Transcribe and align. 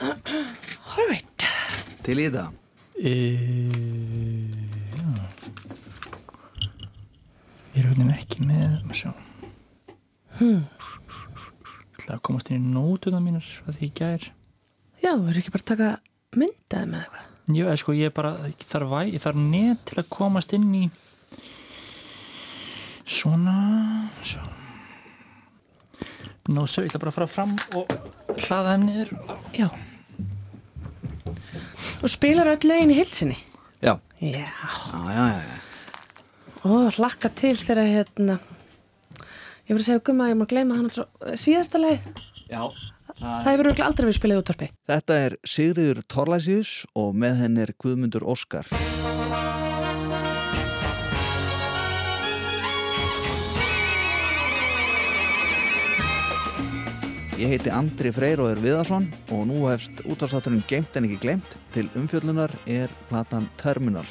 Alright 0.00 1.44
Til 2.00 2.16
í 2.22 2.28
það. 2.32 2.54
E, 2.96 3.10
Ég 7.70 7.84
er 7.84 7.86
hérna 7.86 8.14
ekki 8.16 8.42
með 8.42 8.78
maður 8.82 8.98
sjá. 8.98 9.10
Hmm. 10.40 10.62
Það 12.00 12.14
að 12.16 12.22
komast 12.26 12.48
inn 12.50 12.64
í 12.64 12.72
nótuna 12.74 13.20
mínar 13.22 13.46
að 13.68 13.76
því 13.76 13.86
ég 13.90 13.92
gær. 14.00 14.24
Já, 15.00 15.12
þú 15.12 15.26
verður 15.26 15.40
ekki 15.42 15.52
bara 15.54 15.62
að 15.62 15.68
taka 15.70 15.90
myndaði 16.40 16.90
með 16.90 17.04
eitthvað? 17.04 17.28
Eða 17.60 17.76
sko 17.82 17.94
ég 17.98 18.10
er 18.10 18.16
bara 18.16 18.32
ég 18.46 18.64
þarf, 18.72 18.90
væ, 18.90 19.00
ég 19.10 19.22
þarf 19.22 19.38
net 19.44 19.84
til 19.90 20.00
að 20.00 20.10
komast 20.16 20.56
inn 20.56 20.66
í 20.80 20.82
svona 23.10 23.56
sjá. 24.26 24.42
Nó, 26.50 26.64
svo 26.66 26.82
ég 26.82 26.90
ætla 26.90 27.04
bara 27.04 27.14
að 27.14 27.20
fara 27.20 27.30
fram 27.30 27.54
og 27.78 27.94
hlaða 28.48 28.74
þeim 28.74 28.88
niður. 28.88 29.14
Já 29.54 29.68
Og 32.00 32.08
spilar 32.08 32.48
öll 32.54 32.68
lögin 32.68 32.94
í 32.94 32.98
hilsinni 33.00 33.36
Já. 33.80 33.96
Já. 34.20 34.44
Já, 34.44 35.00
já, 35.08 35.26
já 35.40 35.58
Og 36.68 36.96
hlakka 36.98 37.30
til 37.32 37.56
þegar 37.56 37.88
hérna 37.88 38.38
Ég 39.68 39.76
var 39.76 39.82
að 39.82 39.86
segja 39.88 40.04
gumma 40.04 40.26
að 40.26 40.32
ég 40.34 40.40
má 40.40 40.46
gleyma 40.50 40.78
hana 40.80 40.92
frá 40.92 41.04
eh, 41.26 41.36
síðasta 41.40 41.80
leið 41.80 42.08
Já 42.50 42.62
Það 43.20 43.48
hefur 43.50 43.66
örugglega 43.66 43.88
aldrei 43.90 44.06
verið 44.06 44.16
spilað 44.16 44.38
í 44.38 44.40
útvarpi. 44.40 44.68
Þetta 44.88 45.16
er 45.26 45.34
Sigriður 45.44 46.00
Torlæsius 46.08 46.70
og 46.96 47.10
með 47.20 47.42
henn 47.42 47.58
er 47.60 47.74
Guðmundur 47.82 48.24
Óskar. 48.24 48.70
Ég 57.40 57.48
heiti 57.54 57.70
Andri 57.72 58.10
Freyr 58.12 58.42
og 58.44 58.50
er 58.52 58.58
Viðarsson 58.60 59.06
og 59.32 59.46
nú 59.48 59.62
hefst 59.62 60.02
útvarstátturinn 60.04 60.60
Geimt 60.68 60.96
en 60.98 61.06
ekki 61.06 61.16
glemt 61.22 61.54
til 61.72 61.86
umfjöllunar 61.96 62.52
er 62.68 62.92
platan 63.08 63.46
Terminal 63.56 64.04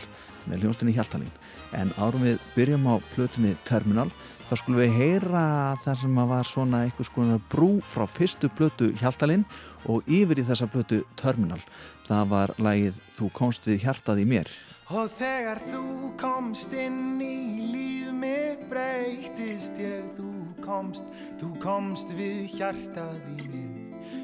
með 0.47 0.63
hljónstunni 0.63 0.95
Hjaltalín. 0.95 1.29
En 1.77 1.91
árum 2.01 2.25
við 2.25 2.39
byrjum 2.55 2.87
á 2.89 2.97
plötunni 3.11 3.51
Terminal 3.69 4.07
þá 4.49 4.55
skulum 4.55 4.81
við 4.81 4.97
heyra 4.97 5.43
þar 5.83 6.01
sem 6.01 6.17
að 6.23 6.31
var 6.31 6.49
svona 6.49 6.81
eitthvað 6.87 7.11
svona 7.11 7.37
brú 7.53 7.69
frá 7.85 8.07
fyrstu 8.09 8.49
plötu 8.57 8.89
Hjaltalín 8.97 9.45
og 9.85 10.09
yfir 10.09 10.41
í 10.41 10.47
þessa 10.49 10.71
plötu 10.73 11.03
Terminal. 11.21 11.61
Það 12.09 12.33
var 12.33 12.57
lagið 12.57 12.97
Þú 13.13 13.29
komst 13.37 13.69
við 13.69 13.83
hjartað 13.85 14.23
í 14.23 14.27
mér. 14.33 14.49
Og 14.89 15.05
þegar 15.13 15.59
þú 15.69 15.83
komst 16.17 16.71
inn 16.73 17.19
í 17.21 17.35
líf 17.69 18.07
mitt 18.17 18.63
breytist 18.71 19.77
ég. 19.77 20.07
Þú 20.17 20.31
komst, 20.63 21.05
þú 21.37 21.49
komst 21.61 22.09
við 22.17 22.47
hjartað 22.57 23.19
í 23.37 23.51
mér 23.53 23.69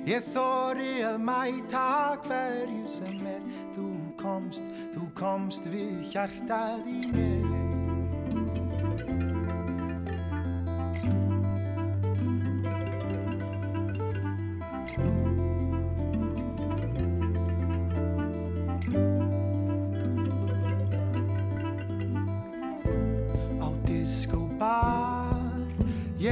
Ég 0.06 0.26
þóri 0.34 1.00
að 1.06 1.16
mæta 1.26 1.86
hverju 2.28 2.84
sem 2.90 3.26
er. 3.30 3.42
Þú 3.74 3.90
komst, 4.22 4.66
þú 4.94 5.10
komst 5.18 5.70
við 5.70 6.02
hjartað 6.14 6.90
í 6.90 7.02
mér 7.14 7.55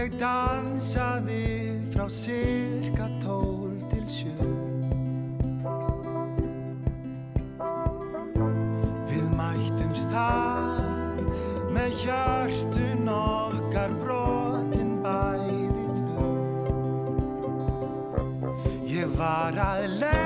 Ég 0.04 0.18
dansaði 0.20 1.80
frá 1.94 2.10
cirka 2.12 3.06
tól 3.22 3.72
til 3.88 4.04
sjö. 4.12 4.48
Við 9.08 9.30
mættumst 9.38 10.12
þar 10.12 11.24
með 11.72 11.96
hjörtun 12.02 13.08
okkar 13.16 13.96
brotin 14.02 14.92
bæði 15.08 15.88
tvö. 16.02 16.28
Ég 18.92 19.16
var 19.16 19.56
að 19.70 19.88
leita 20.04 20.23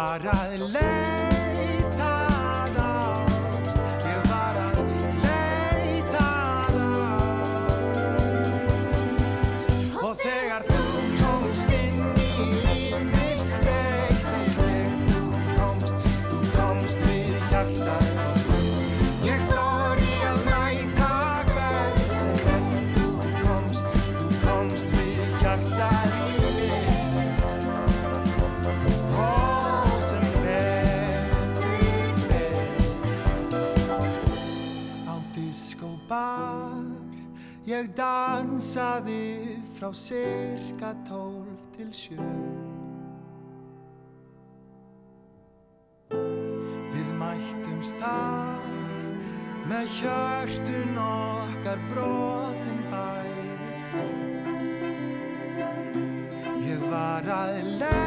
var 0.00 0.28
að 0.32 0.68
leita 0.72 1.09
Ég 37.70 37.92
dansaði 37.94 39.60
frá 39.76 39.92
cirka 39.94 40.88
tólf 41.06 41.60
til 41.76 41.92
sjö. 41.94 42.24
Við 46.10 47.12
mættumst 47.20 47.94
þar 48.02 48.66
með 49.70 49.94
hjörtun 50.00 51.00
okkar 51.04 51.86
brotin 51.92 52.82
bæði 52.90 53.46
Ég 56.66 56.86
var 56.90 57.34
að 57.38 57.62
leita 57.76 57.99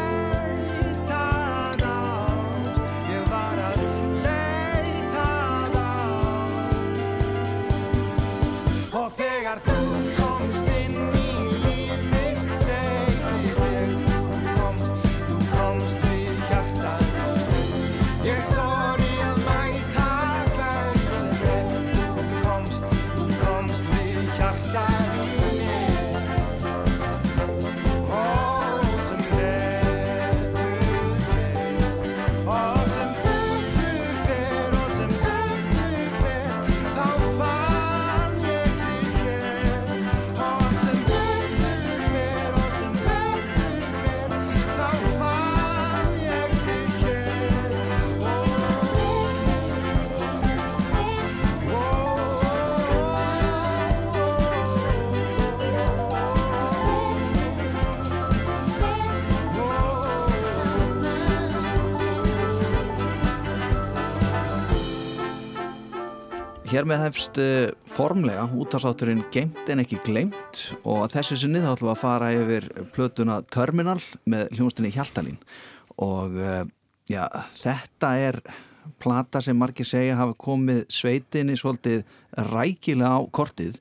hér 66.73 66.87
með 66.89 67.03
hefst 67.03 67.37
uh, 67.37 67.69
formlega 67.85 68.47
útastátturinn 68.57 69.21
Geimt 69.33 69.67
en 69.69 69.83
ekki 69.83 69.99
gleimt 70.05 70.61
og 70.89 71.05
þessu 71.13 71.37
sinni 71.37 71.61
þá 71.61 71.73
ætlum 71.75 71.89
við 71.89 71.93
að 71.93 72.01
fara 72.01 72.29
yfir 72.33 72.67
plötuna 72.95 73.35
Terminal 73.53 73.99
með 74.29 74.55
hljónstinni 74.57 74.89
Hjaltalín. 74.95 75.37
Og 76.01 76.33
uh, 76.39 76.63
já, 77.11 77.27
þetta 77.59 78.09
er 78.23 78.39
plata 79.03 79.43
sem 79.45 79.57
margir 79.59 79.85
segja 79.87 80.17
hafa 80.17 80.33
komið 80.41 80.81
sveitinni 80.91 81.59
svolítið 81.59 82.01
rækilega 82.49 83.11
á 83.15 83.19
kortið. 83.37 83.77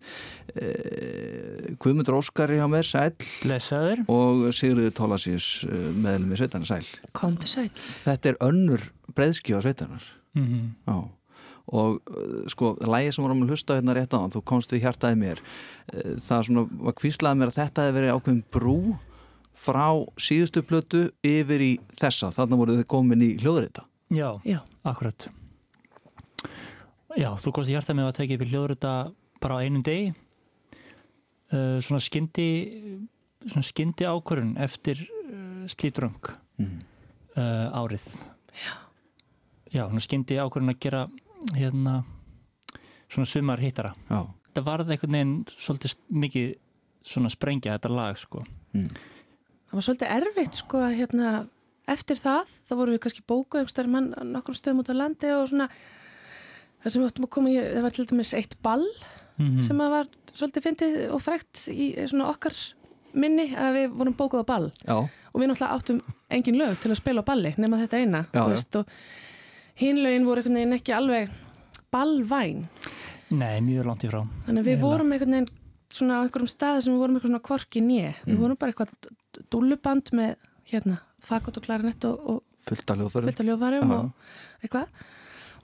Uh, 0.52 1.72
Guðmundur 1.80 2.18
Óskari 2.20 2.60
á 2.60 2.68
með 2.68 2.90
sæl 2.90 3.16
Blessaður. 3.40 4.04
Og 4.12 4.50
Sigriði 4.52 4.92
Tólasís 4.98 5.48
meðlum 5.96 6.36
í 6.36 6.42
sveitarnar 6.42 6.68
sæl 6.74 7.16
Komdu 7.16 7.48
sæl. 7.48 7.70
Þetta 8.04 8.34
er 8.34 8.40
önnur 8.50 8.90
breyðskjóða 9.16 9.64
sveitarnar 9.70 10.12
mm 10.36 10.46
-hmm. 10.46 10.70
Já, 10.84 11.21
og 11.70 12.00
uh, 12.10 12.42
sko, 12.50 12.74
lægið 12.80 13.14
sem 13.14 13.26
vorum 13.26 13.44
að 13.44 13.54
hlusta 13.54 13.78
hérna 13.78 13.96
rétt 13.96 14.16
á 14.16 14.18
hann, 14.18 14.34
þú 14.34 14.42
komst 14.48 14.74
við 14.74 14.86
hjartaði 14.86 15.20
mér 15.20 15.42
uh, 15.42 16.16
það 16.22 16.48
svona 16.48 16.64
var 16.88 16.96
kvíslaði 16.98 17.40
mér 17.40 17.52
að 17.52 17.58
þetta 17.60 17.86
hefði 17.86 17.96
verið 17.98 18.14
ákveðin 18.16 18.42
brú 18.56 18.78
frá 19.62 19.86
síðustu 20.20 20.64
plötu 20.66 21.04
yfir 21.26 21.62
í 21.62 21.72
þessa, 22.00 22.32
þarna 22.34 22.58
voru 22.58 22.76
þið 22.80 22.88
komin 22.90 23.22
í 23.22 23.30
hljóðrita. 23.42 23.84
Já, 24.12 24.40
Já. 24.48 24.58
akkurat. 24.88 25.28
Já, 27.12 27.28
þú 27.36 27.52
komst 27.52 27.70
í 27.70 27.76
hjarta 27.76 27.94
með 27.96 28.08
að 28.08 28.18
tekið 28.22 28.38
upp 28.38 28.44
í 28.46 28.50
hljóðrita 28.52 28.92
bara 29.44 29.60
á 29.60 29.62
einum 29.62 29.84
degi. 29.84 30.12
Uh, 31.52 31.76
svona 31.84 32.00
skyndi 32.00 32.48
svona 33.46 33.66
skyndi 33.66 34.06
ákvörun 34.06 34.54
eftir 34.62 35.02
uh, 35.04 35.64
slítröng 35.70 36.30
mm. 36.58 36.78
uh, 37.36 37.82
árið. 37.82 38.06
Já. 38.56 38.74
Já, 39.72 39.84
svona 39.88 40.04
skyndi 40.04 40.38
ákvörun 40.40 40.72
að 40.72 40.80
gera 40.84 41.02
hérna 41.56 42.02
svona 43.12 43.28
sumar 43.28 43.62
hittara. 43.62 43.94
Já, 44.08 44.20
þetta 44.48 44.66
varði 44.66 44.94
einhvern 44.96 45.16
veginn 45.18 45.34
svolítið 45.56 45.96
mikið 46.24 46.52
svona 47.12 47.32
sprengja 47.32 47.76
þetta 47.76 47.92
lag 47.92 48.20
sko. 48.20 48.44
Mm. 48.76 48.88
Það 49.68 49.78
var 49.78 49.86
svolítið 49.88 50.14
erfitt 50.18 50.60
sko 50.60 50.82
að 50.84 50.94
hérna 51.00 51.32
eftir 51.92 52.20
það, 52.22 52.52
þá 52.68 52.74
vorum 52.78 52.94
við 52.94 53.02
kannski 53.04 53.24
bókuð 53.26 53.62
einhverstaðar 53.62 53.90
mann 53.90 54.12
nokkur 54.30 54.56
stöðum 54.56 54.82
út 54.84 54.92
á 54.92 54.94
landi 54.94 55.32
og 55.34 55.48
svona 55.50 55.66
það 56.82 56.94
sem 56.94 57.02
við 57.02 57.08
áttum 57.10 57.26
að 57.26 57.32
koma 57.36 57.50
í, 57.50 57.56
það 57.58 57.86
var 57.86 57.96
til 57.96 58.06
dæmis 58.12 58.34
eitt 58.38 58.54
ball 58.62 58.86
mm 59.40 59.64
sem 59.64 59.80
að 59.80 59.92
var 59.94 60.08
svolítið 60.36 60.64
fyndið 60.66 60.96
og 61.16 61.20
frækt 61.24 61.62
í 61.72 61.86
svona 62.04 62.28
okkar 62.30 62.54
minni 63.16 63.46
að 63.58 63.78
við 63.78 63.94
vorum 63.96 64.14
bókuð 64.16 64.44
á 64.44 64.50
ball. 64.52 64.68
Já, 64.84 64.96
og 65.32 65.40
við 65.40 65.48
náttúrulega 65.50 65.78
áttum 65.78 66.00
engin 66.32 66.58
lög 66.60 66.76
til 66.82 66.92
að 66.92 67.00
spila 67.00 67.24
á 67.24 67.28
balli 67.32 67.52
nema 67.56 67.80
þetta 67.80 68.00
eina 68.00 68.20
Já, 68.28 68.38
já. 68.38 68.44
veist, 68.52 68.76
og 68.76 68.92
hinn 69.80 69.96
lögin 70.04 70.24
voru 70.26 70.42
einhvern 70.42 70.58
veginn 70.60 70.76
ekki 70.78 70.92
alveg 70.96 71.30
ballvæn 71.92 72.66
Nei, 73.32 73.60
mjög 73.64 73.86
langt 73.88 74.02
í 74.04 74.08
frá. 74.10 74.18
Þannig 74.44 74.60
að 74.60 74.66
við 74.66 74.74
Eiginlega. 74.74 74.82
vorum 74.84 75.12
einhvern 75.14 75.30
veginn 75.32 75.48
svona 75.92 76.16
á 76.20 76.24
einhverjum 76.26 76.50
staði 76.52 76.82
sem 76.84 76.92
við 76.92 76.98
vorum 77.00 77.14
eitthvað 77.16 77.30
svona 77.30 77.46
kvorki 77.48 77.80
við 78.26 78.34
Mm. 78.34 78.40
vorum 78.42 78.56
bara 78.60 78.72
eitthvað 78.72 78.88
dúlluband 79.50 80.10
með 80.12 80.34
hérna, 80.68 80.98
þakot 81.24 81.56
og 81.56 81.62
klarinett 81.64 82.04
og, 82.04 82.18
og 82.28 82.42
fullt 82.60 82.90
af 82.90 82.96
hljóðförum 82.98 83.24
fullt 83.30 83.40
af 83.40 83.46
ljóðvarum 83.46 83.90
og 83.90 84.12
eitthvað. 84.62 84.86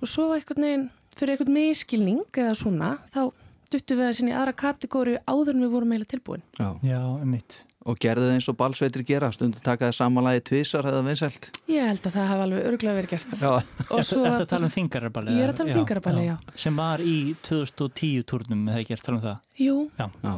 Og 0.00 0.08
svo 0.08 0.32
einhvern 0.32 0.64
veginn 0.64 0.90
fyrir 1.14 1.34
einhvern 1.36 1.52
miskilning 1.58 2.24
eða 2.32 2.54
svona 2.56 2.90
þá 3.12 3.32
duttum 3.70 3.98
við 3.98 4.04
aðeins 4.06 4.20
inn 4.24 4.32
í 4.32 4.36
aðra 4.38 4.56
kategóri 4.56 5.18
áður 5.28 5.52
en 5.54 5.64
við 5.66 5.70
vorum 5.76 5.92
eiginlega 5.92 6.12
tilbúin. 6.16 6.42
Já. 6.58 6.68
Já, 6.88 7.00
mitt 7.24 7.64
og 7.88 7.96
gerðu 8.02 8.26
þið 8.28 8.34
eins 8.36 8.48
og 8.52 8.56
balsveitir 8.60 9.04
gera 9.08 9.30
stundum 9.32 9.62
takaði 9.64 9.96
samanlagi 9.96 10.42
tvísar 10.50 10.88
eða 10.90 11.00
vinsælt 11.06 11.48
ég 11.72 11.86
held 11.88 12.04
að 12.10 12.18
það 12.18 12.28
hafa 12.32 12.44
alveg 12.46 12.66
örgulega 12.68 12.98
verið 12.98 13.12
gert. 13.14 13.34
Já, 13.40 13.50
og 13.88 14.02
Eftir, 14.02 14.26
að 14.28 14.44
tala 14.52 14.68
um 14.68 14.74
þingarabali 14.74 15.36
Ég 15.38 15.46
er 15.46 15.52
að 15.54 15.60
tala 15.60 15.72
um 15.72 15.78
þingaraballi, 15.80 16.26
já. 16.28 16.36
Sem 16.66 16.78
var 16.82 17.02
í 17.04 17.16
2010 17.48 18.26
túrnum 18.28 18.66
eða 18.68 18.82
ekki 18.84 18.96
eftir 18.98 19.08
að 19.08 19.08
tala 19.08 19.18
um 19.18 19.26
það? 19.26 19.64
Jú, 19.64 19.76
Já, 19.98 20.06
já, 20.22 20.34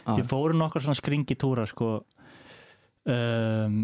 Já. 0.00 0.14
Við 0.18 0.26
fórum 0.32 0.58
nokkar 0.60 0.82
svona 0.84 0.98
skringi 0.98 1.36
túra 1.38 1.66
sko. 1.70 1.90
Um, 3.10 3.82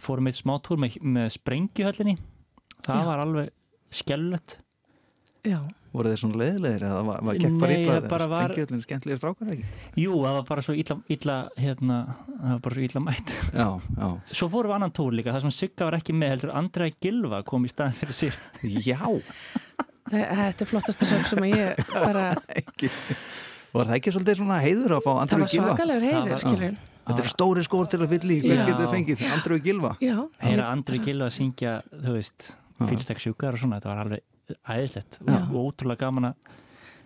Fórum 0.00 0.26
eitt 0.30 0.38
smá 0.38 0.56
túr 0.64 0.78
með, 0.80 0.96
með 1.04 1.28
sprengjuhöllinni 1.36 2.14
Það 2.84 3.00
Já. 3.00 3.06
var 3.08 3.20
alveg 3.22 3.50
skellulegt 3.94 4.56
já 5.46 5.58
voru 5.94 6.10
þið 6.10 6.18
svona 6.24 6.38
leiðilegir 6.42 6.84
eða 6.88 7.02
var, 7.06 7.20
var 7.28 7.38
gekk 7.38 7.58
bara 7.62 7.74
illa 7.78 7.94
það 8.00 8.08
bara 8.10 8.26
var- 8.32 8.44
Sprengjuhöllin 8.54 8.82
skemmtilegir 8.84 9.20
strákar 9.22 9.50
ekki? 9.54 9.64
Jú, 10.02 10.12
það 10.24 10.34
var 10.38 10.46
bara 10.48 10.64
svo 10.66 10.74
illa, 10.82 10.96
illa 11.16 11.36
hérna, 11.56 11.98
það 12.28 12.50
var 12.54 12.62
bara 12.66 12.74
svo 12.78 12.86
illa 12.88 13.02
mætt 13.08 13.34
Já, 13.54 13.68
já, 14.00 14.08
Svo 14.34 14.48
fórum 14.52 14.72
við 14.72 14.78
annan 14.80 14.94
túr 14.98 15.14
líka, 15.14 15.34
það 15.36 15.46
sem 15.46 15.54
Sigga 15.60 15.86
var 15.88 15.98
ekki 16.00 16.16
með 16.18 16.32
heldur 16.34 16.54
Andrea 16.58 16.96
Gilva 17.00 17.42
kom 17.46 17.64
í 17.64 17.70
staðin 17.70 17.94
fyrir 18.00 18.18
sig 18.18 18.32
já 18.90 18.98
Þe- 20.04 20.26
þetta 20.36 20.66
er 20.66 20.68
flottasta 20.68 21.06
sög 21.08 21.28
sem 21.30 21.46
að 21.46 21.54
ég 21.56 21.86
bara 22.06 22.24
Var 23.74 23.88
það 23.88 23.94
ekki 23.98 24.12
svolítið 24.14 24.36
svona 24.42 24.58
heiður 24.62 24.92
að 24.98 25.06
fá 25.06 25.10
það 25.14 25.22
Andreu 25.24 25.40
var 25.44 25.54
Gilva? 25.54 25.70
svakalegur 25.70 26.04
Það 26.04 26.12
heiður 26.18 26.34
var- 26.34 26.44
skilur 26.44 26.76
Þetta 27.04 27.20
er 27.20 27.28
stóri 27.28 27.62
skór 27.66 27.88
til 27.92 27.98
að 28.00 28.12
fylla 28.14 28.32
í, 28.32 28.36
hver 28.40 28.56
Já. 28.56 28.66
getur 28.70 28.86
þengið 28.94 29.24
Andreu 29.34 29.58
Gilva? 29.64 29.90
já, 30.00 30.14
Heyra 30.40 30.68
Andrea 30.72 31.02
Gilva 31.04 31.26
að 31.28 31.34
syngja, 31.36 31.72
þú 31.92 32.14
veist 32.16 32.46
Já. 32.54 32.86
fylgstakksjúkar 32.88 33.52
og 33.58 33.60
svona, 33.60 33.76
þetta 33.80 33.90
var 33.92 34.00
alveg 34.06 34.22
æðislegt 34.68 35.18
Já. 35.26 35.40
og 35.50 35.58
ótrúlega 35.72 35.98
gaman 36.04 36.30
að 36.30 36.34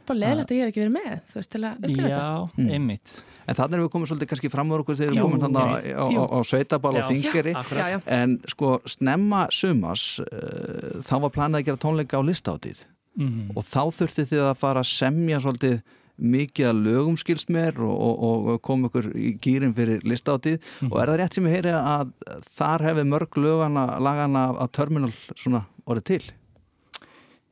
bara 0.08 0.19
leðilegt 0.23 0.50
að 0.50 0.56
ég 0.56 0.62
hef 0.64 0.70
ekki 0.73 0.81
verið 0.85 0.94
með 0.96 1.17
þú 1.29 1.35
veist 1.38 1.50
til 1.52 1.61
að 1.69 1.82
upplifa 1.85 2.06
þetta 2.08 2.20
Já, 2.23 2.49
Mm. 2.58 2.70
einmitt 2.79 3.25
En 3.49 3.55
þannig 3.56 3.75
erum 3.79 3.85
við 3.88 3.93
komið 3.94 4.08
svolítið 4.11 4.29
kannski 4.29 4.50
fram 4.52 4.73
úr 4.73 4.81
okkur 4.82 4.96
þegar 4.99 5.12
við 5.14 5.23
komin 5.25 5.40
þannig 5.40 5.85
á, 5.96 6.05
á, 6.05 6.23
á, 6.37 6.38
sveitabal 6.44 6.90
og 7.00 7.05
þingeri 7.08 7.52
já, 7.55 7.61
Akkurat. 7.62 7.93
já. 7.94 7.99
En 8.06 8.35
sko, 8.46 8.73
snemma 8.85 9.46
sumas 9.50 10.02
uh, 10.20 11.00
þá 11.00 11.14
var 11.25 11.31
planið 11.32 11.61
að 11.61 11.64
gera 11.70 11.81
tónleika 11.85 12.20
á 12.20 12.23
listáttið 12.29 12.85
Mhm. 13.19 13.50
og 13.56 13.64
þá 13.64 13.81
þurfti 13.99 14.25
þið 14.31 14.43
að 14.52 14.56
fara 14.61 14.81
að 14.81 14.90
semja 14.93 15.40
svolítið 15.40 15.81
mikið 16.19 16.67
að 16.69 16.82
lögum 16.85 17.17
skilst 17.19 17.49
mér 17.50 17.79
og, 17.79 18.23
og, 18.23 18.46
og 18.52 18.62
kom 18.62 18.85
ykkur 18.88 19.08
í 19.17 19.38
gýrin 19.40 19.75
fyrir 19.75 20.00
listáttið 20.05 20.61
Mhm. 20.82 20.93
og 20.93 21.00
er 21.02 21.06
það 21.08 21.19
rétt 21.20 21.35
sem 21.35 21.44
ég 21.44 21.56
heyri 21.56 21.73
að 21.73 22.12
þar 22.58 22.81
hefði 22.88 23.05
mörg 23.08 23.31
lögana, 23.38 23.99
lagana 23.99 24.44
af 24.61 24.70
terminal 24.73 25.12
svona 25.35 25.64
orðið 25.87 26.05
til? 26.05 26.23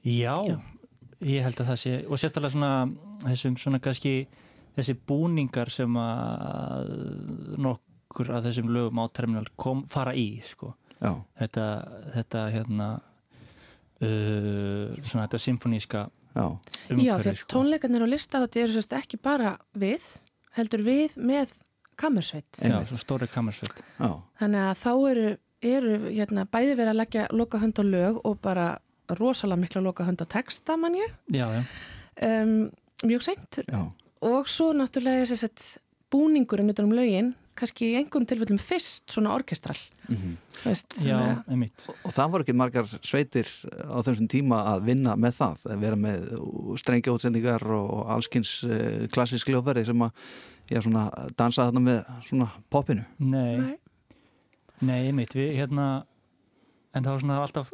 Já, 0.06 0.34
Já. 0.46 0.56
ég 1.26 1.42
held 1.46 1.60
að 1.62 1.70
það 1.72 1.80
sé 1.82 1.94
og 2.06 2.20
sérstaklega 2.22 2.54
svona 2.54 2.72
þessum 3.26 3.56
svona 3.58 3.80
kannski 3.82 4.14
þessi 4.76 4.94
búningar 5.08 5.72
sem 5.72 5.96
að 5.98 6.90
nokkur 7.58 8.30
af 8.36 8.44
þessum 8.46 8.70
lögum 8.74 9.00
á 9.02 9.04
terminal 9.10 9.46
kom 9.56 9.86
fara 9.90 10.12
í 10.14 10.28
sko. 10.46 10.74
Já, 11.00 11.12
þetta, 11.40 11.64
þetta 12.14 12.42
hérna 12.54 12.88
uh, 14.00 14.94
svona 15.02 15.26
þetta 15.26 15.40
symfoníska 15.42 16.04
já, 16.36 16.44
Já, 16.44 16.92
umhverfi 16.92 17.22
því 17.26 17.32
að 17.32 17.44
tónleikarnir 17.52 18.04
á 18.04 18.08
lista 18.08 18.42
þetta 18.44 18.62
eru 18.62 18.76
sérst 18.76 18.96
ekki 18.96 19.20
bara 19.22 19.56
við 19.76 20.06
heldur 20.56 20.84
við 20.86 21.16
með 21.20 21.52
kammersveit 22.00 22.48
Já, 22.60 22.68
Einmitt. 22.70 22.90
svo 22.92 23.00
stóri 23.00 23.28
kammersveit 23.32 23.80
já, 23.80 24.10
þannig 24.40 24.64
að 24.70 24.82
þá 24.82 24.90
eru, 25.10 25.28
eru 25.72 25.94
hérna, 26.10 26.46
bæði 26.52 26.74
verið 26.76 26.92
að 26.92 27.00
leggja 27.02 27.28
loka 27.32 27.60
hönd 27.62 27.80
á 27.80 27.84
lög 27.88 28.20
og 28.24 28.40
bara 28.44 28.66
rosalega 29.08 29.60
mikla 29.60 29.82
loka 29.82 30.04
hönd 30.04 30.20
á 30.22 30.26
texta 30.26 30.76
mann 30.76 30.94
ég. 30.98 31.12
Já, 31.32 31.46
já, 31.52 31.62
um, 32.42 32.70
mjög 33.04 33.22
seint. 33.22 33.60
Já, 33.68 33.82
og 34.26 34.46
svo 34.48 34.72
náttúrulega 34.72 35.22
er 35.26 35.26
sérst 35.36 35.78
búningurinn 36.10 36.70
utan 36.70 36.86
um 36.86 36.92
lögin 36.96 37.34
kannski 37.56 37.86
í 37.88 37.96
einhverjum 37.96 38.26
tilfellum 38.28 38.58
fyrst 38.60 39.08
svona 39.14 39.32
orkestral. 39.34 39.78
Mhm. 40.08 40.34
Veist, 40.64 40.92
já, 41.00 41.16
að- 41.16 41.48
einmitt. 41.48 41.86
Og 42.04 42.12
það 42.12 42.30
voru 42.30 42.44
ekki 42.44 42.54
margar 42.54 42.84
sveitir 43.00 43.46
á 43.88 43.96
þessum 44.04 44.28
tíma 44.28 44.58
að 44.76 44.84
vinna 44.84 45.16
með 45.16 45.32
það, 45.40 45.64
að 45.72 45.80
vera 45.80 45.96
með 45.96 46.26
strengja 46.78 47.12
útsendingar 47.16 47.62
og 47.64 48.06
allskins 48.12 48.60
klassisk 49.12 49.48
ljóðverði 49.48 49.86
sem 49.86 49.98
að 50.04 50.12
já, 50.68 50.80
svona, 50.82 51.06
dansa 51.36 51.64
þarna 51.70 51.80
með 51.80 52.04
svona 52.28 52.50
popinu. 52.70 53.04
Nei, 53.18 53.56
Nei. 53.56 53.76
Nei, 54.82 55.06
einmitt, 55.08 55.32
við 55.32 55.54
hérna 55.56 56.04
en 56.94 57.02
það 57.02 57.10
var 57.12 57.20
svona 57.20 57.40
alltaf 57.40 57.70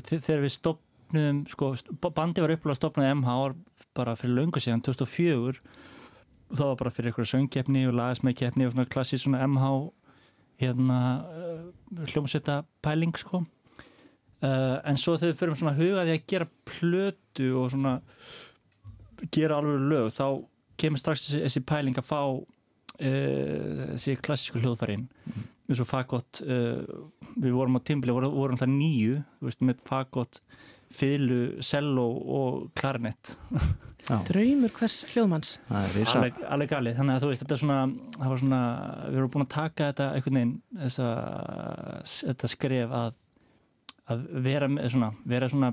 þegar 0.00 0.44
við 0.46 0.54
stopnum 0.56 1.42
sko, 1.50 1.72
bandi 2.14 2.44
var 2.44 2.54
upplega 2.56 2.78
stopnað 2.78 3.14
MH 3.18 3.38
var 3.42 3.56
bara 3.96 4.16
fyrir 4.16 4.38
löngu 4.38 4.62
síðan, 4.62 4.84
2004 4.86 5.60
það 6.52 6.68
var 6.68 6.78
bara 6.80 6.92
fyrir 6.92 7.10
eitthvað 7.10 7.30
söngkeppni 7.32 7.82
og 7.88 7.96
lagasmækkeppni 7.96 8.66
og 8.66 8.74
svona 8.74 8.88
klassísk 8.92 9.26
svona 9.26 9.42
MH 9.48 9.72
hérna 10.62 10.98
uh, 11.24 12.06
hljómsveita 12.12 12.62
pæling 12.84 13.16
sko. 13.18 13.42
Uh, 14.42 14.78
en 14.88 14.98
svo 14.98 15.16
þegar 15.16 15.32
við 15.32 15.40
förum 15.40 15.58
svona 15.58 15.74
að 15.74 15.82
huga 15.82 16.06
því 16.06 16.16
að 16.16 16.26
gera 16.32 16.48
plötu 16.68 17.48
og 17.58 17.70
svona 17.72 17.94
gera 19.32 19.60
alveg 19.60 19.86
lög 19.92 20.10
þá 20.16 20.26
kemur 20.82 21.02
strax 21.02 21.28
þessi, 21.30 21.62
pæling 21.66 21.98
að 21.98 22.08
fá 22.08 22.20
uh, 22.26 22.44
þessi 23.02 24.16
klassísku 24.20 24.62
hljóðfærin 24.62 25.06
eins 25.72 25.82
og 25.84 25.88
fagott 25.90 26.42
uh, 26.44 26.82
við 27.36 27.56
vorum 27.56 27.78
á 27.78 27.80
tímbili, 27.88 28.14
vorum, 28.16 28.34
vorum 28.36 28.60
það 28.60 28.74
nýju 28.76 29.16
þú 29.40 29.48
veist, 29.48 29.64
með 29.68 29.82
fagott 29.88 30.42
fiðlu, 30.92 31.40
cello 31.64 32.04
og 32.36 32.66
klarinett 32.76 33.36
draumur 34.26 34.72
hvers 34.76 34.96
hljóðmanns? 35.12 35.54
Alveg, 35.70 36.40
alveg 36.50 36.70
galið, 36.72 36.96
þannig 36.98 37.16
að 37.16 37.22
þú 37.22 37.28
veist 37.30 37.42
þetta 37.44 37.54
er 37.54 37.60
svona, 37.62 37.80
það 38.18 38.32
var 38.32 38.40
svona, 38.42 38.60
við 39.06 39.18
erum 39.20 39.32
búin 39.32 39.44
að 39.46 39.52
taka 39.54 39.88
þetta 39.92 40.08
einhvern 40.16 40.38
veginn 40.40 40.54
þessa, 40.82 41.08
þetta 42.32 42.50
skref 42.56 42.96
að 42.98 43.18
að 44.12 44.24
vera 44.44 44.68
með 44.68 44.88
svona, 44.96 45.10
vera 45.30 45.48
svona 45.52 45.72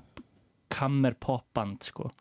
kammer 0.70 1.16
popband 1.18 1.88
sko 1.90 2.12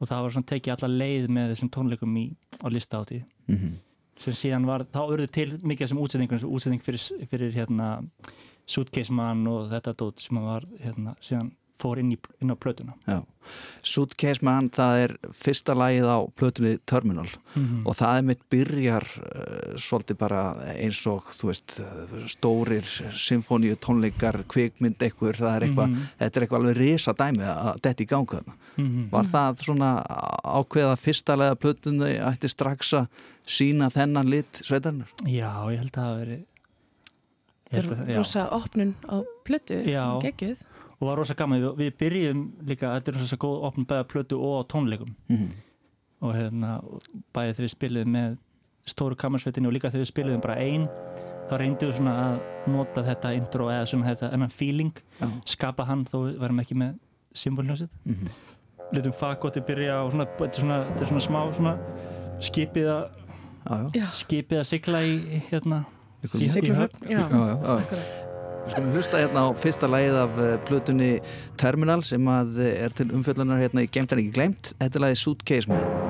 og 0.00 0.08
það 0.08 0.24
var 0.26 0.34
svona 0.36 0.50
tekið 0.52 0.74
alla 0.76 0.90
leið 1.00 1.30
með 1.32 1.54
þessum 1.54 1.70
tónleikum 1.72 2.18
í, 2.20 2.26
á 2.60 2.66
lista 2.72 3.00
átíð. 3.00 3.24
Mhm. 3.48 3.78
Sem 4.20 4.36
síðan 4.36 4.68
var, 4.68 4.84
þá 4.92 5.00
urðu 5.06 5.28
til 5.32 5.48
mikið 5.64 5.92
sem 5.92 6.00
útsendingur, 6.00 6.44
útsending 6.48 6.84
fyrir, 6.84 7.26
fyrir 7.30 7.54
hérna 7.56 7.90
Suitcase 8.70 9.14
Man 9.14 9.46
og 9.50 9.70
þetta 9.72 9.96
dót 9.98 10.22
sem 10.22 10.38
var 10.44 10.66
hérna, 10.82 11.16
síðan 11.24 11.54
fór 11.80 11.98
inn, 12.02 12.12
í, 12.14 12.18
inn 12.40 12.52
á 12.52 12.56
plötuna 12.60 12.94
Já. 13.08 13.20
Suitcase 13.82 14.44
Man, 14.44 14.68
það 14.70 14.98
er 15.04 15.12
fyrsta 15.34 15.74
lagið 15.74 16.04
á 16.06 16.18
plötunni 16.36 16.74
Terminal 16.86 17.26
mm 17.56 17.86
og 17.88 17.96
það 17.96 18.18
er 18.20 18.26
mitt 18.28 18.42
byrjar 18.52 19.06
uh, 19.16 19.78
svolítið 19.80 20.18
bara 20.20 20.42
eins 20.76 21.00
og 21.10 21.30
þú 21.34 21.48
veist, 21.48 21.78
stórir 22.30 22.84
symfóníu 23.16 23.78
tónleikar, 23.80 24.42
kvikmynd 24.52 25.00
eitthvað, 25.00 25.40
það 25.40 25.54
er 25.56 25.66
eitthvað, 25.68 25.88
Mhm. 25.90 26.04
þetta 26.20 26.36
er 26.40 26.44
eitthvað 26.46 26.60
alveg 26.60 26.76
risa 26.76 27.14
dæmi 27.16 27.44
að 27.48 27.80
þetta 27.86 28.04
í 28.04 28.08
gangu 28.12 28.36
þarna 28.36 28.54
-hmm. 28.76 29.10
Var 29.10 29.24
það 29.32 29.64
svona 29.64 29.90
ákveða 30.44 30.96
fyrsta 31.00 31.36
lega 31.36 31.54
plötunni 31.56 32.12
ætti 32.20 32.48
strax 32.48 32.92
að 32.94 33.06
sína 33.46 33.90
þennan 33.90 34.28
lit 34.30 34.60
sveitarnar? 34.62 35.08
Já, 35.24 35.50
ég 35.72 35.78
held 35.78 35.90
að 35.90 35.96
það 35.96 36.10
hafi 36.10 36.20
verið 36.26 36.46
Ég 37.70 37.76
held 37.78 37.90
Þetta 37.90 38.10
er 38.10 38.16
rosa 38.16 38.48
opnun 38.50 38.94
á 39.08 39.16
plötu, 39.44 39.82
Já. 39.86 40.20
Og 41.00 41.08
var 41.08 41.18
rosa 41.18 41.34
gaman, 41.34 41.62
við, 41.62 41.72
við 41.80 41.98
byrjum 41.98 42.46
líka 42.68 42.94
þetta 42.98 43.12
er 43.12 43.18
rosa 43.18 43.40
góð 43.40 43.66
opn 43.70 43.88
bæða 43.88 44.06
plötu 44.12 44.40
og 44.44 44.68
tónleikum. 44.68 45.16
Mm 45.28 45.50
og 46.20 46.36
hérna 46.36 46.76
og 46.84 47.04
bæði 47.34 47.56
þegar 47.56 47.66
við 47.66 47.72
spiliðum 47.74 48.14
með 48.16 48.38
stóru 48.90 49.18
kammersveitinni 49.20 49.70
og 49.70 49.76
líka 49.76 49.90
þegar 49.90 50.04
við 50.04 50.10
spiliðum 50.12 50.44
bara 50.44 50.56
ein 50.60 50.86
þá 51.50 51.54
reyndum 51.60 51.90
við 51.90 51.96
svona 51.98 52.14
að 52.24 52.72
nota 52.74 53.04
þetta 53.06 53.32
intro 53.38 53.68
eða 53.72 53.88
svona 53.90 54.10
þetta 54.10 54.30
ennan 54.36 54.54
feeling 54.54 55.02
Já. 55.20 55.28
skapa 55.54 55.86
hann 55.88 56.04
þó 56.08 56.16
við 56.26 56.38
varum 56.42 56.62
ekki 56.62 56.76
með 56.78 56.98
symbolhljósið 57.40 57.88
-hmm. 58.04 58.32
litum 58.96 59.16
fagótti 59.16 59.64
byrja 59.64 60.02
og 60.04 60.12
svona, 60.12 60.26
þetta 60.38 60.50
er 60.50 60.60
svona, 60.60 60.80
þetta 60.90 61.06
er 61.06 61.12
svona 61.12 61.26
smá 61.28 61.40
svona 61.56 61.74
skipið 62.40 62.92
að 62.96 64.02
skipið 64.16 64.58
að 64.58 64.66
sigla 64.66 65.02
í 65.04 65.42
hérna 65.50 65.84
í, 66.24 66.44
í 66.44 66.74
höfn 66.76 68.29
Við 68.60 68.74
skulum 68.74 68.92
hlusta 68.94 69.20
hérna 69.22 69.46
á 69.46 69.48
fyrsta 69.56 69.90
lagið 69.90 70.20
af 70.20 70.38
uh, 70.38 70.52
plötunni 70.68 71.10
Terminal 71.60 72.00
sem 72.06 72.30
að 72.30 72.60
uh, 72.60 72.70
er 72.86 72.96
til 72.96 73.10
umfjöllunar 73.16 73.62
hérna 73.64 73.86
í 73.86 73.90
Geimt 73.90 74.14
en 74.14 74.22
ekki 74.22 74.36
glemt. 74.36 74.72
Þetta 74.78 75.00
er 75.00 75.06
lagið 75.08 75.22
Suitcase 75.24 75.72
Man. 75.72 76.09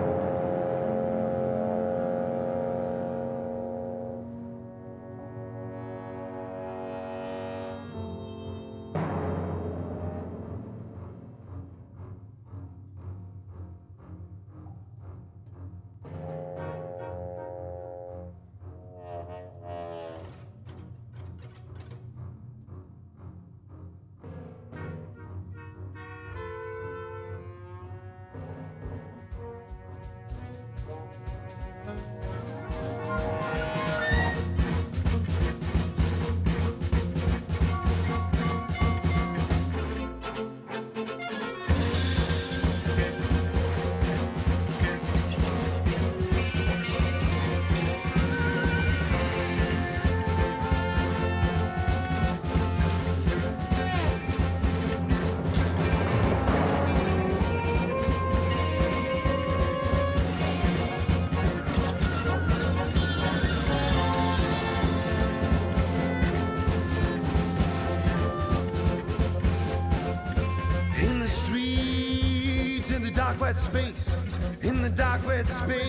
Dark 73.30 73.42
wet 73.42 73.58
space, 73.60 74.16
in 74.62 74.82
the 74.82 74.90
dark 74.90 75.24
wet 75.24 75.46
space, 75.46 75.88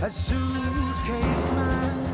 a 0.00 0.08
suitcase 0.08 1.50
man. 1.50 2.06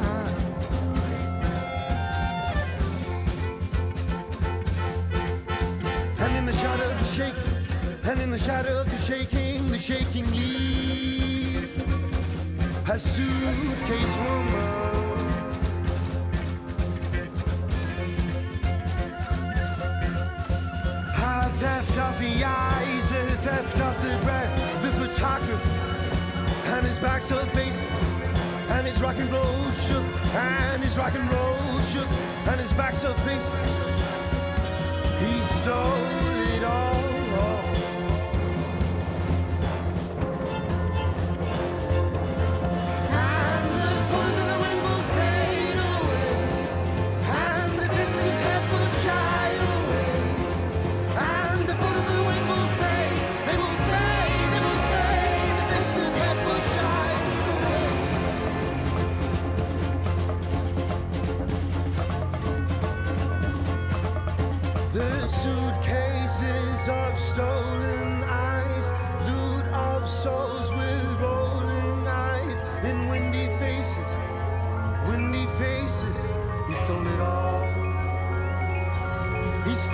And 6.18 6.37
in 6.38 6.46
the 6.46 6.52
shadow 6.54 6.90
of 6.90 6.98
the 6.98 7.04
shaking, 7.14 8.10
and 8.10 8.20
in 8.22 8.30
the 8.30 8.38
shadow 8.38 8.80
of 8.80 8.90
the 8.90 8.96
shaking, 8.96 9.70
the 9.70 9.78
shaking 9.78 10.25
leaves, 10.30 11.68
a 12.88 12.98
suitcase 12.98 14.16
woman. 14.16 14.76
Theft 21.58 21.98
of 21.98 22.18
the 22.20 22.44
eyes, 22.44 23.10
theft 23.38 23.80
of 23.80 24.02
the 24.02 24.25
breath, 24.25 24.83
the 24.83 24.92
photography, 24.92 25.71
and 26.66 26.87
his 26.87 26.99
back's 26.99 27.30
of 27.30 27.49
faces, 27.52 27.85
and 28.71 28.87
his 28.87 29.00
rock 29.00 29.16
and 29.16 29.30
roll 29.30 29.71
shook, 29.87 30.04
and 30.35 30.83
his 30.83 30.97
rock 30.99 31.14
and 31.14 31.30
roll 31.30 31.80
shook, 31.83 32.09
and 32.49 32.61
his 32.61 32.73
back's 32.73 33.04
of 33.04 33.16
faces. 33.25 33.52
He 35.21 35.40
stole 35.42 36.38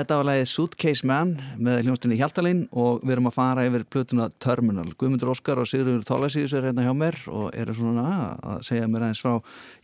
þetta 0.00 0.16
var 0.20 0.28
lagið 0.30 0.46
Suitcase 0.48 1.06
Man 1.08 1.32
með 1.60 1.82
hljónstinni 1.84 2.16
Hjaltalín 2.20 2.62
og 2.72 3.02
við 3.04 3.14
erum 3.16 3.28
að 3.28 3.36
fara 3.36 3.66
yfir 3.68 3.84
plötuna 3.92 4.28
Terminal. 4.40 4.86
Guðmundur 4.96 5.32
Óskar 5.34 5.60
og 5.60 5.68
Sigurður 5.68 6.06
Tólasíðis 6.08 6.54
er 6.56 6.68
hérna 6.70 6.86
hjá 6.86 6.94
mér 6.96 7.18
og 7.28 7.50
eru 7.58 7.74
svona 7.76 8.06
að 8.38 8.62
segja 8.70 8.88
mér 8.88 9.06
aðeins 9.08 9.20
frá 9.24 9.36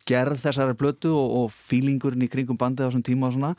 gerð 0.06 0.42
þessari 0.44 0.76
plötu 0.78 1.12
og, 1.14 1.36
og 1.40 1.54
fílingurinn 1.54 2.24
í 2.24 2.30
kringum 2.30 2.58
bandið 2.60 2.86
á 2.86 2.88
þessum 2.88 3.06
tíma 3.06 3.30
og 3.30 3.36
svona. 3.36 3.52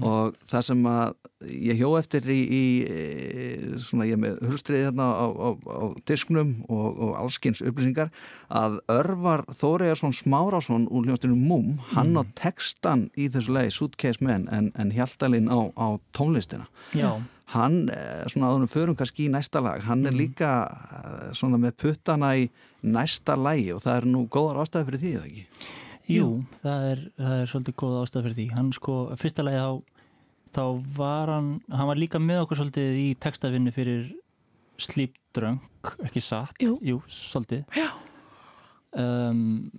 Og 0.00 0.38
það 0.50 0.66
sem 0.68 0.88
að 0.90 1.14
ég 1.50 1.80
hjó 1.80 1.90
eftir 1.98 2.28
í, 2.32 2.38
í 2.44 2.64
e, 2.84 3.78
svona 3.82 4.06
ég 4.08 4.20
með 4.20 4.40
hulstriði 4.48 4.88
hérna 4.88 5.08
á, 5.12 5.26
á, 5.28 5.48
á 5.56 5.84
disknum 6.08 6.54
og, 6.68 6.86
og 6.92 7.12
allskins 7.20 7.62
upplýsingar 7.64 8.12
að 8.48 8.78
Örvar 8.92 9.44
Þóriðarsson 9.52 10.16
Smárásson 10.16 10.88
úr 10.88 11.08
hljónstinu 11.08 11.36
Múm, 11.36 11.78
hann 11.92 12.14
á 12.16 12.22
textan 12.38 13.08
í 13.16 13.28
þessu 13.32 13.56
lagi 13.56 13.74
Suitcase 13.74 14.24
Man 14.24 14.48
en, 14.52 14.72
en 14.78 14.92
Hjaltalín 14.94 15.50
á, 15.52 15.68
á 15.76 16.00
tónlistina. 16.16 16.68
Já, 16.96 17.18
hann, 17.54 17.88
eh, 17.92 18.24
svona 18.26 18.52
hún 18.54 18.68
förum 18.68 18.96
kannski 18.96 19.28
í 19.28 19.32
næsta 19.32 19.60
lag, 19.62 19.82
hann 19.84 20.06
er 20.06 20.16
líka 20.16 20.50
eh, 20.70 21.32
svona 21.36 21.60
með 21.60 21.76
puttana 21.82 22.34
í 22.36 22.48
næsta 22.82 23.36
lagi 23.36 23.72
og 23.74 23.82
það 23.84 23.96
er 23.96 24.06
nú 24.10 24.26
góðar 24.28 24.64
ástæði 24.64 24.88
fyrir 24.88 25.02
því, 25.02 25.14
eða 25.18 25.26
ekki? 25.30 25.82
Jú, 26.10 26.28
það 26.62 26.86
er, 26.90 27.02
það 27.18 27.40
er 27.40 27.50
svolítið 27.52 27.76
góð 27.82 27.98
ástæð 28.02 28.26
fyrir 28.26 28.38
því 28.38 28.46
hann 28.58 28.72
sko, 28.76 28.96
fyrsta 29.20 29.44
lagi 29.46 29.60
þá 29.62 29.94
þá 30.54 30.64
var 30.96 31.32
hann, 31.32 31.50
hann 31.72 31.90
var 31.90 32.00
líka 32.00 32.20
með 32.22 32.44
okkur 32.44 32.60
svolítið 32.62 32.98
í 33.00 33.06
textavinnu 33.22 33.72
fyrir 33.74 34.10
Sleep 34.78 35.14
Drunk, 35.34 35.94
ekki 36.06 36.22
satt 36.22 36.58
Jú. 36.62 37.00
svolítið 37.10 37.64
Já. 37.74 37.88
um, 38.98 39.70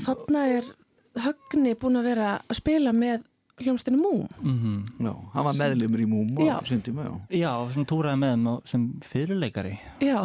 þarna 0.00 0.44
er 0.58 0.70
Högni 1.18 1.72
búin 1.80 1.98
að 1.98 2.06
vera 2.12 2.32
að 2.46 2.58
spila 2.60 2.92
með 2.94 3.24
hljómsdýinu 3.62 3.98
Múm. 4.00 4.24
mm 4.40 5.06
Já, 5.06 5.12
hann 5.34 5.46
var 5.48 5.58
meðlumur 5.58 6.02
í 6.02 6.08
Múm 6.08 6.40
og 6.44 6.66
syndum, 6.68 6.98
já. 7.04 7.12
Já, 7.40 7.52
sem 7.74 7.86
túraði 7.88 8.20
með 8.22 8.34
þeim 8.34 8.48
sem 8.72 8.84
fyrirleikari 9.10 9.76
Já, 10.04 10.18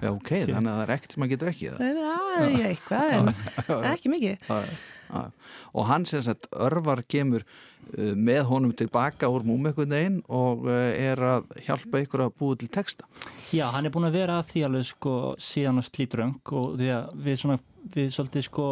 Já, 0.00 0.08
ok, 0.12 0.30
þannig 0.50 0.70
að 0.70 0.78
það 0.80 0.84
er 0.86 0.94
ekkert 0.96 1.16
sem 1.16 1.24
hann 1.26 1.32
getur 1.34 1.52
ekki 1.52 1.70
það. 1.72 2.00
það 2.00 2.46
er 2.46 2.70
eitthvað, 2.70 3.12
en 3.18 3.90
ekki 3.92 4.14
mikið. 4.14 4.48
Já. 5.10 5.24
Og 5.74 5.86
hann 5.88 6.04
sem 6.06 6.22
sagt 6.22 6.46
örvar 6.54 7.00
kemur 7.10 7.42
uh, 7.42 8.12
með 8.14 8.44
honum 8.46 8.74
tilbaka 8.78 9.26
úr 9.32 9.42
Múm 9.46 9.66
einhvern 9.66 9.90
veginn 9.96 10.20
og 10.30 10.68
uh, 10.68 10.76
er 10.94 11.18
að 11.18 11.48
hjálpa 11.66 12.02
ykkur 12.04 12.22
að 12.28 12.36
búa 12.38 12.58
til 12.60 12.70
texta. 12.70 13.08
Já, 13.50 13.66
hann 13.74 13.88
er 13.88 13.94
búin 13.94 14.06
að 14.06 14.20
vera 14.20 14.38
að 14.38 14.52
því 14.52 14.62
alveg 14.68 14.86
sko 14.92 15.16
síðan 15.42 15.82
á 15.82 15.84
slítröng 15.88 16.36
og 16.54 16.76
því 16.78 16.92
að 16.94 17.10
við 17.26 17.40
svona, 17.42 17.58
við 17.96 18.12
svolítið 18.14 18.46
sko 18.46 18.68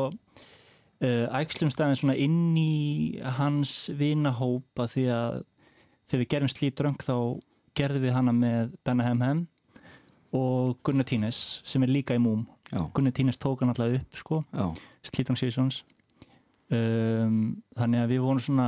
uh, 1.03 1.27
ægslum 1.41 1.71
staðin 1.75 1.97
svona 2.01 2.17
inn 2.17 2.57
í 2.57 3.21
hans 3.39 3.89
vinahópa 3.99 4.87
því 4.91 5.05
að 5.15 5.39
þegar 6.09 6.23
við 6.25 6.29
gerum 6.35 6.49
slítröng 6.53 6.99
þá 7.05 7.15
gerðum 7.79 8.03
við 8.09 8.15
hana 8.17 8.33
með 8.35 8.73
Benna 8.85 9.05
Hem 9.07 9.21
Hem 9.23 9.43
og 10.35 10.79
Gunnar 10.85 11.07
Tínes 11.09 11.39
sem 11.65 11.83
er 11.87 11.89
líka 11.93 12.17
í 12.17 12.21
múm. 12.21 12.47
Já, 12.73 12.83
Gunnar 12.93 13.13
Tínes 13.17 13.39
tók 13.41 13.61
hann 13.63 13.71
alltaf 13.73 13.95
upp 14.01 14.17
sko. 14.21 14.43
Já, 14.53 14.67
Slítröng 15.09 15.39
Seasons 15.41 15.83
um, 16.71 17.57
þannig 17.79 18.03
að 18.05 18.11
við 18.13 18.21
vorum 18.27 18.43
svona 18.45 18.67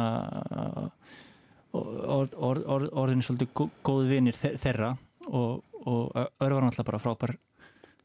orð, 1.72 2.32
orð, 2.34 2.64
orð, 2.66 2.88
orðin 2.98 3.22
svolítið 3.24 3.50
gó- 3.60 3.70
góð 3.86 4.08
vinir 4.10 4.38
þe- 4.38 4.56
þeirra 4.62 4.92
og, 5.28 5.60
og 5.86 6.10
Örvar 6.40 6.56
var 6.56 6.66
náttúrulega 6.66 6.88
bara 6.90 7.02
frábær 7.04 7.34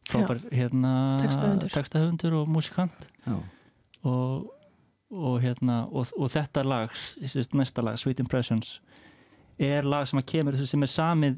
frábær 0.05 0.41
hérna 0.53 0.91
Textahöfundur. 1.23 1.71
textahöfundur 1.73 2.35
og 2.41 2.51
músikant 2.53 3.07
já. 3.25 3.39
Og, 4.05 4.45
og 5.11 5.35
hérna 5.43 5.81
og, 5.91 6.07
og 6.17 6.29
þetta 6.33 6.63
lag, 6.65 6.89
næsta 7.53 7.83
lag 7.85 7.99
Sweet 8.01 8.19
Impressions 8.23 8.79
er 9.59 9.85
lag 9.87 10.07
sem 10.09 10.19
að 10.19 10.25
kemur 10.33 10.57
sem 10.67 10.83
er 10.83 10.91
samið 10.91 11.37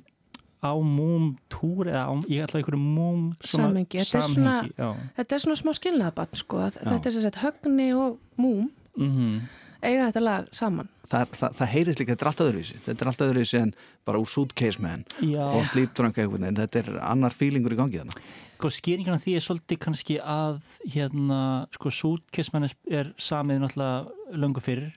á 0.58 0.74
múm 0.82 1.36
túr 1.54 1.86
eða 1.92 2.08
á, 2.10 2.14
ég 2.34 2.42
ætla 2.48 2.58
einhverju 2.60 2.80
múm 2.82 3.28
svona 3.46 3.68
Samhengi, 3.70 4.00
þetta 4.02 4.18
er 4.18 4.32
svona-. 4.32 4.94
Þetta 5.20 5.36
er 5.38 5.44
svona 5.44 5.58
smá 5.60 5.74
skilnaðabann, 5.78 6.34
sko. 6.40 6.58
að 6.66 6.80
Þetta 6.82 7.06
er 7.12 7.14
sem 7.14 7.26
sagt 7.28 7.42
Högni 7.44 7.92
og 7.94 8.18
Múm 8.42 8.72
Mhm. 8.98 9.42
eiga 9.86 10.08
þetta 10.10 10.22
lag 10.26 10.48
saman. 10.58 10.88
Það, 11.08 11.28
það, 11.38 11.52
það 11.60 11.68
heyrist 11.76 12.00
líka, 12.02 12.16
þetta 12.16 12.26
er 12.26 12.30
allt 12.32 12.42
öðruvísi. 12.48 12.78
Þetta 12.88 13.02
er 13.06 13.08
allt 13.12 13.22
öðruvísi 13.28 13.60
en 13.62 13.74
bara 14.10 14.18
úr 14.20 14.28
Suitcase 14.28 14.82
Man 14.82 15.06
Já. 15.22 15.46
og 15.54 15.66
Sleep 15.70 15.94
Drunk 15.94 16.18
einhvern 16.18 16.42
veginn. 16.48 16.58
Þetta 16.58 16.80
er 16.82 17.00
annar 17.06 17.32
fílingur 17.38 17.76
í 17.76 17.78
gangi 17.78 18.02
þarna. 18.02 18.18
Sko 18.58 18.72
skýringin 18.74 19.13
af 19.13 19.22
því 19.22 19.36
er 19.38 19.43
svolítið 19.46 19.80
kannski 19.84 20.15
að 20.17 20.56
hérna 20.89 21.39
sko 21.76 21.91
sútkessmenn 21.93 22.65
er 22.65 23.12
samið 23.22 23.62
náttúrulega 23.62 24.38
löngu 24.41 24.63
fyrir 24.65 24.96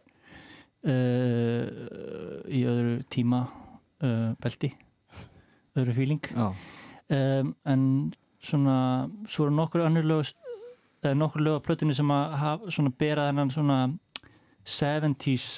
uh, 0.89 1.67
í 2.49 2.63
öðru 2.65 2.95
tíma 3.13 3.43
uh, 4.01 4.33
belti 4.41 4.73
öðru 5.77 5.97
fíling. 5.99 6.31
Já, 6.33 6.49
um, 7.13 7.53
en 7.69 7.83
svona 8.41 8.77
svo 9.29 9.47
eru 9.47 9.57
nokkur 9.59 9.85
önnur 9.85 10.09
lög 10.09 10.33
eða 11.05 11.19
nokkur 11.21 11.45
lög 11.45 11.61
á 11.61 11.67
plötunni 11.69 11.97
sem 11.97 12.11
að 12.13 12.39
hafa 12.41 12.73
svona 12.73 12.95
bera 12.97 13.29
þennan 13.29 13.53
svona 13.53 13.79
70s 14.65 15.51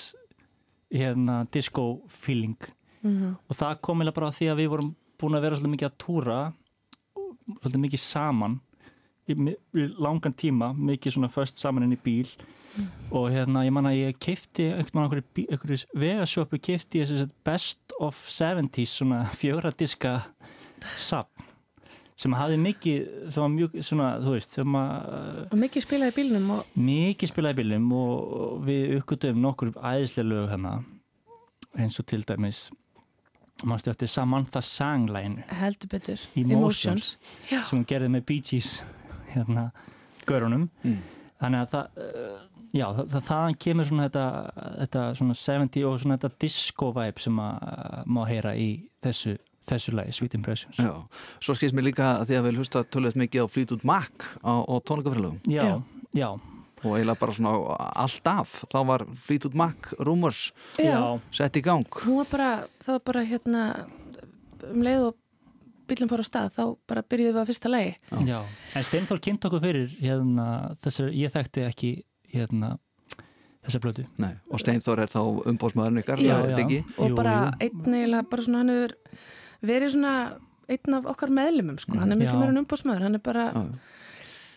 hérna 0.93 1.45
disco 1.55 2.03
feeling. 2.11 2.59
Mm 3.03 3.39
og 3.49 3.57
það 3.57 3.81
kom 3.81 4.03
eiginlega 4.03 4.19
bara 4.19 4.29
af 4.31 4.37
því 4.39 4.51
að 4.51 4.61
við 4.61 4.75
vorum 4.75 4.91
búin 5.23 5.39
að 5.39 5.45
vera 5.47 5.57
svolítið 5.57 5.75
mikið 5.77 5.89
að 5.89 5.99
túra 6.03 6.37
svolítið 7.47 7.85
mikið 7.85 8.03
saman 8.05 8.59
í, 9.29 9.37
í 9.37 9.87
langan 10.03 10.35
tíma, 10.35 10.73
mikið 10.77 11.17
svona 11.17 11.31
först 11.33 11.61
saman 11.61 11.87
inn 11.87 11.97
í 11.97 12.03
bíl. 12.03 12.27
Og 13.13 13.29
hérna 13.35 13.67
ég 13.67 13.75
man 13.77 13.91
að 13.91 13.99
ég 13.99 14.21
veginn 14.23 14.79
einhverju, 15.53 15.83
vegasjópu 15.93 16.61
keifti 16.63 17.03
ég 17.03 17.11
best 17.45 17.93
of 18.01 18.17
70s 18.33 18.97
svona 18.97 19.27
fjögra 19.37 19.75
diska 19.77 20.21
sapn 20.97 21.51
sem 22.23 22.35
hafði 22.37 22.59
mikið, 22.63 22.99
sem 23.33 23.43
var 23.43 23.53
mjög 23.53 23.77
svona, 23.87 24.09
þú 24.23 24.35
veist, 24.37 24.57
sem 24.59 24.77
að 24.79 25.39
Og 25.49 25.59
mikið 25.59 25.87
spilaði 25.87 26.17
bílnum 26.19 26.51
og 26.55 26.77
mikið 26.79 27.33
spilaði 27.33 27.59
og 27.59 27.89
og 27.99 28.67
við 28.69 28.97
uppgötum 28.99 29.41
nokkur 29.43 29.73
æðislega 29.79 30.29
lög 30.29 30.51
hérna 30.53 30.75
eins 31.81 31.99
og 31.99 32.09
til 32.11 32.23
dæmis 32.29 32.67
mannstu 33.69 33.91
eftir 33.93 34.09
Samantha 34.11 34.61
Sang-læginu 34.65 35.43
heldur 35.61 35.89
betur. 35.93 36.23
Emotions. 36.37 37.17
Já. 37.51 37.63
sem 37.69 37.79
hún 37.79 37.87
gerði 37.89 38.09
með 38.15 38.25
Bee 38.29 38.41
Gees 38.45 38.83
hérna, 39.35 39.71
görunum 40.29 40.69
Mm. 40.85 40.99
þannig 41.43 41.63
að 41.65 41.71
það 41.73 42.03
uh, 42.03 42.43
já, 42.73 42.87
það, 42.97 43.07
það, 43.13 43.25
þaðan 43.31 43.57
kemur 43.67 43.89
svona 43.89 44.09
þetta, 44.09 44.27
þetta 44.83 45.07
svona 45.21 45.35
70 45.35 45.87
og 45.89 45.97
svona 46.03 46.19
þetta 46.19 46.39
disco 46.45 46.93
vibe 46.97 47.21
sem 47.25 47.41
að 47.43 47.65
uh, 47.73 48.03
má 48.07 48.21
heyra 48.29 48.53
í 48.57 48.69
þessu, 49.03 49.35
þessu 49.69 49.95
lagi, 49.97 50.13
Sweet 50.19 50.35
Impressions 50.39 50.79
já. 50.83 50.93
Svo 51.43 51.55
skilst 51.59 51.75
mér 51.75 51.89
líka 51.91 52.13
að 52.21 52.29
því 52.31 52.39
að 52.39 52.47
við 52.51 52.61
hlusta 52.63 52.85
tölvöld 52.85 53.19
mikið 53.25 53.45
á 53.45 53.47
Fleetwood 53.51 53.85
Mac 53.89 54.29
á, 54.45 54.53
á 54.63 54.75
tónleikafrælugum 54.87 55.41
já, 55.51 55.63
Já. 55.65 55.83
já, 56.15 56.29
og 56.83 56.97
eiginlega 56.97 57.19
bara 57.21 57.35
svona 57.37 57.53
alltaf 58.03 58.55
þá 58.73 58.79
var 58.89 59.05
Fleetwood 59.25 59.55
Mac 59.59 59.93
Rumors 60.01 60.53
já, 60.79 60.93
Já. 60.93 61.21
sett 61.31 61.57
í 61.59 61.63
gang 61.65 61.87
var 62.07 62.29
bara, 62.31 62.51
það 62.85 62.97
var 62.99 63.03
bara 63.11 63.25
hérna 63.29 63.65
um 64.73 64.83
leið 64.85 65.09
og 65.11 65.19
bílum 65.91 66.09
fór 66.11 66.23
á 66.23 66.27
stað 66.27 66.53
þá 66.57 66.63
bara 66.89 67.03
byrjuðum 67.03 67.37
við 67.37 67.43
á 67.43 67.49
fyrsta 67.51 67.69
lagi. 67.73 67.95
já. 68.27 68.39
en 68.79 68.87
Steinþór 68.87 69.21
kynnt 69.21 69.45
okkur 69.49 69.61
fyrir 69.65 69.91
hérna, 70.01 70.47
þessar, 70.83 71.11
ég 71.13 71.33
þekkti 71.35 71.65
ekki 71.67 71.91
hérna, 72.33 72.77
þessa 73.67 73.81
blötu 73.83 74.07
Nei. 74.23 74.33
og 74.51 74.63
Steinþór 74.63 75.03
er 75.05 75.11
þá 75.13 75.21
umbóðsmaðurinn 75.53 76.03
ykkar 76.03 76.23
Já, 76.23 76.37
er 76.39 76.53
þetta 76.53 76.63
já. 76.63 76.67
ekki? 76.67 76.81
og 76.99 77.17
bara 77.19 77.37
einn 77.61 77.97
eiginlega 77.99 78.29
bara 78.31 78.47
svona 78.47 78.63
hann 78.63 78.73
hefur 78.75 78.97
verið 79.73 79.95
svona 79.97 80.15
einn 80.73 80.95
af 80.97 81.11
okkar 81.13 81.35
meðlumum 81.35 81.79
sko, 81.83 81.99
hann 81.99 82.15
er 82.15 82.19
miklu 82.23 82.35
Já. 82.37 82.41
meira 82.41 82.55
en 82.55 82.63
umbóðsmaður, 82.63 83.07
hann 83.09 83.19
er 83.19 83.25
bara 83.27 83.49
Já, 83.51 83.63
já. 83.67 83.91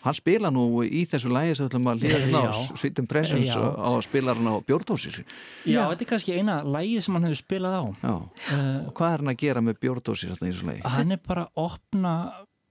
Hann 0.04 0.14
spila 0.14 0.50
nú 0.54 0.64
í 0.84 1.02
þessu 1.08 1.30
lægi 1.32 1.54
sem 1.56 1.66
við 1.66 1.70
ætlum 1.72 1.88
að 1.90 2.02
líða 2.04 2.18
hérna 2.22 2.42
á 2.46 2.54
Impressions 3.02 3.48
Já. 3.56 3.62
á 3.74 3.90
spilarinn 4.06 4.50
á 4.50 4.54
Bjórdósir 4.66 5.20
já, 5.66 5.82
þetta 5.90 6.04
er 6.04 6.10
kannski 6.12 6.36
eina 6.36 6.58
lægið 6.62 7.06
sem 7.06 7.16
hann 7.16 7.26
hefur 7.28 7.40
spilað 7.40 7.78
á. 7.80 7.84
Já. 8.02 8.14
uh, 8.16 8.66
og 8.86 8.92
hvað 8.98 9.14
er 9.16 9.24
hann 9.24 9.32
að 9.32 9.40
gera 9.42 9.64
með 9.66 9.80
Bjórdósir 9.82 10.34
þetta 10.34 10.46
í 10.46 10.52
þessu 10.52 10.68
lægi? 10.70 10.84
hann 10.96 11.16
er 11.16 11.22
bara 11.26 11.46
að 11.48 11.64
opna 11.66 12.14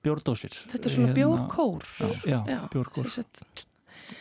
bjórdósir 0.05 0.57
þetta 0.71 0.89
er 0.89 0.93
svona 0.93 1.11
Hérna, 1.11 1.19
bjórkór. 1.19 1.87
Já, 2.29 2.39
Já, 2.47 2.59
sagt, 3.09 3.65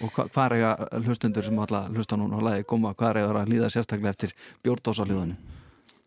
og 0.01 0.15
hva, 0.15 0.27
hvað 0.33 0.47
er 0.47 0.55
eiga 0.59 1.03
hlustundur 1.05 1.45
sem 1.45 1.59
alltaf 1.61 1.91
hlusta 1.93 2.19
núna 2.21 2.41
á 2.41 2.43
lægi 2.49 2.67
koma, 2.71 2.95
hvað 2.97 3.11
er 3.11 3.21
eiga 3.23 3.43
að 3.43 3.53
líða 3.53 3.71
sérstaklega 3.75 4.15
eftir 4.15 4.35
Bjórdósalíðanu? 4.65 5.37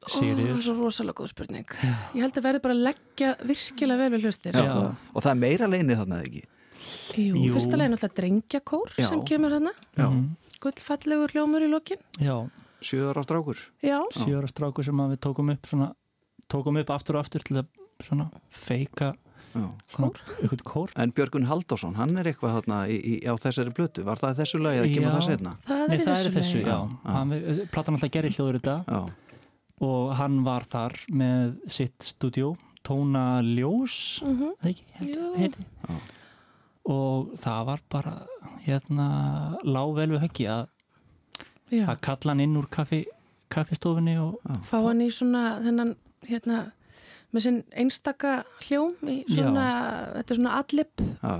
ó, 0.07 0.09
það 0.09 0.43
er 0.47 0.61
svo 0.63 0.75
rosalega 0.77 1.19
góð 1.19 1.31
spurning. 1.33 1.73
Ég 2.15 2.21
held 2.23 2.37
að 2.39 2.45
verði 2.45 2.61
bara 2.63 2.75
að 2.77 2.83
leggja 2.87 3.31
virkilega 3.43 4.03
vel 4.05 4.13
við 4.15 4.27
hlustir. 4.27 4.55
Já. 4.55 4.75
og 5.13 5.19
það 5.23 5.31
er 5.33 5.41
meira 5.41 5.67
leinið 5.67 6.01
þarna 6.01 6.21
ekki? 6.23 6.43
Jú, 7.17 7.35
Jú. 7.47 7.53
fyrsta 7.55 7.77
legin 7.77 7.95
alltaf 7.97 8.13
drengjakór 8.17 8.89
Já. 8.97 9.07
sem 9.09 9.21
kemur 9.25 9.51
hana, 9.51 9.71
Já. 9.97 10.07
Mhm. 10.09 10.35
gullfallegur 10.61 11.29
hljómur 11.33 11.61
í 11.61 11.69
lokin 11.69 11.97
já, 12.19 12.49
Sjöðar 12.81 13.17
á 13.17 13.23
strákur? 13.25 13.57
já, 13.83 13.99
sjóra 14.13 14.47
strákur 14.47 14.83
sem 14.85 14.95
að 14.97 15.15
við 15.15 15.19
tókum 15.19 15.49
upp 15.53 15.63
svona, 15.65 15.93
tókum 16.49 16.77
upp 16.79 16.89
aftur 16.89 17.15
og 17.17 17.25
aftur 17.25 17.41
til 17.43 17.57
að 17.57 17.67
svona 18.03 18.29
feika 18.49 19.15
Já. 19.55 19.69
svona, 19.89 20.11
eitthvað 20.41 20.61
kór 20.63 20.89
En 20.95 21.11
Björgun 21.11 21.45
Haldásson, 21.47 21.95
hann 21.95 22.15
er 22.17 22.25
eitthvað 22.25 22.61
þarna 22.61 22.87
í, 22.89 22.97
í, 23.01 23.13
á 23.25 23.33
þessari 23.35 23.73
blötu, 23.73 24.03
var 24.05 24.17
það 24.17 24.35
í 24.35 24.37
þessu 24.43 24.61
lagi 24.61 24.77
eða 24.83 24.93
kemur 24.93 25.09
Já. 25.11 25.15
það 25.17 25.25
setna? 25.31 25.55
það 25.65 25.87
Nei, 25.87 25.95
er 25.95 25.99
í 26.01 26.05
það 26.05 26.13
þessu 26.13 26.27
er 26.27 26.35
þessu, 26.37 26.57
lagi 26.61 26.67
já, 26.67 26.77
Já. 27.05 27.11
Hann, 27.11 27.29
við- 27.29 27.69
platan 27.71 27.95
alltaf 27.97 28.11
gerir 28.11 28.31
hljóður 28.37 28.59
þetta 28.61 28.85
Já, 28.87 29.01
og 29.81 30.15
hann 30.17 30.43
var 30.43 30.61
þar 30.69 30.93
með 31.09 31.57
sitt 31.69 31.99
stúdjó 31.99 32.55
Tóna 32.83 33.41
Ljós 33.43 34.21
Mhm. 34.23 34.53
það 34.61 34.69
ekki, 34.69 34.83
held, 34.93 35.15
Jú. 35.15 35.35
heiti 35.37 35.65
Já. 35.89 35.95
Og 36.87 37.35
það 37.41 37.67
var 37.67 37.83
bara 37.91 38.15
hérna 38.63 39.07
lág 39.67 39.93
vel 39.97 40.09
við 40.15 40.23
höggi 40.25 40.49
að, 40.51 40.65
Já, 41.67 41.83
að 41.91 42.01
kalla 42.07 42.33
hann 42.33 42.43
inn 42.45 42.57
úr 42.59 42.67
kaffi, 42.71 43.03
kaffistofunni 43.51 44.17
og 44.23 44.37
fá 44.67 44.77
hann 44.85 45.03
í 45.03 45.09
svona 45.11 45.57
þennan 45.65 45.95
hérna 46.27 46.61
með 47.35 47.43
sinn 47.43 47.57
einstaka 47.75 48.41
hljóm 48.63 48.95
í 49.11 49.21
svona, 49.27 49.65
þetta 50.15 50.33
er 50.33 50.39
svona 50.39 50.59
allip 50.61 51.03
Já, 51.03 51.33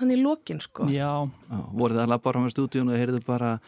hann 0.00 0.12
í 0.12 0.20
lokin 0.20 0.62
sko. 0.64 0.88
Já, 0.92 1.10
já, 1.28 1.58
voruð 1.72 1.98
það 2.00 2.06
að 2.06 2.14
labba 2.14 2.32
ára 2.32 2.44
með 2.46 2.54
stúdíun 2.56 2.92
og 2.92 3.00
heyrðu 3.00 3.20
bara 3.26 3.58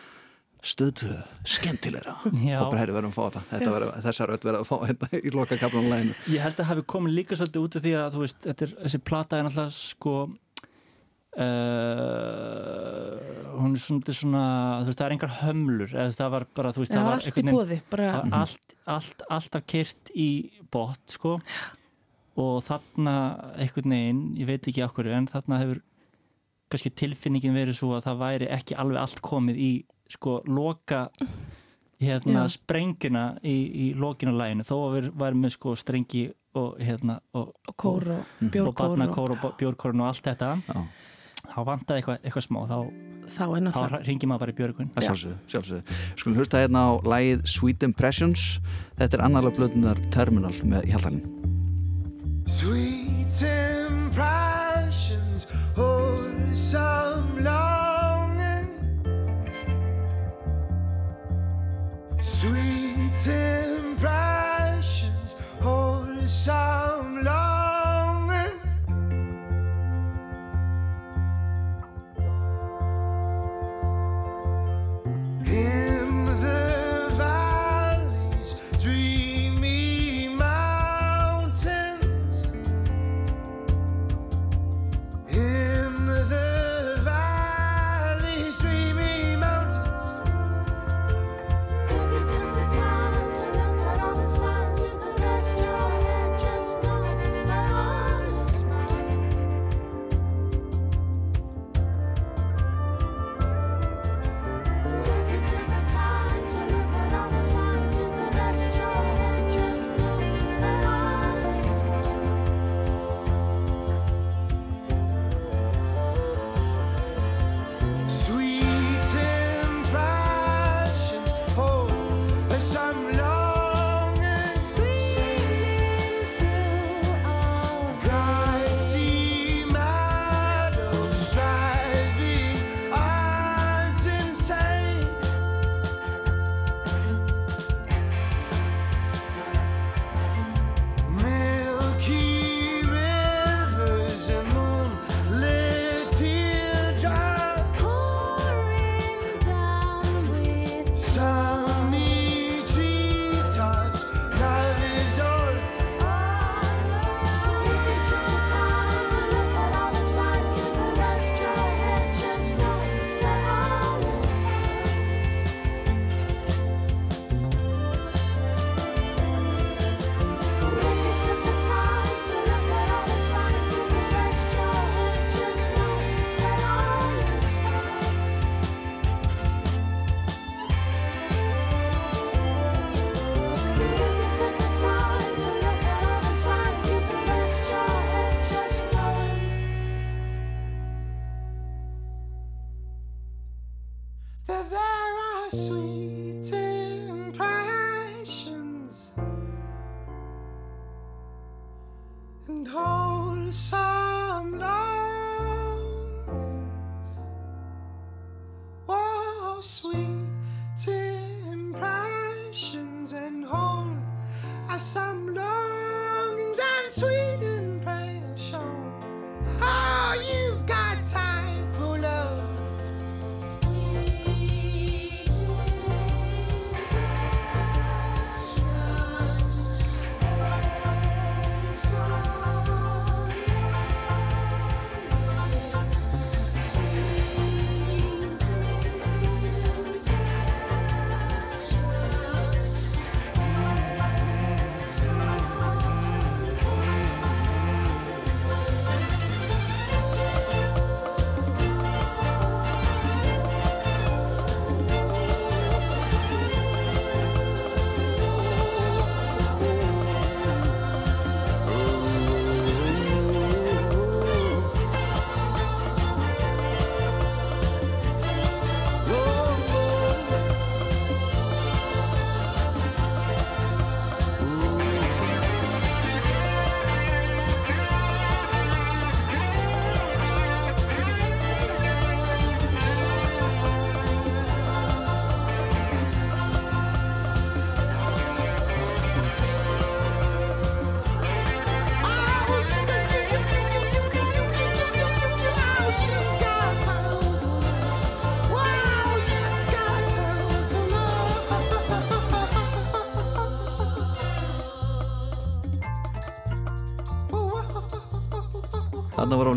stöðtöð, 0.64 1.20
skemmtilegra. 1.46 2.16
Já. 2.42 2.59
Og 2.64 2.72
bara 2.72 2.81
heyrðu 2.83 2.96
verðum 2.96 3.12
að 3.12 3.18
fá 3.18 3.61
verður, 3.62 3.92
þessar 4.09 4.33
öll 4.35 4.40
verður 4.42 4.59
að 4.59 4.68
fá 4.68 4.77
þetta 4.88 5.20
í 5.20 5.33
loka 5.37 5.59
kaplan 5.61 5.87
læginu 5.92 6.16
Ég 6.33 6.42
held 6.42 6.57
að 6.57 6.62
það 6.64 6.70
hafi 6.72 6.85
komið 6.94 7.14
líka 7.20 7.38
svolítið 7.38 7.66
út 7.68 7.79
af 7.79 7.85
því 7.85 7.92
að 8.01 8.16
þú 8.16 8.22
veist, 8.24 8.40
þetta 8.48 8.66
er, 8.66 8.74
þessi 8.83 9.01
plata 9.11 9.38
er 9.38 9.46
náttúrulega 9.46 9.77
sko 9.79 10.14
uh, 11.38 13.18
hún 13.59 13.74
er 13.74 13.83
svona, 13.83 14.14
svona 14.20 14.44
þú 14.83 14.90
veist, 14.90 15.01
það 15.01 15.07
er 15.07 15.16
engar 15.16 15.35
hömlur 15.42 15.90
eða 15.94 16.14
það 16.18 16.33
var 16.35 16.46
bara, 16.59 16.72
þú 16.74 16.85
veist, 16.85 16.94
það 16.94 17.09
var 17.09 17.18
allt 17.18 17.42
bóði 17.51 17.79
bara, 17.90 18.09
það 18.14 18.22
var 18.22 18.38
allt, 18.40 18.74
allt, 18.96 19.27
alltaf 19.38 19.68
kyrt 19.70 20.05
í 20.14 20.31
bot 20.72 21.05
sko. 21.18 21.33
Og 22.38 22.62
þarna 22.62 23.14
einhvern 23.59 23.94
veginn, 23.96 24.24
ég 24.38 24.46
veit 24.46 24.66
ekki 24.70 24.85
okkur 24.87 25.09
en 25.11 25.27
þarna 25.31 25.59
hefur 25.64 25.81
kannski 26.70 26.92
tilfinningin 26.94 27.57
verið 27.57 27.81
svo 27.81 27.94
að 27.96 28.05
það 28.07 28.20
væri 28.22 28.51
ekki 28.59 28.77
alveg 28.79 29.01
allt 29.01 29.22
komið 29.24 29.57
í 29.59 29.70
sko 30.12 30.38
loka 30.46 31.09
hérna 31.98 32.44
Já. 32.44 32.53
sprenguna 32.55 33.24
í, 33.42 33.57
í 33.57 33.87
lokinu 33.98 34.37
læginu 34.38 34.66
þó 34.68 34.74
að 34.77 34.94
við 34.94 35.09
værum 35.18 35.42
með 35.42 35.55
sko 35.57 35.74
strengi 35.79 36.29
og 36.59 36.79
hérna 36.83 37.18
og, 37.37 37.51
og 37.68 37.77
kór 37.81 38.07
og 38.14 38.59
og 38.62 38.70
barnakór 38.79 39.35
og 39.35 39.46
bjórkórun 39.59 40.05
og 40.05 40.12
allt 40.12 40.31
þetta. 40.31 40.53
Já, 40.68 40.85
þá 41.44 41.59
vantaði 41.68 42.03
eitthvað, 42.03 42.20
eitthvað 42.22 42.46
smá 42.46 42.61
þá, 42.68 42.79
þá 43.35 43.42
er 43.46 43.68
þá 43.77 43.98
ringir 44.09 44.31
maður 44.31 44.44
bara 44.44 44.55
í 44.55 44.59
björgun 44.61 44.92
það 44.94 45.09
sjálfsögðu, 45.09 45.40
sjálfsögðu. 45.55 45.98
Skulum 46.20 46.38
hlusta 46.40 46.62
hérna 46.62 46.85
á 46.85 46.90
lægið 47.14 47.44
Sweet 47.55 47.88
Impressions. 47.88 48.46
Þetta 49.01 49.18
er 49.18 49.27
annarlega 49.29 49.59
blöðunar 49.61 50.01
Terminal 50.14 50.55
með 50.64 50.88
Hjaltalinn 50.92 51.27
Sweet 52.48 52.97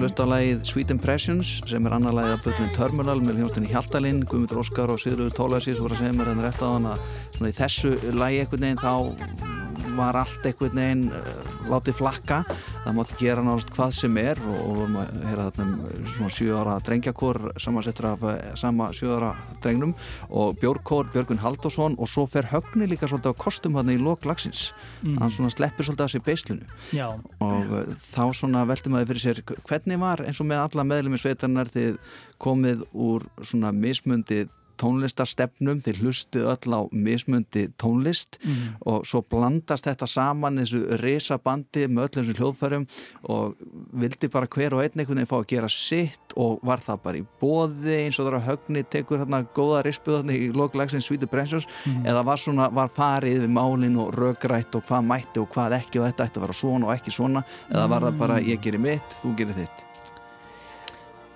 Á 0.01 0.09
hlusta 0.09 0.25
á 0.25 0.33
lagið 0.33 0.63
Sweet 0.65 0.91
Impressions 0.95 1.49
sem 1.69 1.85
er 1.85 1.93
annar 1.93 2.15
lagið 2.17 2.31
af 2.33 2.45
Bötnin 2.47 2.71
Terminal 2.73 3.19
með 3.21 3.35
hljónstinni 3.37 3.69
Hjaltalinn, 3.69 4.23
Guðmundur 4.25 4.61
Óskar 4.63 4.89
og 4.89 4.97
Sigurður 4.97 5.35
Tólasís 5.37 5.77
voru 5.77 5.93
að 5.93 5.99
segja 6.01 6.15
mér 6.17 6.31
hérna 6.31 6.45
rétt 6.47 6.63
á 6.65 6.73
hann 6.73 6.87
að 6.89 7.03
svona 7.35 7.51
í 7.51 7.55
þessu 7.59 7.91
lagi 8.17 8.39
einhvern 8.41 8.65
veginn 8.65 8.81
þá 8.81 9.91
var 9.99 10.17
allt 10.23 10.47
einhvern 10.49 10.81
veginn 10.81 11.03
uh, 11.13 11.53
látið 11.69 11.99
flakka. 11.99 12.39
Það 12.81 12.97
mátti 12.97 13.19
gera 13.21 13.45
náttúrulega 13.45 13.77
hvað 13.77 13.93
sem 13.99 14.17
er 14.23 14.41
og, 14.41 14.57
og 14.57 14.79
vorum 14.79 14.99
að 15.03 15.21
heyra 15.27 15.47
þarna 15.51 15.91
um 15.91 16.11
svona 16.15 16.33
sjö 16.39 16.57
ára 16.57 16.79
drengjakor 16.89 17.41
samansettur 17.61 18.09
af 18.15 18.29
eh, 18.33 18.41
sama 18.57 18.89
sjö 18.97 19.19
ára 19.19 19.35
drengnum 19.63 19.95
og 20.29 20.59
Björgkór, 20.61 21.11
Björgun 21.13 21.41
Haldásson 21.41 21.97
og 21.99 22.09
svo 22.09 22.27
fer 22.29 22.49
Högni 22.51 22.89
líka 22.89 23.09
svolítið 23.09 23.35
á 23.37 23.41
kostum 23.41 23.77
hann 23.79 23.91
í 23.93 23.97
lok 24.01 24.25
lagsins. 24.27 24.71
Hann 25.03 25.33
svona 25.33 25.51
sleppir 25.53 25.87
svolítið 25.87 26.05
af 26.07 26.13
sér 26.13 26.25
beislunu 26.25 26.65
Já, 26.95 27.07
og 27.41 27.73
uh, 27.73 27.93
þá 28.11 28.23
svona 28.37 28.63
velti 28.69 28.91
maður 28.91 29.11
fyrir 29.13 29.23
sér 29.25 29.43
hvernig 29.67 30.01
var 30.01 30.23
eins 30.25 30.41
og 30.41 30.49
með 30.49 30.65
alla 30.65 30.87
meðlum 30.87 31.17
í 31.17 31.21
sveitarnar 31.21 31.71
þið 31.71 31.99
komið 32.41 32.85
úr 32.91 33.27
svona 33.45 33.73
mismundi 33.75 34.45
tónlistarstefnum 34.77 35.81
þið 35.85 35.99
hlustið 36.01 36.45
öll 36.53 36.75
á 36.77 36.81
mismundi 36.91 37.67
tónlist 37.81 38.37
Mhm. 38.43 38.75
og 38.85 39.05
svo 39.05 39.21
blandast 39.21 39.85
þetta 39.85 40.07
saman 40.07 40.57
þessu 40.57 40.97
risabandi 41.01 41.87
með 41.87 42.07
öllum 42.09 42.23
þessum 42.23 42.37
hljóðfærum 42.39 42.87
og 43.29 43.55
vildi 43.93 44.29
bara 44.31 44.47
hver 44.47 44.73
og 44.73 44.81
einn 44.83 44.91
einhvern 44.99 45.17
veginn 45.21 45.27
fá 45.31 45.37
að 45.41 45.47
gera 45.47 45.69
sitt 45.69 46.33
og 46.37 46.59
var 46.63 46.77
það 46.79 47.01
bara 47.03 47.17
í 47.17 47.25
bóði 47.41 47.97
eins 48.05 48.19
og 48.19 48.25
það 48.27 48.33
er 48.33 48.39
að 48.39 48.47
högni 48.49 48.83
tekur 48.89 49.19
hérna 49.19 49.43
góða 49.53 49.83
rispuðarni 49.85 50.37
í 50.47 50.51
loklægsins 50.53 51.07
Svítu 51.09 51.27
Brensjós 51.27 51.67
Mhm. 51.85 52.05
eða 52.05 52.23
var 52.25 52.37
svona, 52.37 52.71
var 52.73 52.87
farið 52.89 53.41
við 53.45 53.49
málin 53.51 53.97
og 53.99 54.13
rökrætt 54.15 54.75
og 54.75 54.85
hvað 54.87 55.05
mætti 55.05 55.41
og 55.41 55.49
hvað 55.49 55.79
ekki 55.81 55.99
og 55.99 56.07
þetta 56.13 56.25
ætti 56.27 56.37
að 56.37 56.41
vera 56.41 56.53
svona 56.53 56.85
og 56.87 56.97
ekki 56.99 57.11
svona 57.11 57.43
eða 57.69 57.89
var 57.89 58.01
það 58.01 58.17
bara 58.17 58.39
ég 58.39 58.61
gerir 58.61 58.79
mitt, 58.79 59.09
þú 59.23 59.35
gerir 59.35 59.53
þitt 59.53 59.83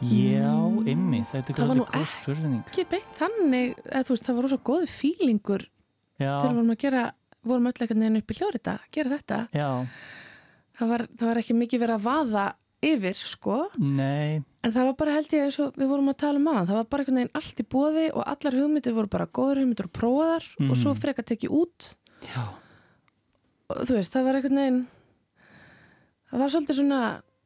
já, 0.01 0.51
ymmi, 0.91 1.21
þetta 1.31 1.53
er 1.53 1.55
Það 1.59 1.67
var 1.71 1.77
nú 1.79 1.85
góð 1.87 2.07
spurning. 2.21 2.63
ekki 2.67 2.85
beint 2.91 3.13
þannig, 3.19 3.75
eða 3.85 4.03
þú 4.03 4.13
veist, 4.15 4.25
það 4.27 4.35
var 4.35 4.43
rosa 4.47 4.57
góð 4.71 4.83
fílingur 4.91 5.63
Já, 6.19 6.33
þegar 6.41 6.55
vorum 6.55 6.73
að 6.75 6.81
gera, 6.83 7.05
vorum 7.43 7.65
öll 7.69 7.73
eitthvað 7.75 7.97
neginn 8.01 8.17
upp 8.21 8.31
í 8.31 8.37
hljóðrita, 8.39 8.73
gera 8.91 9.17
þetta. 9.17 9.39
Það 10.75 10.87
var, 10.91 11.05
það 11.19 11.27
var 11.29 11.39
ekki 11.41 11.55
mikið 11.55 11.81
verið 11.85 11.95
að 11.95 12.05
vaða 12.09 12.45
yfir, 12.85 13.15
sko, 13.15 13.57
nei. 13.79 14.41
En 14.65 14.73
það 14.73 14.85
var 14.89 14.95
bara 14.99 15.13
held 15.15 15.31
ég 15.33 15.43
eins 15.47 15.59
og 15.63 15.75
við 15.79 15.87
vorum 15.91 16.09
að 16.11 16.17
tala 16.23 16.39
um 16.41 16.47
aðan, 16.51 16.67
það 16.69 16.79
var 16.79 16.87
bara 16.91 17.03
einhvern 17.05 17.19
veginn 17.21 17.35
allt 17.39 17.61
í 17.61 17.65
bóði 17.75 18.05
og 18.13 18.23
allar 18.25 18.57
hugmyndir 18.59 18.95
voru 18.97 19.07
bara 19.15 19.27
góður 19.27 19.61
hugmyndir 19.61 19.87
og 19.87 19.93
prófaðar 19.95 20.43
og 20.59 20.65
Mhm. 20.71 20.75
svo 20.81 20.93
freka 20.95 21.23
tekið 21.23 21.49
út. 21.55 21.95
Já, 22.25 22.43
og 23.69 23.77
þú 23.87 23.93
veist, 23.99 24.13
það 24.13 24.23
var 24.25 24.35
einhvern 24.35 24.59
veginn 24.61 24.87
það 26.31 26.39
var 26.39 26.49
svolítið 26.49 26.79
svona 26.79 27.01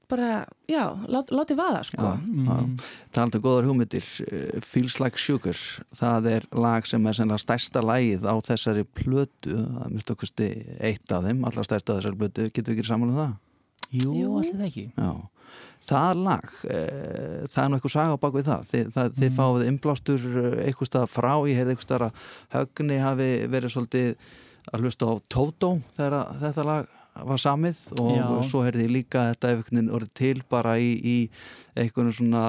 bara, 0.09 0.29
já, 0.69 0.83
lát, 1.07 1.31
látið 1.33 1.59
vaða, 1.59 1.81
sko. 1.87 2.01
Já, 2.01 2.13
mhm. 2.25 2.77
talandi 3.15 3.39
um 3.39 3.43
góðar 3.45 3.67
hugmyndir 3.69 4.05
eh, 4.27 4.59
Feels 4.65 4.99
Like 5.01 5.21
Sugar 5.21 5.59
það 5.95 6.29
er 6.33 6.47
lag 6.55 6.87
sem 6.89 7.05
er 7.05 7.17
sennilega 7.17 7.43
stærsta 7.43 7.83
lagið 7.85 8.25
á 8.25 8.35
þessari 8.49 8.85
plötu 8.85 9.57
það 9.57 9.83
er 9.85 9.93
mjög 9.95 10.13
okkursti 10.15 10.49
eitt 10.89 11.13
af 11.15 11.27
þeim 11.27 11.43
allra 11.47 11.67
stærsta 11.67 11.93
af 11.93 12.01
þessari 12.01 12.21
plötu, 12.23 12.47
getur 12.49 12.73
við 12.73 12.79
ekki 12.79 12.91
saman 12.91 13.13
um 13.13 13.21
það? 13.21 13.37
Jú, 13.89 14.13
Jú. 14.13 14.33
allir 14.37 14.57
það 14.57 14.67
ekki 14.67 14.85
Já, 14.93 15.11
það 15.89 16.21
lag 16.27 16.51
e, 16.65 16.81
það 17.49 17.63
er 17.63 17.71
nú 17.71 17.79
eitthvað 17.79 17.95
saga 17.95 18.17
á 18.17 18.23
bak 18.25 18.35
við 18.35 18.49
það 18.49 18.67
þið, 18.73 18.91
það, 18.97 19.15
þið 19.21 19.33
fáið 19.39 19.65
innblástur 19.69 20.29
eitthvað 20.65 20.91
stað 20.91 21.09
frá, 21.09 21.33
ég 21.49 21.57
heyrði 21.57 21.73
eitthvað 21.73 21.87
stað 21.87 22.05
að 22.09 22.29
högni 22.57 23.01
hafi 23.01 23.31
verið 23.49 23.75
svolítið 23.75 24.29
að 24.69 24.85
hlusta 24.85 25.09
á 25.09 25.13
Tótó 25.31 25.71
þegar 25.97 26.17
að 26.19 26.41
þetta 26.43 26.65
lag 26.67 26.95
var 27.27 27.37
samið 27.41 27.77
og 27.99 28.11
Já. 28.15 28.25
svo 28.49 28.61
heyrði 28.65 28.85
ég 28.87 28.91
líka 28.93 29.21
að 29.23 29.29
þetta 29.33 29.49
eitthvað 29.53 29.89
orðið 29.97 30.11
til 30.19 30.43
bara 30.49 30.73
í, 30.79 30.89
í 31.03 31.15
eitthvað 31.79 32.11
svona 32.17 32.43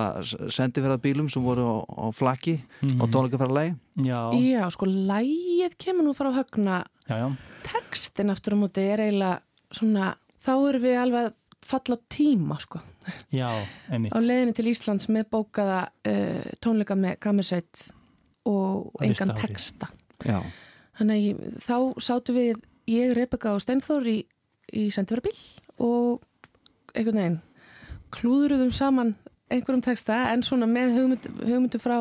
sendiferðarbílum 0.55 1.29
sem 1.33 1.43
voru 1.45 1.65
á, 1.67 1.77
á 1.87 2.07
flakki 2.15 2.57
á 2.61 2.85
Mhm. 2.85 3.11
tónleikaferðarlagi 3.13 3.77
Já, 4.07 4.21
Já, 4.37 4.65
sko, 4.71 4.87
lægið 4.87 5.77
kemur 5.79 6.05
nú 6.07 6.15
frá 6.17 6.31
högna 6.33 6.85
já, 7.09 7.17
já, 7.19 7.37
textin 7.67 8.31
aftur 8.31 8.55
á 8.55 8.59
móti 8.63 8.81
er 8.87 8.99
eiginlega 9.07 9.41
svona, 9.73 10.15
þá 10.45 10.53
erum 10.69 10.83
við 10.83 10.97
alveg 11.03 11.33
falla 11.63 11.97
tíma, 12.09 12.57
sko. 12.61 12.81
já, 13.33 13.51
einmitt 13.91 14.13
Á 14.13 14.19
leiðinni 14.19 14.55
til 14.57 14.67
Íslands 14.73 15.07
með 15.09 15.29
bókaða 15.31 15.89
uh, 16.09 16.43
tónleika 16.61 16.97
með 16.97 17.19
kamersveit 17.21 17.91
og 18.47 18.91
engan 19.03 19.35
texta. 19.37 19.89
Já, 20.25 20.41
Þannig 20.99 21.37
að 21.37 21.61
þá 21.65 21.77
sátu 22.01 22.33
við, 22.35 22.57
ég, 22.91 23.13
Rebecca 23.17 23.53
og 23.55 23.61
Steinþór 23.63 24.03
í, 24.73 24.89
sendverðarbíl 24.95 25.37
og 25.81 26.23
einhvern 26.95 27.21
veginn 27.21 27.41
klúðuruðum 28.15 28.73
saman 28.75 29.15
einhverjum 29.51 29.83
texta 29.85 30.25
en 30.31 30.45
svona 30.47 30.69
með 30.71 30.97
hugmynd, 30.99 31.29
hugmyndu 31.43 31.83
frá 31.83 31.99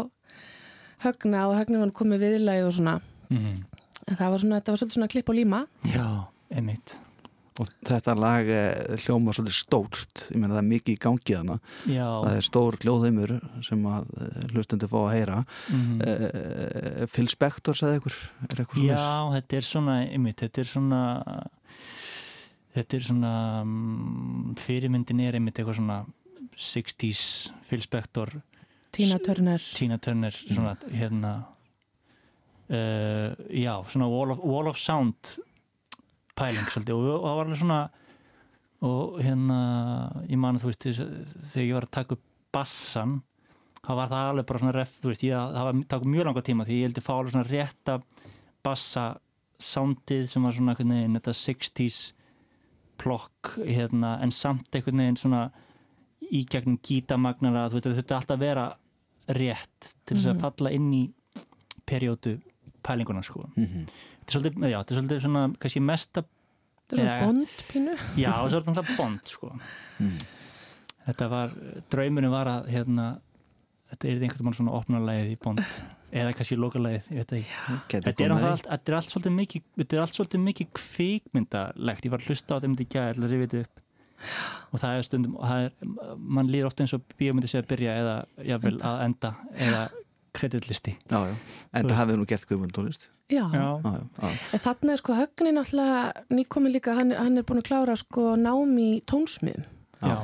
högna 1.04 1.48
og 1.50 1.58
högna 1.58 1.84
var 1.84 1.94
komið 1.96 2.26
viðlæð 2.26 2.66
og 2.68 2.74
svona. 2.78 2.96
Mhm. 3.30 3.60
En 4.10 4.18
það 4.18 4.32
var 4.32 4.42
svona, 4.42 4.60
þetta 4.60 4.72
var 4.72 4.80
svolítið 4.82 4.98
svona 4.98 5.12
klipp 5.14 5.30
og 5.30 5.36
líma. 5.36 5.68
Já, 5.86 6.08
einmitt 6.50 7.00
og 7.60 7.70
þetta 7.88 8.16
lag 8.16 8.48
eh, 8.48 8.96
hljóma 9.04 9.34
svolítið 9.36 9.58
stórt, 9.58 10.24
ég 10.32 10.40
meina 10.40 10.56
það 10.56 10.62
er 10.62 10.68
mikið 10.70 10.94
í 10.94 11.00
gangi 11.04 11.36
þarna 11.36 11.58
Já, 11.92 12.06
það 12.08 12.38
er 12.38 12.46
stór 12.48 12.78
hljóðheimur 12.80 13.34
sem 13.66 13.86
að 13.90 14.14
hlustundi 14.54 14.90
fá 14.92 14.98
að 15.02 15.12
heyra 15.18 15.38
mhm. 15.74 16.00
uh, 16.00 17.08
Phil 17.12 17.28
Spector 17.32 17.80
sagði 17.80 18.00
ykkur 18.00 18.18
er 18.48 18.64
eitthvað 18.64 18.86
Já, 18.86 18.96
svona 18.96 19.40
þetta 19.40 19.60
er 19.60 19.68
svona, 19.70 19.98
einmitt, 20.08 20.44
þetta 20.46 20.64
er 20.64 20.72
svona 20.72 21.02
þetta 22.80 22.98
er 22.98 23.06
svona 23.06 23.34
um, 23.63 24.56
fyrirmyndin 24.60 25.22
er 25.26 25.38
einmitt 25.38 25.60
eitthvað 25.60 25.80
svona 25.82 26.00
60s 26.60 27.24
Phil 27.70 27.84
Spector 27.86 28.34
Tina 28.96 29.20
Turner. 29.22 29.62
Tina 29.78 30.00
Turner 30.02 30.34
svona 30.34 30.74
hérna 30.89 31.34
uh, 32.74 33.36
já, 33.54 33.76
svona 33.92 34.10
Wall 34.10 34.34
of, 34.34 34.44
Wall 34.44 34.72
of 34.72 34.80
Sound 34.82 35.38
pæling 36.39 36.68
svolítið 36.72 36.96
og 36.96 37.08
það 37.08 37.38
var 37.38 37.46
alveg 37.46 37.62
svona 37.62 37.80
og 38.89 39.18
hérna 39.20 39.60
ég 40.30 40.39
man 40.39 40.56
að 40.56 40.63
þú 40.63 40.72
veist 40.72 40.86
þegar 40.88 41.65
ég 41.65 41.76
var 41.76 41.88
að 41.88 41.98
taka 41.98 42.15
upp 42.15 42.26
bassan 42.56 43.18
þá 43.84 43.92
var 43.98 44.12
það 44.12 44.30
alveg 44.30 44.48
bara 44.50 44.62
svona 44.62 44.76
ref 44.76 44.94
þú 45.02 45.12
veist, 45.12 45.26
ég, 45.28 45.50
það 45.56 45.68
var 45.68 45.82
takk 45.92 46.06
mjög 46.08 46.30
langa 46.30 46.46
tíma 46.48 46.68
því 46.68 46.78
ég 46.80 46.88
heldur 46.88 47.06
fá 47.06 47.12
alveg 47.18 47.36
svona 47.36 47.50
rétta 47.50 47.98
bassa 48.65 49.06
soundið 49.60 50.26
sem 50.32 50.48
var 50.48 50.56
svona 50.56 50.74
einhvern 50.74 50.96
veginn 50.96 51.20
þetta 51.20 51.36
60s 51.42 52.00
plokk 53.00 53.54
hérna, 53.66 54.18
en 54.22 54.32
samt 54.36 54.76
einhvern 54.76 54.98
veginn 55.02 55.18
svona 55.20 55.44
í 56.32 56.44
gegnum 56.52 56.78
gítamagnara 56.84 57.70
þú 57.72 57.80
veit 57.80 57.88
þetta 58.02 58.18
alltaf 58.20 58.40
vera 58.42 58.66
rétt 59.30 59.94
til 60.06 60.18
þess 60.18 60.34
að 60.34 60.42
falla 60.44 60.72
inn 60.76 60.90
í 60.94 61.04
perjótu 61.90 62.36
pælinguna 62.86 63.24
sko 63.26 63.46
Mhm. 63.56 63.86
þetta 63.88 64.28
er 64.28 64.36
svolítið, 64.36 64.70
já, 64.70 64.78
þetta 64.84 64.92
er 64.92 65.00
svolítið 65.02 65.22
svona 65.26 65.44
kannski 65.60 65.82
mesta, 65.82 66.24
Þetta 66.90 67.02
er 67.02 67.06
svona 67.06 67.26
bond 67.26 67.48
pínu. 67.72 67.96
já, 68.18 68.32
það 68.34 68.54
er 68.54 68.64
svona 68.74 68.98
bond 68.98 69.20
sko 69.26 69.52
Mhm. 70.00 70.18
þetta 71.08 71.30
var, 71.30 71.50
draumurinn 71.90 72.32
var 72.32 72.46
að 72.48 72.68
hérna, 72.70 73.08
þetta 73.89 74.10
er 74.10 74.23
einhvern 74.23 74.45
veginn 74.45 74.58
svona 74.60 74.75
opnarlægið 74.80 75.34
í 75.34 75.39
bond 75.43 75.63
eða 76.10 76.34
kannski 76.38 76.58
lokalægið, 76.58 77.10
ég 77.13 77.21
veit 77.21 77.30
það 77.30 77.39
ekki. 77.39 77.99
Þetta 78.08 78.25
er, 78.25 78.34
allt, 78.34 78.65
þetta 78.65 78.91
er 78.91 78.97
allt 78.97 79.13
svolítið 79.13 79.36
mikið 79.36 79.67
þetta 79.82 79.97
er 79.97 80.04
allt 80.04 80.17
svolítið 80.17 80.43
mikið 80.47 80.71
kvikmyndalegt. 80.80 82.08
Ég 82.08 82.13
var 82.13 82.23
að 82.23 82.32
hlusta 82.32 82.49
á 82.49 82.56
þetta 82.58 82.71
myndi 82.71 82.88
gæða 82.89 83.13
til 83.13 83.23
að 83.23 83.34
rifja 83.34 83.49
þetta 83.49 83.63
upp. 83.65 83.84
Og 84.69 84.82
það 84.82 84.97
er 84.97 85.06
stundum 85.08 85.38
það 85.39 85.65
er, 85.67 85.75
mann 86.38 86.49
líður 86.52 86.69
ofta 86.71 86.86
eins 86.86 86.95
og 86.97 87.06
bíómyndi 87.19 87.52
sé 87.52 87.62
að 87.62 87.69
byrja 87.69 87.95
eða 88.02 88.15
jafnvel 88.49 88.80
að 88.89 89.04
enda 89.06 89.32
eða 89.56 89.84
kreditlisti 90.36 90.93
já, 91.10 91.19
já. 91.25 91.36
en 91.73 91.88
það 91.88 91.97
hafið 91.97 92.19
nú 92.19 92.28
gert 92.30 92.49
guðmund 92.49 92.75
tónlist. 92.75 93.08
Já. 93.30 93.43
já, 93.54 93.82
já, 93.86 93.97
já. 94.17 94.60
Þarna 94.63 94.93
er 94.93 95.02
sko 95.02 95.15
högni 95.17 95.52
náttúrulega 95.54 96.25
nýkomi 96.34 96.71
líka, 96.73 96.95
hann, 96.97 97.13
hann 97.13 97.38
er 97.38 97.45
búin 97.45 97.62
að 97.62 97.67
klára 97.69 97.95
sko 97.99 98.34
nám 98.41 98.71
í 98.82 98.89
tónsmiðum 99.10 99.67
já, 100.02 100.15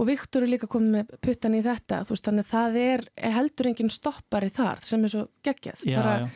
og 0.00 0.08
Viktor 0.08 0.46
er 0.46 0.52
líka 0.54 0.68
komið 0.70 0.94
með 0.94 1.12
puttan 1.20 1.56
í 1.58 1.60
þetta, 1.64 2.00
veist, 2.08 2.24
þannig 2.24 2.46
að 2.46 2.52
það 2.54 2.78
er, 2.80 3.04
er 3.20 3.36
heldur 3.36 3.68
engin 3.70 3.92
stoppari 3.92 4.48
þar 4.54 4.80
sem 4.88 5.04
er 5.04 5.12
svo 5.12 5.26
geggjað, 5.44 5.84
já, 5.84 5.98
bara 6.00 6.14
já, 6.22 6.28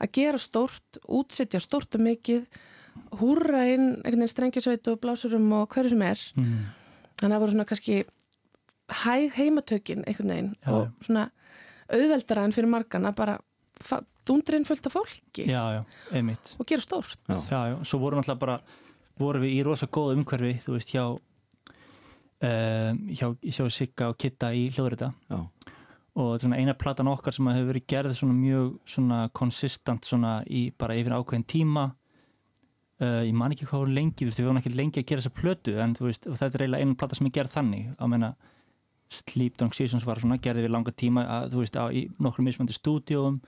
að 0.00 0.12
gera 0.16 0.40
stórt, 0.40 1.00
útsetja 1.20 1.60
stórt 1.60 1.98
og 1.98 2.04
mikið, 2.06 2.46
húrra 3.20 3.66
inn 3.68 3.90
einhvern 4.00 4.24
veginn 4.24 4.32
strengjasveit 4.32 4.88
og 4.90 5.02
blásurum 5.02 5.52
og 5.58 5.68
hverju 5.74 5.92
sem 5.92 6.06
er, 6.08 6.24
mm, 6.40 6.56
þannig 7.20 7.28
að 7.28 7.36
það 7.36 7.44
voru 7.44 7.54
svona 7.54 7.68
kannski 7.68 8.00
hæg 9.04 9.36
heimatökin 9.36 10.04
einhvern 10.08 10.34
veginn 10.34 10.52
Já, 10.56 10.72
og 10.74 11.06
svona 11.06 11.28
auðveldara 11.90 12.46
en 12.46 12.54
fyrir 12.54 12.70
margana 12.70 13.12
bara 13.16 13.38
dundurinn 14.28 14.66
fullt 14.68 14.86
af 14.86 14.94
fólki 14.94 15.46
já, 15.48 15.62
já, 15.76 15.82
einmitt. 16.12 16.54
og 16.58 16.66
gera 16.68 16.84
stórt. 16.84 17.20
Já. 17.28 17.36
já, 17.50 17.60
já, 17.72 17.76
svo 17.84 18.00
vorum 18.02 18.20
alltaf 18.22 18.38
bara 18.38 18.60
vorum 19.20 19.44
við 19.44 19.58
í 19.58 19.64
rosa 19.64 19.86
góð 19.86 20.16
umhverfi 20.16 20.56
þú 20.64 20.76
veist, 20.76 20.92
hjá 20.94 21.04
um, 22.42 22.98
hjá, 23.14 23.26
hjá 23.44 23.64
Sigga 23.72 24.08
og 24.12 24.18
Kitta 24.20 24.52
í 24.56 24.68
hljóðrita. 24.74 25.12
Já. 25.30 25.40
og 26.20 26.40
svona 26.42 26.56
eina 26.58 26.74
platan 26.74 27.08
okkar 27.08 27.32
sem 27.32 27.46
hefur 27.48 27.68
verið 27.70 27.84
gerð 27.88 28.14
svona 28.18 28.34
mjög 28.34 28.72
svona 28.84 29.18
konsistant 29.32 30.04
svona 30.04 30.32
í 30.50 30.66
bara 30.76 30.96
yfir 30.98 31.14
ákveðin 31.16 31.46
tíma. 31.48 31.84
Uh, 33.00 33.22
ég 33.24 33.32
man 33.32 33.54
ekki 33.54 33.64
hvað 33.70 33.92
lengi 33.94 34.26
þú 34.26 34.28
veist, 34.28 34.40
við 34.42 34.48
vorum 34.50 34.58
ekki 34.60 34.72
lengi 34.76 35.00
að 35.00 35.06
gera 35.08 35.22
þessa 35.22 35.36
plötu 35.38 35.76
en 35.80 35.94
þú 35.96 36.08
veist, 36.10 36.26
þetta 36.28 36.50
er 36.58 36.64
eiginlega 36.66 36.84
einu 36.84 36.96
plata 37.00 37.16
sem 37.16 37.26
er 37.30 37.36
gerð 37.38 37.54
þannig. 37.54 37.86
Að 37.96 38.10
menna 38.12 38.32
Sleep 39.10 39.56
Drunk 39.58 39.74
Seasons 39.78 40.04
var 40.06 40.20
svona, 40.20 40.36
gerði 40.42 40.66
við 40.66 40.74
langa 40.74 40.92
tíma 40.92 41.24
að, 41.38 41.46
þú 41.54 41.62
veist, 41.62 41.78
á, 41.80 41.84
í 41.88 42.02
nokkrum 42.22 42.46
mismöndi 42.50 42.76
stúdíóum. 42.76 43.40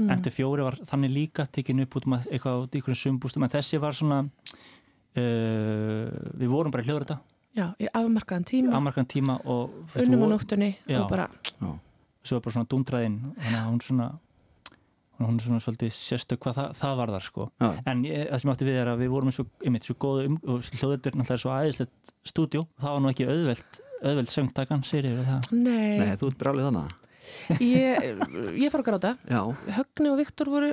Mm. 0.00 0.08
NT4 0.16 0.64
var 0.66 0.76
þannig 0.88 1.12
líka 1.12 1.46
tekin 1.52 1.80
upp 1.84 1.94
út 2.00 2.06
um 2.08 2.16
að- 2.16 2.26
eitthvað 2.32 2.62
út 2.64 2.74
í 2.74 2.80
ykkur 2.80 2.96
sumbústum 2.96 3.44
en 3.44 3.52
þessi 3.52 3.78
var 3.80 3.92
svona 3.92 4.22
uh, 4.24 6.08
við 6.40 6.48
vorum 6.52 6.72
bara 6.72 6.82
í 6.84 6.88
hljóður 6.88 7.04
þetta 7.06 7.18
Já, 7.52 7.66
í 7.76 7.86
afmarkaðan 7.92 8.44
tíma, 8.48 8.72
afmarkan 8.78 9.08
tíma 9.12 9.34
og 9.44 9.74
unnum 10.00 10.22
á 10.22 10.24
vor- 10.24 10.30
nóttunni 10.32 10.70
Já. 10.88 11.02
og 11.02 11.08
bara, 11.10 11.26
svo 12.24 12.36
er 12.38 12.44
bara 12.46 12.54
svona 12.54 12.68
dúndraðinn 12.72 13.18
þannig 13.36 13.58
að 13.60 13.66
hún 13.70 13.82
svona 13.84 14.06
hún 15.22 15.36
er 15.38 15.44
svona 15.44 15.60
svolítið 15.62 15.92
sérstök 15.94 16.40
hvað 16.42 16.56
það, 16.58 16.70
það 16.80 16.94
var 16.98 17.10
þar 17.14 17.26
sko 17.28 17.44
Já. 17.60 17.68
en 17.92 18.00
ég, 18.08 18.24
það 18.32 18.40
sem 18.42 18.52
átti 18.54 18.66
við 18.66 18.78
er 18.80 18.88
að 18.90 19.02
við 19.04 19.10
vorum 19.12 19.28
eins 19.30 19.38
og, 19.44 19.50
einmitt, 19.62 19.84
svo 19.86 19.94
góðu 20.02 20.24
um, 20.30 20.38
og 20.48 20.64
hljóðutur 20.80 21.14
náttúrulega 21.20 21.36
er 21.36 21.42
svo 21.44 21.52
æðislegt 21.60 22.14
stúdjó 22.32 22.62
það 22.80 22.96
var 22.96 23.02
nú 23.04 23.12
ekki 23.12 23.28
auðvelt, 23.28 23.80
auðvelt 24.02 24.32
söngtakan 24.32 24.82
sér 24.88 25.10
það 25.20 25.52
nei, 25.52 25.98
Nei, 26.00 26.16
þú 26.18 26.32
ert 26.32 26.40
brálið 26.42 26.68
þannig 26.70 26.98
Ég, 27.62 28.08
ég 28.58 28.72
fór 28.72 28.82
að 28.82 28.88
gráta 28.88 29.12
Já, 29.30 29.42
Högni 29.76 30.10
og 30.10 30.18
Viktor 30.18 30.50
voru 30.50 30.72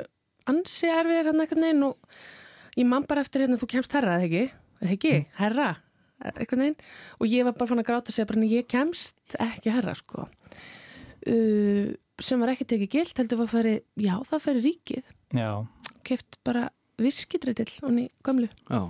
ansi 0.50 0.90
erfiðir 0.90 1.30
hann 1.30 1.44
eitthvað 1.44 1.62
neginn 1.62 1.86
og 1.92 2.80
ég 2.80 2.88
man 2.90 3.06
bara 3.06 3.22
eftir 3.22 3.44
hérna 3.46 3.60
þú 3.62 3.70
kemst 3.76 3.94
herra, 3.94 4.16
eða 4.18 4.26
ekki? 4.32 4.44
Eða 4.82 4.96
ekki? 4.96 5.14
Herra? 5.38 5.68
Eitthvað 6.20 6.62
neginn 6.64 6.78
og 7.20 7.32
ég 7.32 7.48
var 7.48 7.56
bara 7.56 7.70
fann 7.72 7.82
að 7.84 7.90
gráta 7.90 8.16
sig 8.16 8.28
bara 8.28 8.42
en 8.42 8.50
ég 8.50 8.68
kemst 8.70 9.38
ekki 9.40 9.74
herra 9.74 9.96
sko. 9.98 10.28
Uh, 11.30 11.96
sem 12.20 12.42
var 12.42 12.54
ekki 12.54 12.68
tekið 12.68 12.94
gilt 12.98 13.22
heldur 13.22 13.42
var 13.42 13.50
að 13.50 13.56
færi, 13.56 13.74
já 14.00 14.14
það 14.28 14.46
færi 14.48 14.66
ríkið. 14.66 15.16
Já, 15.40 15.52
keft 16.08 16.40
bara 16.48 16.68
viskidrætill 17.00 17.72
honni 17.84 18.10
gömlu. 18.26 18.52
Já. 18.68 18.84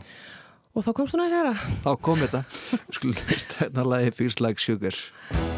Og 0.77 0.85
þá 0.85 0.91
komst 0.97 1.17
hún 1.17 1.25
að 1.25 1.37
herra. 1.37 1.55
Þá 1.85 1.91
kom 2.05 2.21
þetta. 2.21 2.43
Skulum 2.95 3.23
hlusta 3.27 3.63
hérna 3.63 3.87
lagi 3.89 4.13
Feels 4.17 4.41
Like 4.41 4.61
Sugar 4.61 5.48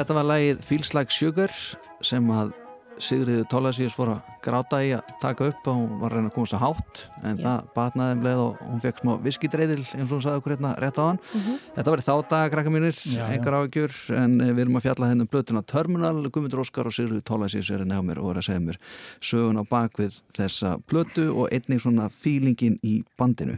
Þetta 0.00 0.14
var 0.16 0.24
lagið 0.30 0.64
Feels 0.64 0.94
Like 0.96 1.12
Sugar 1.12 1.52
sem 2.00 2.30
að 2.32 2.54
Sigriður 3.00 3.46
Tólasíus 3.48 3.94
fór 3.96 4.10
að 4.12 4.18
gráta 4.44 4.78
í 4.84 4.90
að 4.92 5.12
taka 5.22 5.46
upp 5.48 5.68
og 5.70 5.76
hún 5.78 6.00
var 6.02 6.12
að 6.12 6.18
reyna 6.18 6.28
að 6.28 6.34
koma 6.34 6.48
svo 6.50 6.58
hátt 6.60 6.98
en 7.24 7.38
Já. 7.38 7.44
það 7.46 7.68
batnaði 7.76 8.16
um 8.16 8.24
leið 8.26 8.40
og 8.42 8.58
hún 8.66 8.82
fekk 8.84 9.00
smá 9.00 9.10
viskidreidil 9.24 9.76
eins 9.80 10.02
og 10.02 10.12
hún 10.18 10.24
sagði 10.26 10.40
okkur 10.42 10.54
hérna 10.56 10.72
rétt 10.84 11.00
á 11.00 11.04
hann 11.06 11.20
Mhm. 11.30 11.54
Þetta 11.76 11.94
var 11.94 12.02
í 12.02 12.04
þá 12.08 12.28
dag, 12.28 12.50
krakka 12.52 12.72
mínir, 12.74 13.00
engar 13.30 13.56
áhugjur 13.56 13.96
en 14.20 14.40
eh, 14.40 14.52
við 14.52 14.60
erum 14.66 14.76
að 14.80 14.84
fjalla 14.88 15.08
henni 15.08 15.24
um 15.24 15.32
blötuna 15.32 15.64
Terminal 15.64 16.28
Guðmundur 16.28 16.60
Óskar 16.64 16.86
og 16.90 16.92
Sigriður 16.96 17.24
Tólasíus 17.24 17.70
er 17.72 17.80
að 17.86 17.88
nefna 17.94 18.08
mér 18.10 18.20
og 18.20 18.30
er 18.34 18.42
að 18.42 18.48
segja 18.50 18.66
mér 18.68 18.80
sögun 19.20 19.60
á 19.60 19.64
bakvið 19.64 20.20
þessa 20.36 20.76
blötu 20.84 21.30
og 21.32 21.48
einnig 21.56 21.80
svona 21.80 22.10
fílingin 22.12 22.76
í 22.84 23.00
bandinu 23.16 23.56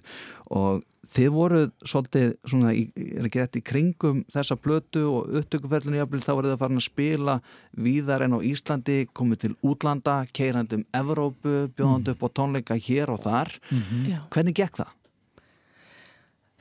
og 0.54 0.82
þið 1.02 1.28
voruð 1.34 1.64
svolítið 1.82 2.28
svona, 2.46 2.70
í, 2.78 2.82
er 2.94 3.26
ekki 3.26 3.40
rétt 3.42 3.56
í 3.58 3.62
kringum 3.66 4.20
þessa 4.30 4.54
blötu 4.62 5.02
og 5.10 5.32
upptökuferlinu 5.40 5.98
jafnvel 5.98 6.20
þá 6.22 6.30
voruð 6.38 6.52
það 6.54 6.60
farin 6.62 6.78
að 6.78 6.86
spila 6.86 7.34
víðar 7.74 8.22
en 8.28 8.36
á 8.36 8.40
Íslandi, 8.46 8.98
komið 9.12 9.40
til 9.42 9.52
útlanda 9.66 10.20
keirandi 10.30 10.78
um 10.78 10.84
Evrópu, 10.94 11.56
bjóðandi 11.74 12.14
upp 12.14 12.22
á 12.22 12.28
tónleika 12.38 12.78
hér 12.78 13.10
og 13.10 13.18
þar. 13.24 13.50
Mhm. 13.74 14.06
Já. 14.12 14.20
Hvernig 14.30 14.54
gekk 14.60 14.78
það? 14.78 14.92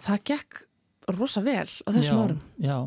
Það 0.02 0.24
gekk 0.32 0.62
rosa 1.18 1.42
vel 1.46 1.68
á 1.70 1.90
þessum 1.94 2.18
já, 2.18 2.24
árum. 2.26 2.42
Já, 2.58 2.78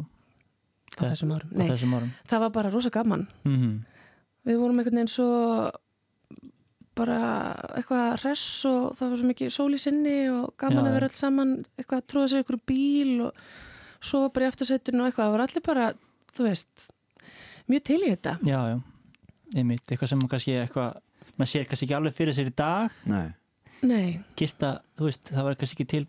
Á 0.94 1.02
þessum 1.10 1.32
árum. 1.34 1.50
á 1.50 1.56
Nei, 1.58 1.68
þessum 1.70 1.94
árum 1.98 2.10
það 2.30 2.40
var 2.44 2.50
bara 2.54 2.70
rosa 2.74 2.90
gaman. 2.90 3.26
mm 3.44 3.74
Við 4.44 4.58
vorum 4.60 4.76
einhvern 4.78 4.98
veginn 4.98 5.08
svo 5.08 5.70
bara 6.98 7.18
eitthvað 7.76 8.16
hress 8.22 8.46
og 8.70 8.96
það 8.98 9.12
var 9.12 9.20
svo 9.20 9.28
mikið 9.30 9.52
sól 9.54 9.68
í 9.74 9.80
sinni 9.82 10.16
og 10.32 10.54
gaman 10.60 10.82
Já. 10.82 10.88
að 10.88 10.96
vera 10.96 11.08
alls 11.10 11.22
saman 11.24 11.54
eitthvað 11.78 12.00
að 12.00 12.08
tróða 12.12 12.30
sér 12.32 12.44
ykkur 12.44 12.60
bíl 12.70 13.14
og 13.26 13.44
svo 14.04 14.20
bara 14.34 14.46
í 14.46 14.50
aftursættinu 14.52 15.02
og 15.02 15.08
eitthvað. 15.10 15.24
Það 15.24 15.34
var 15.34 15.44
allir 15.46 15.64
bara, 15.68 15.86
þú 16.36 16.48
veist, 16.48 16.88
mjög 17.72 17.86
til 17.90 18.00
í 18.00 18.10
þetta. 18.12 18.36
Já, 18.44 18.58
já, 18.72 18.76
einmitt, 19.54 19.84
eitthvað 19.88 20.12
sem 20.12 20.26
kannski 20.34 20.56
eitthvað, 20.62 20.98
maður 21.34 21.52
sér 21.54 21.68
kannski 21.70 21.88
ekki 21.88 21.98
alveg 21.98 22.18
fyrir 22.18 22.36
sér 22.36 22.50
í 22.50 22.56
dag 22.58 22.98
Nei. 23.10 23.26
Nei, 23.84 24.06
gista, 24.38 24.78
þú 24.96 25.10
veist, 25.10 25.28
það 25.28 25.48
var 25.48 25.58
kannski 25.60 25.76
ekki 25.80 25.90
til 25.92 26.04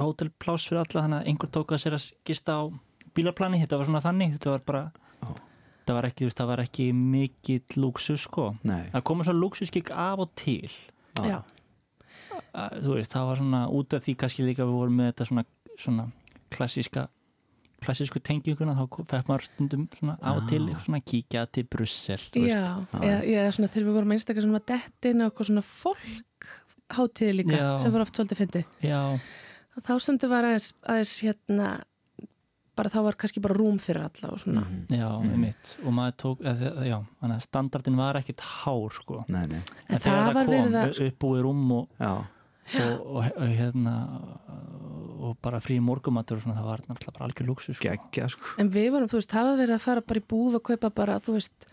hótelplás 0.00 0.64
fyrir 0.66 0.82
alla 0.82 1.04
þannig 1.04 1.20
að 1.20 1.28
einhver 1.30 1.50
tók 1.54 1.74
að 1.74 1.82
sér 1.84 1.96
að 1.98 2.06
gista 2.26 2.56
á 2.58 2.62
bílarplani, 3.14 3.60
þetta 3.62 3.78
var 3.78 3.86
svona 3.90 4.02
þannig 4.02 4.32
þetta 4.38 4.54
var 4.56 4.64
bara. 4.66 4.84
Það 5.86 5.98
var 5.98 6.08
ekki, 6.08 6.22
þú 6.22 6.28
veist, 6.28 6.40
það 6.40 6.50
var 6.52 6.62
ekki 6.64 6.86
mikill 6.98 7.82
lúksus 7.82 8.26
sko, 8.28 8.46
Nei. 8.66 8.84
það 8.92 9.04
komur 9.10 9.28
svo 9.28 9.34
lúksuskik 9.38 9.90
af 9.90 10.24
og 10.24 10.32
til 10.38 10.70
já. 11.20 11.40
að, 12.52 12.78
þú 12.84 12.96
veist, 12.98 13.12
það 13.14 13.28
var 13.30 13.42
svona 13.42 13.64
út 13.80 13.98
af 13.98 14.06
því 14.06 14.16
kannski 14.22 14.46
líka 14.46 14.66
við 14.66 14.78
vorum 14.78 14.98
með 15.00 15.12
þetta 15.12 15.28
svona, 15.30 15.46
svona 15.76 16.08
klassíska 16.54 17.08
klassísku 17.84 18.20
tengjunguna, 18.24 18.72
þá 18.78 19.00
fekk 19.10 19.28
maður 19.28 19.46
stundum 19.50 19.86
svona 19.92 20.14
á 20.24 20.30
og 20.32 20.46
til, 20.48 20.62
svona 20.86 21.00
kíkja 21.04 21.46
til 21.52 21.66
Brussel, 21.68 22.20
þú 22.32 22.44
veist 22.46 22.56
Já, 22.56 23.10
eða, 23.20 23.48
svona 23.52 23.72
þegar 23.74 23.88
við 23.88 23.98
vorum 23.98 24.14
einstakar 24.16 24.46
sem 24.46 24.54
var 24.56 24.64
dettin 24.70 25.20
og 25.20 25.28
eitthvað 25.28 25.50
svona 25.50 25.64
fólk 25.68 26.52
hátíði 26.94 27.34
líka 27.42 27.58
Já. 27.58 27.66
sem 27.82 27.92
var 27.92 28.04
oft 28.04 28.16
svolítið 28.16 28.40
fyndi. 28.40 28.62
Já, 28.84 29.00
Þá 29.74 29.94
stundu 29.98 30.28
var 30.30 30.46
aðeins, 30.46 30.68
aðeins 30.86 31.12
hérna, 31.26 31.68
bara 32.76 32.90
þá 32.92 33.00
var 33.06 33.16
kannski 33.20 33.42
bara 33.44 33.56
rúm 33.58 33.78
fyrir 33.82 34.04
alla 34.04 34.30
og 34.34 34.40
svona. 34.42 34.64
Mhm. 34.66 34.86
já, 34.90 35.08
einmitt 35.30 35.74
og 35.84 35.96
maður 35.96 36.16
tók, 36.24 36.44
eða, 36.52 36.86
já, 36.88 36.98
þannig 37.22 37.36
að 37.36 37.46
standardin 37.48 37.96
var 37.96 38.20
ekkit 38.20 38.40
hár, 38.40 38.94
sko 38.98 39.24
Nei, 39.28 39.46
nei. 39.46 39.62
En 39.88 39.98
þegar 39.98 40.20
það 40.20 40.34
var 40.34 40.44
kom, 40.44 40.54
verið 40.54 40.78
að, 40.82 41.02
uppbúið 41.08 41.42
rúm 41.46 41.64
og, 41.78 41.88
og, 42.00 42.24
og, 42.74 43.30
og 43.36 43.48
hérna 43.54 43.94
og 45.24 45.36
bara 45.44 45.60
frí 45.64 45.78
morgumatur 45.80 46.38
og 46.38 46.44
svona, 46.44 46.58
það 46.58 46.70
var 46.70 46.84
náttúrulega 46.88 47.16
bara 47.18 47.28
algjör 47.28 47.48
lúksu 47.48 47.74
sko. 47.76 47.96
Sko. 48.34 48.54
en 48.60 48.70
við 48.74 48.90
vorum, 48.94 49.08
þú 49.08 49.20
veist, 49.20 49.32
það 49.32 49.50
var 49.50 49.60
verið 49.62 49.76
að 49.76 49.84
fara 49.86 50.04
bara 50.04 50.20
í 50.20 50.26
búð 50.34 50.58
og 50.58 50.64
kaupa 50.68 50.90
bara, 51.02 51.18
þú 51.24 51.36
veist, 51.38 51.68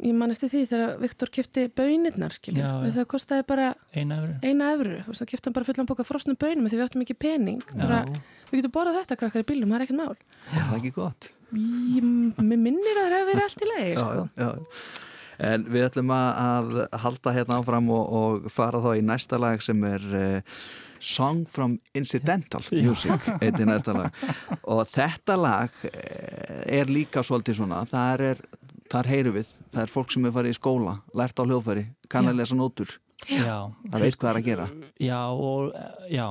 ég 0.00 0.16
man 0.16 0.32
eftir 0.34 0.50
því 0.52 0.62
þegar 0.70 0.94
Viktor 1.02 1.32
kifti 1.34 1.66
bönirnar, 1.76 2.34
skilur. 2.34 2.62
Já, 2.62 2.70
já. 2.86 2.94
Það 2.96 3.08
kostaði 3.12 3.46
bara 3.52 3.68
eina 3.92 4.18
efur 4.20 4.48
eina 4.48 4.70
efru, 4.76 4.96
þú 5.02 5.12
veist, 5.12 5.22
það 5.22 5.30
kifti 5.32 5.48
hann 5.48 5.56
bara 5.58 5.68
fullan 5.68 5.90
boka 5.90 6.06
frosnum 6.08 6.38
bönum 6.40 6.68
því 6.68 6.80
við 6.80 6.84
áttum 6.86 7.04
ekki 7.06 7.18
pening. 7.26 7.62
Bara, 7.76 8.02
við 8.50 8.62
getum 8.62 8.74
borðað 8.78 9.00
þetta 9.02 9.20
krakkar 9.22 9.44
í 9.44 9.48
bílum, 9.52 9.72
það 9.72 9.78
er 9.78 9.86
ekkert 9.86 10.00
mál. 10.00 10.26
Það 10.50 10.60
er 10.66 10.76
ekki 10.80 10.94
gott. 10.98 11.30
Mér 11.52 12.60
minnir 12.68 13.00
að 13.02 13.08
það 13.08 13.18
hefur 13.18 13.32
verið 13.32 13.48
allt 13.48 13.64
í 13.66 13.72
lagi, 13.72 13.96
sko. 13.98 14.28
já, 14.36 14.46
já. 14.46 15.10
En 15.42 15.64
við 15.72 15.88
ætlum 15.88 16.10
að, 16.14 16.38
að 16.38 17.02
halda 17.02 17.32
hérna 17.34 17.58
áfram 17.58 17.88
og, 17.90 18.10
og 18.14 18.48
fara 18.52 18.80
þá 18.84 18.90
í 19.00 19.04
næsta 19.06 19.40
lag 19.40 19.62
sem 19.64 19.80
er 19.88 20.04
uh, 20.14 20.58
Song 21.02 21.46
from 21.50 21.80
Incidental 21.98 22.62
Music, 22.70 23.26
eitt 23.42 23.58
í 23.58 23.66
næsta 23.66 23.94
lag 23.96 24.22
og 24.62 24.84
þetta 24.86 25.36
lag 25.40 25.80
eh, 25.88 26.62
er 26.78 26.92
líka 26.92 27.24
svolítið 27.26 27.58
svona 27.58 27.80
þar 27.90 28.22
er, 28.28 28.42
þar 28.92 29.08
heyru 29.08 29.34
við, 29.38 29.50
það 29.72 29.84
er 29.84 29.92
fólk 29.92 30.14
sem 30.14 30.28
er 30.28 30.34
farið 30.36 30.54
í 30.54 30.58
skóla, 30.58 30.96
lært 31.16 31.40
á 31.40 31.44
hljóðfæri 31.44 31.84
kann 32.12 32.28
að 32.30 32.40
lesa 32.42 32.58
nótur, 32.58 32.96
já, 33.26 33.56
það 33.88 34.06
veit 34.06 34.18
hvað 34.20 34.30
er 34.32 34.40
að 34.40 34.48
gera. 34.50 34.66
Já, 35.00 35.20
og, 35.32 35.76
já 36.12 36.26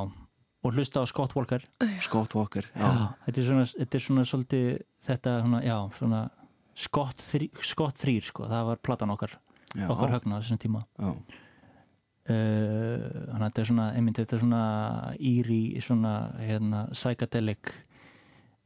og 0.61 0.75
hlusta 0.77 1.01
á 1.01 1.05
Scott 1.09 1.33
Walker. 1.35 1.63
Scott 2.05 2.35
Walker, 2.37 2.67
já, 2.75 2.85
já. 2.85 3.05
Þetta, 3.25 3.41
er 3.41 3.47
svona, 3.49 3.65
þetta 3.71 3.97
er 3.97 4.05
svona 4.05 4.25
svolítið 4.29 4.67
þetta, 5.07 5.37
svona, 5.45 5.61
já, 5.65 5.77
svona 5.97 6.23
Scott 6.81 7.23
3, 7.27 7.47
Scott 7.65 8.01
3 8.01 8.17
sko, 8.29 8.49
það 8.49 8.67
var 8.69 8.83
platan 8.85 9.13
okkar, 9.15 9.37
já, 9.73 9.87
okkar 9.89 10.13
högna 10.17 10.37
á 10.37 10.41
þessum 10.43 10.61
tíma. 10.61 10.83
Já. 11.01 11.15
Uh, 12.31 13.01
þannig 13.31 13.41
að 13.41 13.47
þetta 13.47 13.61
er 13.61 13.67
svona 13.71 13.85
einmitt 13.97 14.19
þetta 14.21 14.35
er 14.37 14.41
svona 14.43 14.65
íri 15.25 15.61
svona 15.81 16.11
hérna 16.37 16.83
psychedelic 16.93 17.71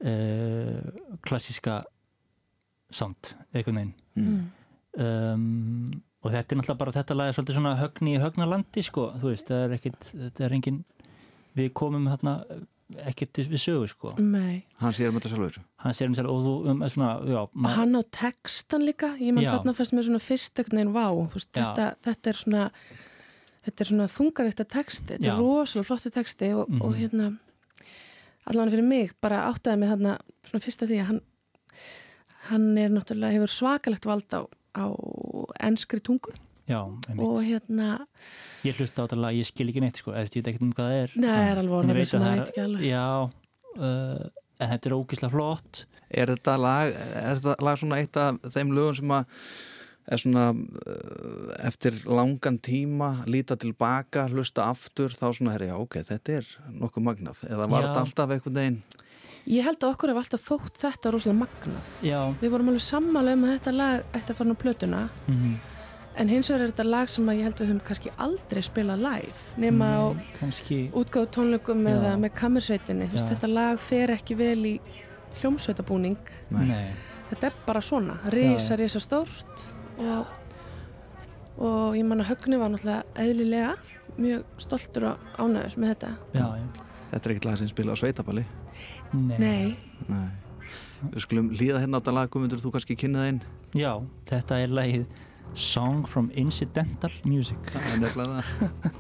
uh, 0.04 0.90
klassíska 1.24 1.78
sound, 2.92 3.34
einhvern 3.54 3.76
veginn 3.82 3.94
Mm. 4.16 4.52
um, 4.98 6.02
og 6.24 6.32
þetta 6.32 6.54
er 6.56 6.60
náttúrulega 6.62 6.78
bara 6.80 6.92
þetta 6.96 7.16
lag 7.18 7.28
er 7.28 7.36
svolítið 7.36 7.58
svona 7.58 7.74
högni 7.80 8.14
í 8.16 8.22
högnalandi 8.24 8.84
sko, 8.88 9.10
þú 9.20 9.32
veist, 9.34 9.50
það 9.50 9.66
er 9.66 9.74
ekkit 9.78 10.08
þetta 10.14 10.46
er 10.48 10.56
engin, 10.56 10.78
við 11.58 11.74
komum 11.78 12.08
þarna 12.08 12.36
ekkert 13.10 13.40
við 13.50 13.58
sögu 13.60 13.88
sko 13.90 14.14
Nei. 14.22 14.64
hann 14.80 14.94
sér 14.94 15.10
um 15.10 15.18
þetta 15.20 15.32
sjálfur 15.34 15.60
hann 15.84 15.94
sér 15.98 16.08
um 16.12 16.30
og 16.32 16.44
þú 16.46 16.54
um, 16.72 16.84
svona, 16.88 17.10
já, 17.26 17.40
Og 17.44 17.50
ma- 17.56 17.74
hann 17.76 17.96
á 17.98 18.02
textan 18.14 18.86
líka, 18.86 19.16
ég 19.20 19.34
man 19.34 19.44
Já. 19.44 19.52
þarna 19.58 19.74
fannst 19.76 19.94
mér 19.98 20.06
svona 20.08 20.22
fyrst 20.22 20.60
ekkert 20.62 20.74
neginn 20.78 20.94
vá, 20.94 21.10
þú 21.10 21.34
veist, 21.34 21.52
þetta, 21.52 21.88
þetta 22.06 22.30
er 22.30 22.40
svona 22.44 22.64
þetta 23.66 23.82
er 23.82 23.90
svona 23.92 24.08
þungavíkta 24.08 24.66
texti 24.70 25.14
þetta 25.18 25.26
Já. 25.26 25.34
er 25.34 25.40
rosalega 25.42 25.88
flottu 25.90 26.12
texti 26.14 26.52
og, 26.54 26.70
og 26.70 26.92
Mhm. 26.94 27.00
hérna 27.02 27.38
allavega 28.46 28.76
fyrir 28.78 28.88
mig, 28.88 29.12
bara 29.22 29.44
áttaði 29.52 29.80
mig 29.82 29.90
þarna 29.90 30.20
svona 30.46 30.62
fyrst 30.64 30.84
af 30.84 30.90
því 30.90 31.00
að 31.02 31.06
hann 31.10 31.22
hann 32.50 32.72
er 32.80 32.94
náttúrulega, 32.94 33.36
hefur 33.38 33.54
svakalegt 33.54 34.08
vald 34.10 34.36
á, 34.36 34.42
á 34.78 34.86
enskri 35.68 36.02
tungu. 36.04 36.34
Já, 36.66 36.82
og 36.82 37.42
hérna 37.46 38.08
ég 38.66 38.78
hlusta 38.80 39.04
á 39.04 39.06
þetta 39.06 39.20
lag, 39.22 39.36
ég 39.38 39.46
skil 39.46 39.68
ekki 39.70 39.84
neitt 39.84 40.00
sko, 40.02 40.16
eða 40.16 40.26
ég 40.26 40.34
veit 40.40 40.50
ekkert 40.50 40.66
um 40.66 40.72
hvað 40.74 40.90
það 40.90 41.04
er. 41.04 41.14
Nei, 41.22 41.28
það 41.30 41.50
er 41.52 41.62
alveg 41.62 41.76
ég 41.76 41.78
orðað 41.78 42.00
veit 42.00 42.10
sem 42.10 42.18
að 42.18 42.26
það 42.26 42.32
það 42.32 42.40
veit 42.40 42.50
ekki 42.50 42.64
alveg. 42.64 42.88
Já, 42.90 43.06
uh, 43.76 44.26
en 44.58 44.72
þetta 44.74 44.90
er 44.90 44.98
ógislega 44.98 45.36
flott. 45.36 45.86
Er 46.10 46.34
þetta 46.34 46.58
lag, 46.64 46.98
er 47.22 47.40
þetta 47.40 47.56
lag 47.68 47.80
svona 47.82 48.02
eitt 48.02 48.20
af 48.22 48.42
þeim 48.56 48.74
lögum 48.74 49.00
sem 49.00 49.16
að 49.20 49.40
er 50.06 50.22
svona 50.22 50.46
uh, 50.54 51.54
eftir 51.66 52.02
langan 52.10 52.60
tíma 52.66 53.12
líta 53.30 53.58
tilbaka, 53.62 54.28
hlusta 54.34 54.68
aftur 54.74 55.14
þá 55.14 55.28
svona, 55.30 55.56
herri, 55.56 55.70
já, 55.70 55.78
ok, 55.78 56.02
þetta 56.10 56.40
er 56.40 56.52
nokkuð 56.82 57.08
magnað, 57.12 57.46
eða 57.50 57.70
var 57.70 57.90
þetta 57.90 58.06
alltaf 58.06 58.36
einhvern 58.36 58.62
veginn 58.62 58.82
Ég 59.46 59.66
held 59.68 59.78
að 59.84 59.92
okkur 59.94 60.10
hef 60.10 60.18
alltaf 60.24 60.42
þótt 60.48 60.82
þetta 60.82 61.14
rosalega 61.14 61.40
magnað 61.44 61.94
já, 62.06 62.20
Við 62.42 62.54
vorum 62.54 62.72
alveg 62.72 62.82
sammála 62.82 63.36
um 63.38 63.46
að 63.46 63.56
þetta 63.56 63.74
lag 63.76 64.18
ætti 64.18 64.34
að 64.34 64.40
fara 64.40 64.56
á 64.58 64.64
plötuna 64.64 65.02
mm 65.30 65.56
En 66.16 66.30
hins 66.32 66.48
vegar 66.48 66.64
er 66.64 66.72
þetta 66.72 66.86
lag 66.88 67.10
sem 67.12 67.28
að 67.28 67.40
ég 67.40 67.48
held 67.50 67.58
við 67.60 67.68
höfum 67.70 67.82
kannski 67.90 68.12
aldrei 68.24 68.62
spilað 68.64 69.02
live 69.04 69.42
nema 69.60 69.90
á 70.00 70.04
kannski 70.38 70.78
útgáðu 70.96 71.28
tónleikum 71.36 71.82
eða 71.92 72.14
með 72.22 72.32
kammersveitinni. 72.40 73.10
Þú 73.10 73.18
veist, 73.18 73.26
Já. 73.26 73.32
Þetta 73.34 73.50
lag 73.52 73.82
fer 73.84 74.14
ekki 74.16 74.38
vel 74.40 74.62
í 74.70 74.74
hljómsveitabúning. 75.42 76.32
Nei. 76.56 76.88
Þetta 77.34 77.50
er 77.50 77.60
bara 77.68 77.84
svona, 77.84 78.16
já. 78.32 78.78
risa 78.80 79.04
stórt 79.04 79.66
og, 80.00 80.32
og 81.60 82.00
ég 82.00 82.08
man 82.08 82.24
að 82.24 82.32
Högni 82.32 82.62
var 82.64 82.72
náttúrulega 82.72 83.26
eðlilega 83.26 83.76
mjög 84.16 84.60
stoltur 84.64 85.10
og 85.12 85.32
ánæður 85.36 85.80
með 85.82 85.96
þetta. 85.96 86.16
já, 86.32 86.48
já 86.64 86.95
Þetta 87.16 87.30
er 87.30 87.34
ekkert 87.36 87.46
lag 87.48 87.60
sem 87.62 87.70
spila 87.72 87.96
á 87.96 87.98
sveitaballi 87.98 88.44
nei. 89.16 89.38
Nei, 89.40 89.78
Nei. 90.12 90.28
Við 91.14 91.22
skulum 91.24 91.48
líða 91.56 91.80
hérna 91.84 91.98
á 91.98 92.02
þetta 92.02 92.14
lag, 92.18 92.28
Guðmundur, 92.34 92.60
þú 92.64 92.72
kannski 92.76 92.98
kynnað 93.00 93.30
einn 93.30 93.40
já, 93.78 93.92
þetta 94.28 94.58
er 94.66 94.74
lagið 94.76 95.06
Song 95.56 96.04
from 96.10 96.28
Incidental 96.36 97.12
Music. 97.24 97.60
Það 97.72 97.92
er 97.94 98.00
nefnilega 98.02 98.42
það. 98.42 98.94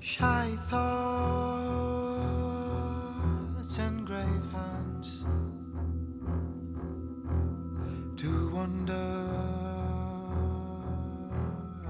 Shy 0.00 0.56
thoughts 0.70 0.88
and 3.78 4.06
grave 4.06 4.46
hands 4.52 5.24
to 8.16 8.50
wander 8.54 8.94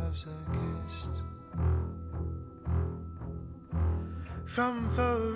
as 0.08 0.24
they're 0.24 0.46
kissed 0.52 1.23
From 4.54 4.88
furrow 4.90 5.34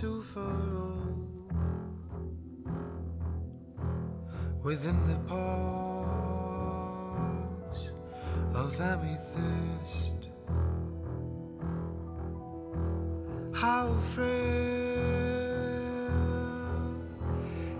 to 0.00 0.22
furrow 0.32 0.96
Within 4.62 4.98
the 5.06 5.18
palms 5.28 5.80
of 8.54 8.80
amethyst. 8.80 10.30
How 13.52 13.94
frail 14.14 14.54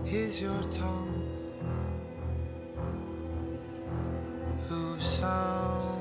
is 0.04 0.42
your 0.42 0.62
tongue? 0.64 1.22
Who 4.68 5.00
sounds 5.00 5.93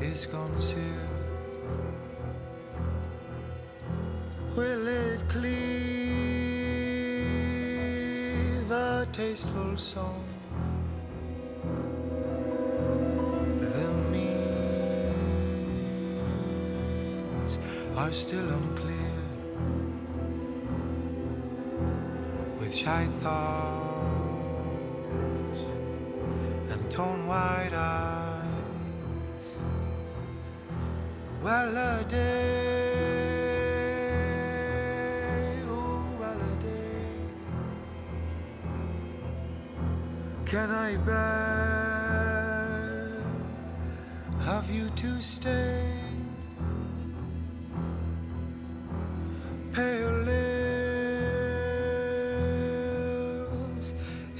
is 0.00 0.26
concealed. 0.26 0.84
Will 4.54 4.86
it 4.86 5.28
cleave 5.28 5.50
a 8.70 9.06
tasteful 9.12 9.76
song? 9.76 10.24
The 13.60 13.92
means 14.10 14.38
are 17.96 18.12
still 18.12 18.50
unclear. 18.50 18.94
With 22.60 22.74
shy 22.74 23.06
thoughts 23.20 24.46
and 26.70 26.90
torn 26.90 27.26
wide 27.26 27.74
eyes. 27.74 28.25
Well 31.46 31.78
oh 35.68 36.02
well. 36.18 36.42
Can 40.44 40.70
I 40.72 40.96
beg 40.96 41.14
of 44.48 44.68
you 44.68 44.90
to 44.90 45.22
stay? 45.22 45.92
Pale 49.72 50.18
lips 50.26 50.74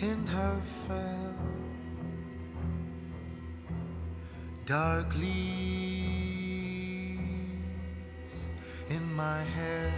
in 0.01 0.27
her 0.27 0.61
frail 0.83 1.35
dark 4.65 5.15
my 9.17 9.43
hair. 9.43 9.93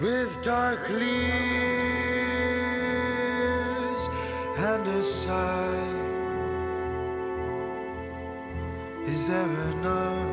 with 0.00 0.42
dark 0.42 0.88
leaves 0.90 1.12
and 4.58 4.88
a 4.88 5.02
sigh. 5.04 5.91
Is 9.22 9.28
there 9.28 10.31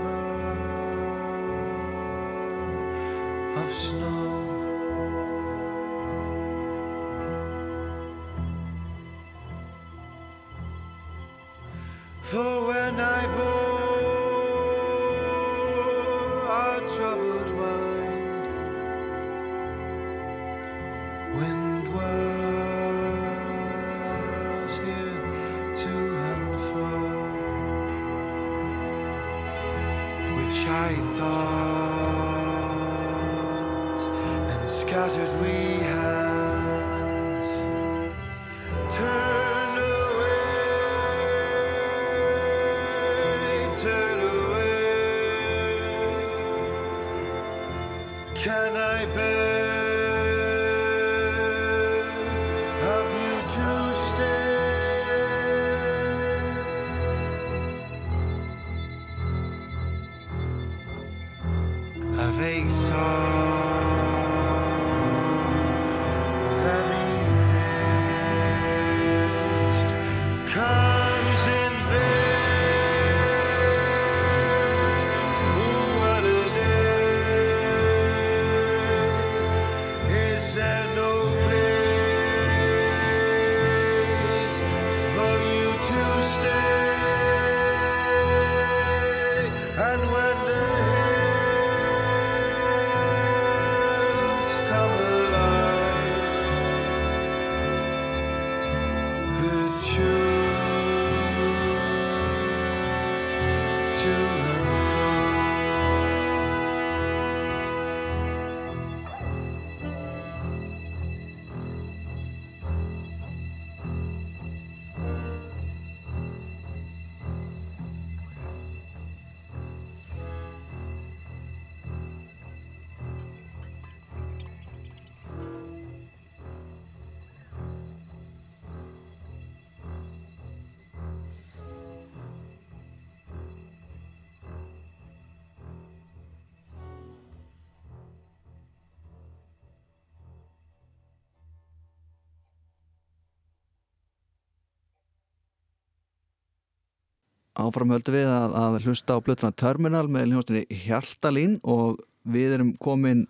Áfram 147.60 147.96
höldum 147.96 148.16
við 148.16 148.30
að, 148.32 148.58
að 148.64 148.78
hlusta 148.86 149.18
á 149.20 149.24
blötuna 149.24 149.56
Terminal 149.60 150.06
með 150.12 150.30
hljóðstunni 150.34 150.84
Hjaltalín 150.86 151.58
og 151.64 152.00
við 152.30 152.60
erum 152.60 152.76
komin 152.82 153.26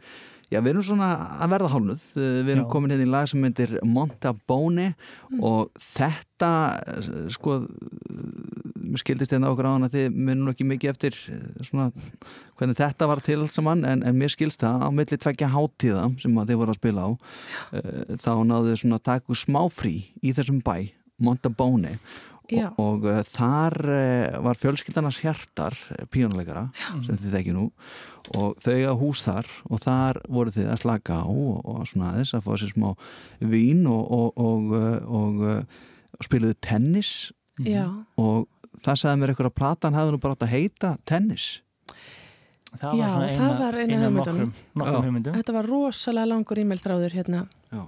já 0.50 0.58
við 0.64 0.72
erum 0.72 0.86
svona 0.86 1.10
að 1.38 1.52
verða 1.54 1.72
hálnuð 1.76 2.04
við 2.18 2.52
erum 2.56 2.64
Já. 2.66 2.70
komin 2.74 2.94
hérna 2.94 3.06
í 3.06 3.12
lag 3.12 3.28
sem 3.30 3.42
myndir 3.44 3.76
Montabone 3.86 4.88
og 5.46 5.70
þetta 5.92 6.52
sko 7.34 7.60
mér 8.90 9.04
skildist 9.04 9.36
hérna 9.36 9.52
okkur 9.54 9.70
á 9.70 9.74
hann 9.76 9.86
að 9.86 9.98
þið 9.98 10.18
munum 10.18 10.50
ekki 10.52 10.66
mikið 10.68 10.94
eftir 10.94 11.18
eh, 11.30 11.44
svona 11.68 11.90
hvernig 12.58 12.80
þetta 12.80 13.10
var 13.12 13.22
til 13.26 13.38
allt 13.44 13.56
saman 13.56 13.86
en, 13.86 14.02
en 14.02 14.18
mér 14.18 14.34
skilst 14.34 14.64
það 14.64 14.86
á 14.86 14.90
milli 14.90 15.20
tveggja 15.22 15.52
hátíða 15.54 16.08
sem 16.22 16.42
þið 16.42 16.62
voru 16.64 16.74
að 16.74 16.82
spila 16.82 17.06
á 17.06 17.10
eh, 17.78 18.18
þá 18.18 18.32
náðu 18.50 18.72
þið 18.72 18.82
svona 18.84 19.00
að 19.00 19.08
taka 19.12 19.40
smá 19.44 19.62
frí 19.74 19.96
í 20.26 20.34
þessum 20.34 20.64
bæ 20.66 20.90
Montabone 21.20 21.98
Já. 22.50 22.70
og 22.82 23.06
uh, 23.06 23.20
þar 23.30 23.76
uh, 23.86 24.40
var 24.46 24.58
fjölskyldanas 24.58 25.20
hjartar 25.24 25.78
píónuleikara 26.14 26.68
sem 27.06 27.20
þið 27.20 27.36
þekki 27.38 27.56
nú 27.56 27.68
og 28.38 28.60
þau 28.62 28.78
að 28.78 29.00
hús 29.02 29.24
þar 29.26 29.50
og 29.70 29.82
þar 29.84 30.20
voru 30.30 30.54
þið 30.54 30.70
að 30.74 30.82
slaka 30.84 31.20
á 31.22 31.30
og, 31.30 31.60
og 31.64 31.88
svona 31.90 32.12
aðeins 32.14 32.34
að 32.38 32.46
fá 32.46 32.52
sér 32.62 32.74
smá 32.74 32.90
vín 33.54 33.86
og, 33.90 34.04
og, 34.20 34.42
og, 34.42 34.74
uh, 34.76 35.56
uh, 35.56 36.20
spiluðu 36.26 36.58
tennis. 36.62 37.14
Já, 37.60 37.86
og 38.20 38.48
það 38.84 39.00
sagði 39.02 39.22
mér 39.22 39.34
eitthvað 39.34 39.50
að 39.52 39.58
platan 39.60 39.98
hefði 39.98 40.14
nú 40.16 40.22
bara 40.24 40.38
átt 40.38 40.46
að 40.46 40.54
heita 40.54 40.92
tennis. 41.10 41.48
Það 42.70 43.00
Já, 43.00 43.02
var 43.02 43.10
svona 43.10 43.30
það 43.30 43.32
eina, 43.34 43.56
var 43.60 43.80
eina 43.80 44.02
hugmyndunum. 44.04 45.34
þetta 45.40 45.56
var 45.56 45.68
rosalega 45.72 46.30
langur 46.30 46.62
e-mail 46.62 46.82
þráður 46.84 47.16
hérna. 47.18 47.40
Já, 47.74 47.82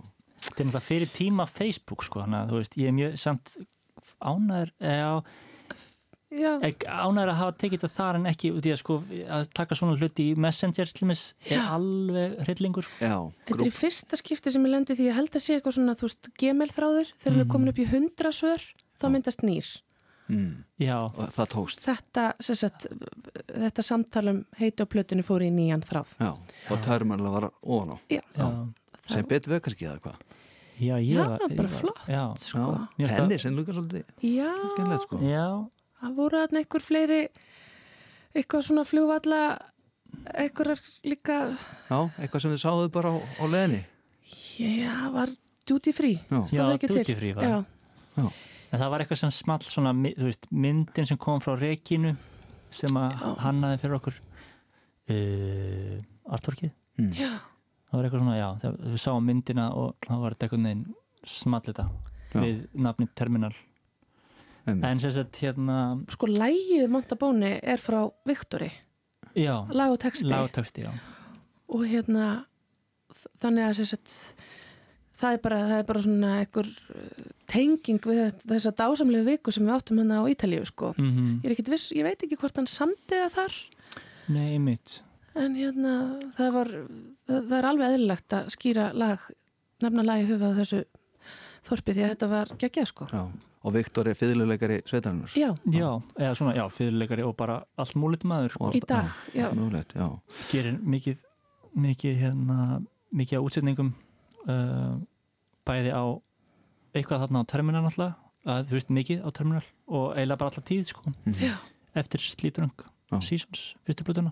þetta 0.47 0.55
er 0.63 0.69
náttúrulega 0.71 0.87
fyrir 0.87 1.11
tíma 1.13 1.45
Facebook 1.45 2.05
sko, 2.07 2.23
þannig 2.23 2.39
að 2.39 2.49
þú 2.51 2.61
veist, 2.63 2.77
ég 2.81 2.89
er 2.89 2.97
mjög 2.97 3.19
samt 3.21 3.53
ánæður 4.21 4.73
ánæður 6.31 7.31
að 7.33 7.39
hafa 7.41 7.53
tekið 7.59 7.81
þetta 7.81 7.97
þar 7.97 8.17
en 8.21 8.27
ekki 8.31 8.51
út 8.55 8.67
í 8.67 8.71
að 8.71 8.79
sko 8.79 8.97
að 9.35 9.49
taka 9.57 9.75
svona 9.75 9.97
hluti 9.99 10.29
í 10.31 10.37
Messenger 10.39 10.93
til 10.95 11.07
mis 11.09 11.23
er 11.43 11.57
Já. 11.57 11.63
alveg 11.75 12.37
hryllingur 12.45 12.87
sko. 12.87 12.95
já 13.03 13.17
þetta 13.49 13.57
er 13.57 13.67
í 13.67 13.75
fyrsta 13.75 14.19
skipti 14.19 14.53
sem 14.53 14.67
ég 14.67 14.71
lendi 14.71 14.95
því 14.95 15.09
ég 15.09 15.17
held 15.19 15.35
að 15.35 15.43
sé 15.43 15.57
eitthvað 15.57 15.75
svona, 15.75 15.97
þú 15.99 16.07
veist, 16.07 16.31
gmail 16.39 16.69
þráður 16.71 17.13
þegar 17.17 17.35
mm. 17.35 17.43
er 17.43 17.51
komin 17.51 17.73
upp 17.73 17.81
í 17.83 17.87
hundra 17.91 18.31
svör 18.35 18.67
þá 19.01 19.07
myndast 19.11 19.43
nýr. 19.43 19.71
mm, 20.31 20.53
já, 20.79 20.97
og 21.11 21.35
það 21.35 21.51
tókst. 21.57 21.83
Þetta, 21.83 22.27
sem 22.39 22.59
sagt, 22.63 22.87
þetta 23.51 23.83
samtalum 23.83 24.45
heiti 24.61 24.85
á 24.85 24.87
plötunni 24.87 25.27
fór 25.27 25.43
í 25.43 25.51
nýjan 25.51 25.83
þráð. 25.83 26.15
Já, 26.15 26.31
og 26.71 26.85
törmannlega 26.85 27.33
var 27.35 27.49
ofan 27.59 27.91
á. 27.91 27.97
Já, 28.07 28.23
já, 28.37 28.47
sem 29.11 29.27
betur 29.27 29.57
við 29.57 29.65
kannski 29.67 29.89
eða 29.89 29.99
hvað 30.05 30.23
já, 30.81 30.95
ég 30.97 31.15
Já, 31.15 31.37
ég 31.37 31.55
bara 31.57 31.71
flott. 31.71 32.01
já, 32.07 32.23
sko. 32.41 32.65
Mér 32.97 33.07
finnst 33.07 33.13
það- 33.13 33.21
tennis 33.21 33.45
en 33.45 33.55
luka 33.55 33.75
svolítið 33.77 34.03
Já, 34.25 34.51
sko 35.05 35.19
já, 35.21 35.45
það 36.01 36.15
voru 36.15 36.41
þarna 36.41 36.63
einhver 36.63 36.85
fleiri, 36.85 37.21
eitthvað 38.35 38.65
svona 38.67 38.85
flugvalla, 38.85 39.41
einhverjar 40.33 40.81
líka, 41.03 41.57
Já, 41.89 41.99
eitthvað 42.19 42.41
sem 42.41 42.51
þið 42.51 42.63
sáðu 42.65 42.91
bara 42.91 43.13
á, 43.13 43.15
á 43.21 43.45
leðinni 43.45 43.83
já, 44.57 45.11
var 45.11 45.29
duty 45.65 45.93
free. 45.93 46.19
Já. 46.29 46.45
Já, 46.51 46.77
duty 46.77 47.15
free 47.15 47.33
var. 47.33 47.43
Já, 47.43 48.31
en 48.71 48.79
það 48.79 48.89
var 48.89 49.03
eitthvað 49.03 49.21
sem 49.23 49.31
small 49.31 49.59
svona, 49.65 49.93
veist, 50.17 50.47
myndin 50.51 51.07
sem 51.07 51.17
kom 51.17 51.39
frá 51.43 51.55
Rekinu 51.59 52.15
sem 52.71 52.97
að 52.97 53.17
hannaði 53.43 53.79
fyrir 53.81 53.97
okkur 53.99 54.19
uh, 55.11 55.97
artworkið 56.31 56.71
mm. 57.01 57.11
já, 57.19 57.31
það 57.91 57.97
var 57.99 58.07
eitthvað 58.07 58.23
svona, 58.23 58.37
já, 58.39 58.47
þegar 58.61 58.77
við 58.93 59.01
sáum 59.03 59.27
myndina 59.27 59.65
og 59.75 60.07
þá 60.07 60.13
var 60.21 60.35
þetta 60.35 60.47
eitthvað 60.47 60.63
neginn 60.65 60.85
small 61.27 61.61
þetta 61.65 61.85
Já. 62.31 62.39
við 62.39 62.61
nafni 62.87 63.07
Terminal. 63.19 63.51
Einmitt. 64.61 64.85
en 64.85 64.99
sem 65.01 65.11
sagt 65.15 65.39
hérna 65.41 65.75
sko 66.13 66.29
lægið 66.29 66.87
Montabóni 66.93 67.55
er 67.65 67.81
frá 67.81 68.03
Viktori, 68.29 68.69
já, 69.35 69.55
lag 69.73 69.91
og 69.95 69.99
texti. 69.99 70.29
Lágtöxti, 70.29 70.85
já. 70.85 70.91
Og 71.71 71.85
hérna 71.89 72.45
þannig 73.41 73.65
að 73.67 73.77
sem 73.79 73.89
sagt 73.89 74.15
það 75.21 75.35
er 75.35 75.41
bara, 75.43 75.59
það 75.69 75.79
er 75.81 75.87
bara 75.89 76.03
svona 76.05 76.31
einhver 76.41 76.69
uh, 76.69 77.29
tenging 77.51 78.01
við 78.05 78.21
þessa 78.47 78.73
dásamlegu 78.77 79.27
viku 79.27 79.53
sem 79.53 79.65
við 79.65 79.75
áttum 79.75 80.01
hann 80.01 80.13
á 80.13 80.21
Ítalíu 80.29 80.63
sko. 80.69 80.93
mm 80.97 81.41
Ég 81.41 81.49
er 81.49 81.55
ekkit 81.57 81.73
viss, 81.73 81.91
ég 81.97 82.05
veit 82.07 82.21
ekki 82.23 82.37
hvort 82.39 82.57
hann 82.61 82.69
samtiða 82.69 83.29
þar. 83.33 83.57
Nei, 84.31 84.57
mitt 84.61 85.01
en 85.35 85.55
hérna 85.55 85.93
það 86.37 86.51
var 86.57 86.71
það, 87.27 87.53
er 87.57 87.67
alveg 87.69 87.93
eðlilegt 87.95 88.33
að 88.37 88.49
skýra 88.55 88.89
lag 88.93 89.19
nefna 89.81 90.03
lag 90.05 90.21
í 90.23 90.27
hufað 90.31 90.57
þessu 90.61 90.81
þorpi 91.67 91.93
því 91.95 92.03
að 92.05 92.11
þetta 92.15 92.29
var 92.31 92.51
geggjað 92.61 92.87
sko 92.91 93.07
Já. 93.11 93.21
og 93.63 93.73
Viktor 93.75 94.07
er 94.11 94.17
fyrirluleikari 94.17 94.79
sveitarinnar 94.85 95.35
Já, 95.37 95.51
já, 95.71 95.89
eða 96.17 96.33
svona, 96.39 96.55
já, 96.57 96.65
fyrirleikari 96.73 97.23
og 97.27 97.35
bara 97.37 97.59
allt 97.77 97.95
múlit 97.95 98.23
maður 98.27 98.57
Og 98.59 98.73
í 98.75 98.81
allt- 98.81 98.87
dag, 98.89 99.11
já, 99.35 99.45
allt 99.47 99.59
mögulegt, 99.59 99.93
já. 99.95 100.07
gerir 100.51 100.79
mikið 100.81 101.23
mikið 101.77 102.17
hérna 102.25 102.57
mikið 103.15 103.39
á 103.39 103.45
útsetningum 103.45 103.93
uh, 104.49 104.97
bæði 105.67 105.93
á 105.95 106.03
eitthvað 106.97 107.21
þarna 107.23 107.43
á 107.45 107.51
terminal 107.51 107.83
náttúrulega 107.85 108.15
að 108.51 108.65
þú 108.67 108.75
veist 108.75 108.89
mikið 108.91 109.19
á 109.23 109.29
terminal 109.31 109.63
og 109.87 110.05
eiginlega 110.17 110.37
bara 110.41 110.49
alltaf 110.51 110.65
tíð 110.67 110.85
sko 110.91 111.13
Mhm. 111.25 111.39
Já. 111.39 111.55
eftir 111.95 112.19
Já. 113.11 113.19
Seasons, 113.21 113.75
fyrstu 113.85 114.03
blötuna 114.03 114.31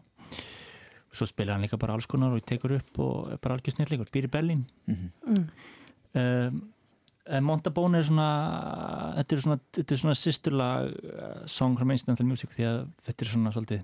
svo 1.12 1.28
spilar 1.30 1.58
hann 1.58 1.66
líka 1.66 1.80
bara 1.82 1.96
alls 1.98 2.08
konar 2.10 2.34
og 2.36 2.44
tekur 2.46 2.76
upp 2.78 3.00
og 3.02 3.32
er 3.34 3.40
bara 3.42 3.58
algjör 3.58 3.76
snillíkur, 3.76 4.12
býr 4.14 4.28
í 4.30 4.34
Berlín. 4.34 4.66
Mhm. 4.88 5.12
mm. 5.26 5.48
um, 6.14 6.68
en 7.30 7.46
Montabone 7.46 8.00
er 8.00 8.06
svona 8.08 8.30
þetta 9.20 9.36
er 9.36 9.42
svona, 9.44 9.60
þetta 9.78 9.94
er 9.94 10.00
svona 10.02 10.18
sýsturlag 10.18 10.94
uh, 10.98 11.42
song 11.46 11.78
from 11.78 11.92
Incidental 11.94 12.26
Music 12.26 12.56
því 12.56 12.66
að 12.66 12.80
þetta 13.06 13.26
er 13.26 13.32
svona 13.34 13.54
svolítið 13.54 13.84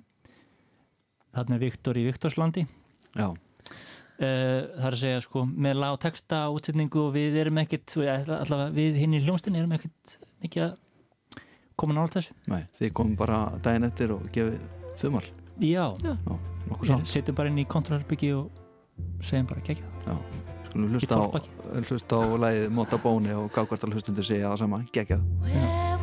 þarna 1.36 1.58
er 1.58 1.62
Viktor 1.62 2.00
í 2.00 2.08
Viktorslandi. 2.08 2.66
Já, 3.16 3.30
Uh, 4.16 4.72
það 4.78 4.86
er 4.88 4.96
að 4.96 5.02
segja 5.02 5.22
sko 5.26 5.42
með 5.44 5.82
og 5.90 5.98
texta 6.00 6.38
útsetningu 6.48 7.02
og 7.02 7.10
við 7.18 7.34
erum 7.42 7.58
veist, 7.60 7.98
allavega 8.32 8.72
við 8.72 9.00
hinn 9.02 9.18
í 9.18 9.20
hljónstinni 9.20 9.60
erum 9.60 9.76
ekkit 9.76 10.14
mikið 10.40 10.64
að 10.70 11.42
koma 11.76 11.98
nála 11.98 12.14
þessu. 12.14 12.38
Nei, 12.48 12.62
þið 12.80 12.94
komum 12.96 13.18
bara 13.20 13.42
daginn 13.60 13.90
eftir 13.90 14.16
og 14.16 14.24
gefið 14.32 14.64
þumal 14.96 15.26
já, 15.60 15.86
Já. 16.84 17.00
setjum 17.06 17.36
bara 17.36 17.52
inn 17.52 17.62
í 17.62 17.68
kontrarbyggi 17.70 18.34
og 18.36 18.50
segjum 19.24 19.48
bara 19.52 19.64
kekja 19.66 19.86
skulum 20.70 20.90
í 20.90 20.94
hlusta 20.96 21.20
á 21.20 21.26
á 22.20 22.22
lagið 22.46 22.70
Móta 22.76 23.00
Bóni 23.02 23.36
og 23.38 23.52
gákvartal 23.56 23.94
hlustundur 23.94 24.28
segja 24.28 24.52
það 24.52 24.64
sama, 24.66 24.84
geggjað 24.92 25.22
Where 25.42 25.56
will 25.56 25.95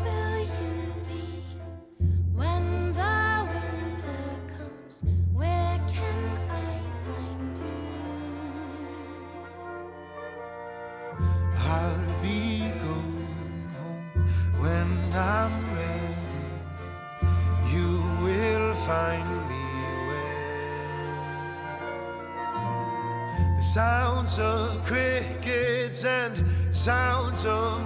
sounds 23.72 24.38
of 24.38 24.84
crickets 24.84 26.04
and 26.04 26.44
sounds 26.72 27.46
of 27.46 27.80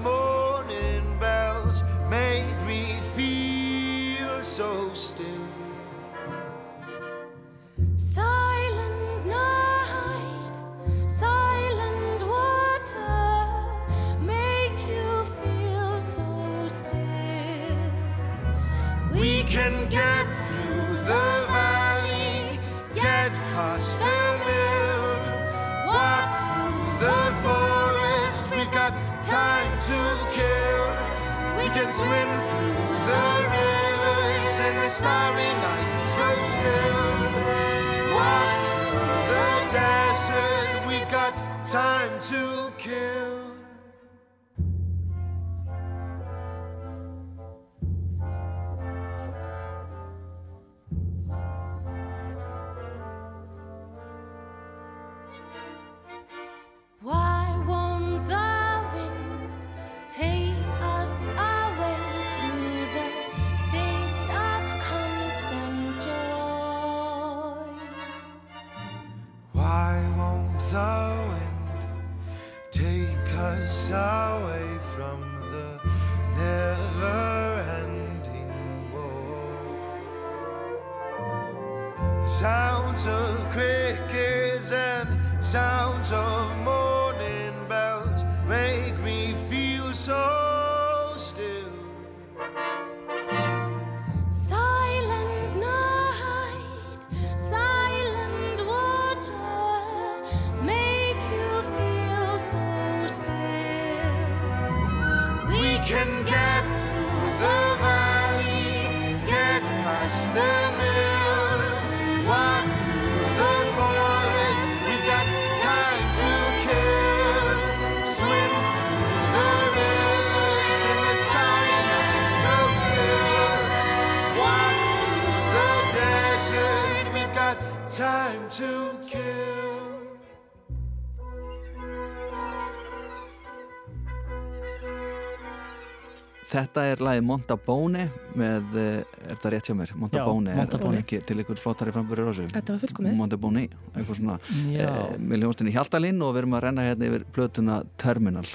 Þetta 136.56 136.84
er 136.88 137.02
lagið 137.04 137.24
Montabone 137.28 138.06
með, 138.38 138.76
eh, 138.80 139.04
er 139.28 139.36
það 139.42 139.52
rétt 139.52 139.68
hjá 139.68 139.74
mér? 139.76 139.90
Montabone, 140.00 140.50
Já, 140.54 140.56
Montabone. 140.62 140.96
er 140.96 141.02
ekki 141.04 141.18
til 141.28 141.36
ykkur 141.42 141.58
flottari 141.60 141.92
framburður 141.92 142.30
á 142.30 142.32
þessu? 142.32 142.48
Þetta 142.54 142.72
var 142.76 142.82
fullkomið. 142.86 143.16
Montabone, 143.18 143.64
eitthvað 143.92 144.20
svona 144.20 144.38
eh, 144.72 145.16
með 145.20 145.42
ljónstinni 145.44 145.74
Hjaltalín 145.76 146.22
og 146.24 146.32
við 146.34 146.42
erum 146.44 146.56
að 146.56 146.62
renna 146.70 146.86
hérna 146.88 147.10
yfir 147.10 147.24
plötuna 147.36 147.80
Terminal. 148.00 148.46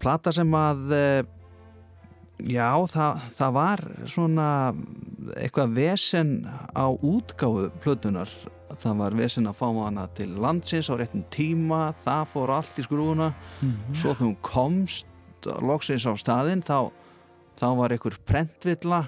Plata 0.00 0.32
sem 0.36 0.52
að 0.56 0.92
eh, 0.92 1.22
já, 2.50 2.68
það, 2.92 3.20
það 3.36 3.52
var 3.56 3.84
svona 4.08 4.48
eitthvað 5.36 5.74
vesen 5.76 6.30
á 6.76 6.86
útgáfu 6.92 7.70
plötunar 7.84 8.28
það 8.80 8.96
var 9.02 9.16
vesen 9.18 9.48
að 9.50 9.58
fá 9.58 9.66
hana 9.84 10.06
til 10.16 10.30
landsins 10.40 10.88
á 10.88 10.94
réttum 10.96 11.24
tíma, 11.34 11.90
það 12.04 12.28
fór 12.32 12.52
allt 12.60 12.78
í 12.80 12.84
skrúuna 12.86 13.32
Mhm. 13.60 13.94
svo 13.96 14.14
þú 14.16 14.30
komst 14.40 15.06
loksins 15.60 16.04
á 16.08 16.12
staðinn 16.16 16.62
þá, 16.64 16.90
þá 17.60 17.66
var 17.78 17.94
einhver 17.96 18.16
prentvilla 18.26 19.00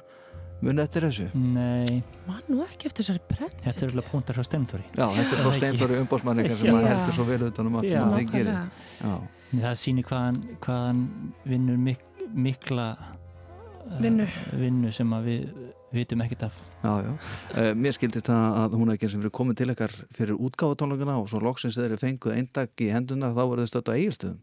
munið 0.63 0.85
eftir 0.85 1.07
þessu 1.09 1.25
Nei, 1.35 1.97
Man 2.29 2.43
nú 2.47 2.61
ekki 2.63 2.87
eftir 2.91 3.03
þessari 3.03 3.23
brent. 3.33 3.57
þetta 3.65 3.83
er 3.87 3.95
alveg 3.97 4.11
púntar 4.13 4.37
frá 4.39 4.45
Steinþóri 4.47 4.85
Já, 4.95 5.07
þetta 5.17 5.25
er 5.27 5.41
frá 5.41 5.49
ekki. 5.49 5.59
Steinþóri 5.59 5.97
umbósmanningar 6.05 6.59
sem 6.61 6.77
að 6.77 6.85
Já. 6.85 6.91
heldur 6.93 7.17
svo 7.19 7.27
vel 7.33 7.43
utan 7.49 7.71
um 7.73 7.79
allt 7.81 7.89
sem 7.91 7.99
Já. 7.99 8.05
að 8.07 8.19
þið 8.21 8.35
gerir 8.37 8.61
Það 9.53 9.75
sýnir 9.83 10.07
hvað 10.09 10.23
hann, 10.29 10.39
hvað 10.65 10.85
hann 10.87 11.03
vinnur 11.51 11.81
mik 11.89 12.05
mikla 12.33 12.87
uh, 12.97 13.99
Vinnu. 14.01 14.25
vinnu 14.57 14.93
sem 14.95 15.11
við 15.27 15.49
vitum 15.93 16.23
ekkert 16.25 16.47
af 16.47 16.55
já, 16.81 16.93
já. 17.05 17.11
Uh, 17.59 17.73
Mér 17.77 17.93
skildist 17.99 18.31
það 18.31 18.57
að 18.63 18.77
hún 18.81 18.93
ekki 18.95 19.11
sem 19.13 19.21
fyrir 19.21 19.35
komin 19.37 19.59
til 19.59 19.69
ykkar 19.75 19.93
fyrir 20.17 20.39
útgáfatónleikana 20.41 21.19
og 21.21 21.29
svo 21.29 21.43
loksins 21.45 21.77
þeir 21.77 21.91
eru 21.91 22.01
fenguð 22.01 22.39
eindag 22.39 22.73
í 22.81 22.89
hendunar 22.95 23.35
þá 23.37 23.43
voru 23.51 23.67
þau 23.67 23.73
stödd 23.75 23.91
á 23.93 23.99
eigilstöðum 23.99 24.39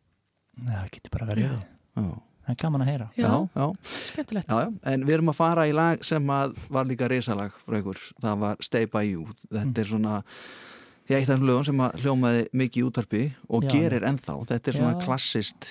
Nei, 0.59 0.75
það 0.75 0.91
getur 0.99 1.15
bara 1.15 1.29
verið 1.31 1.47
Já. 1.49 2.09
Það 2.49 2.55
er 2.55 2.61
gaman 2.63 2.81
að 2.81 2.87
heyra 2.89 3.07
Já, 3.13 3.29
já, 3.53 3.65
skemmtilegt. 4.09 4.47
já, 4.49 4.59
já. 4.65 4.71
En 4.93 5.03
við 5.05 5.13
erum 5.19 5.29
að 5.29 5.37
fara 5.37 5.67
í 5.69 5.73
lag 5.77 6.01
sem 6.07 6.31
að 6.33 6.55
var 6.73 6.87
líka 6.89 7.09
risalag 7.11 7.51
frá 7.61 7.77
ykkur, 7.77 7.99
það 8.23 8.39
var 8.41 8.63
Stay 8.65 8.87
By 8.89 9.03
You 9.11 9.27
Þetta 9.53 9.83
er 9.83 9.89
svona 9.91 10.23
Já, 11.09 11.17
eitt 11.17 11.29
af 11.29 11.35
þessum 11.35 11.45
lögum 11.49 11.65
sem 11.65 11.79
að 11.85 12.01
hljómaði 12.03 12.41
mikið 12.53 12.81
í 12.81 12.87
útarpi 12.89 13.21
og 13.49 13.63
Já, 13.65 13.69
gerir 13.73 14.03
ennþá. 14.05 14.35
Þetta 14.49 14.69
er 14.69 14.75
svona 14.77 14.95
Já. 14.97 15.05
klassist 15.05 15.69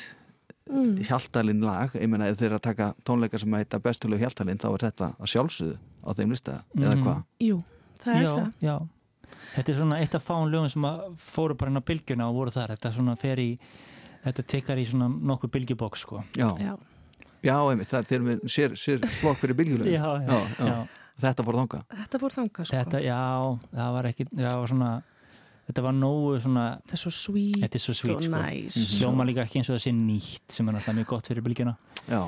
Mm. 0.68 0.98
hjaltalinn 1.00 1.62
lag. 1.64 1.94
Ég 1.96 2.08
meina, 2.12 2.26
ef 2.28 2.36
þeir 2.36 2.50
eru 2.50 2.56
að 2.58 2.64
taka 2.66 2.94
tónleika 3.02 3.38
sem 3.40 3.54
heita 3.56 3.78
bestulegu 3.80 4.20
hjaltalinn, 4.20 4.58
þá 4.60 4.66
er 4.74 4.82
þetta 4.90 5.06
að 5.16 5.30
sjálfsögðu 5.32 5.78
á 6.04 6.10
þeim 6.12 6.28
lista, 6.34 6.56
eða 6.76 6.92
Mhm. 6.92 7.04
hvað? 7.06 7.22
Jú, 7.40 7.56
það 8.04 8.14
er 8.14 8.22
já, 8.22 8.34
það. 8.36 8.52
já. 8.60 8.88
Þetta 9.54 9.68
er 9.72 9.74
svona 9.78 9.98
eitt 10.02 10.14
af 10.14 10.26
fáin 10.28 10.50
lögum 10.52 10.68
sem 10.70 10.82
að 10.82 11.16
fóru 11.16 11.56
bara 11.56 11.70
inn 11.70 11.80
á 11.80 11.88
bylgjuna 11.88 12.28
og 12.28 12.34
voru 12.36 12.50
þar 12.52 12.68
Þetta 12.76 12.92
svona 12.92 13.16
fer 13.16 13.36
í 13.38 13.58
Þetta 14.28 14.46
tekkar 14.54 14.78
í 14.80 14.86
svona 14.90 15.08
nokkur 15.32 15.50
bylgjubóks 15.56 16.04
sko. 16.06 16.22
Já, 16.38 16.48
Já. 16.62 16.72
já, 17.42 17.56
einmitt, 17.72 17.88
það 17.90 18.12
er 18.18 18.24
með 18.28 18.46
sér, 18.50 18.74
sér 18.78 19.04
flokk 19.20 19.40
fyrir 19.42 19.56
bylgjulegu. 19.58 19.92
já, 19.92 20.08
já, 20.28 20.40
já. 20.68 20.78
Þetta 21.18 21.42
fór 21.42 21.56
þanga. 21.58 21.78
Þetta 21.98 22.18
fór 22.22 22.34
þangað, 22.36 22.66
sko. 22.70 22.76
Þetta, 22.78 22.98
já, 23.02 23.20
það 23.74 23.94
var 23.96 24.06
ekki 24.12 24.26
Já, 24.38 24.50
var 24.54 24.68
svona 24.70 24.90
Þetta 25.68 25.82
var 25.84 25.92
nógu 25.98 26.36
svona 26.40 26.66
Þetta 26.78 26.94
er 26.94 27.00
svo 27.02 27.10
sweet 27.12 27.58
Þetta 27.64 27.76
er 27.80 27.82
svo 27.84 27.94
sweet 27.98 28.14
og 28.14 28.22
sko. 28.22 28.38
nice. 28.38 28.84
Hljóma 29.00 29.26
líka 29.28 29.42
ekki 29.42 29.58
eins 29.60 29.68
og 29.68 29.74
það 29.76 29.82
sé 29.84 29.92
nýtt 29.98 30.54
sem 30.54 30.68
er 30.70 30.76
náttúrulega 30.78 30.98
mjög 31.00 31.10
gott 31.10 31.26
fyrir 31.32 31.44
bylgjuna 31.48 31.74
Já, 32.08 32.22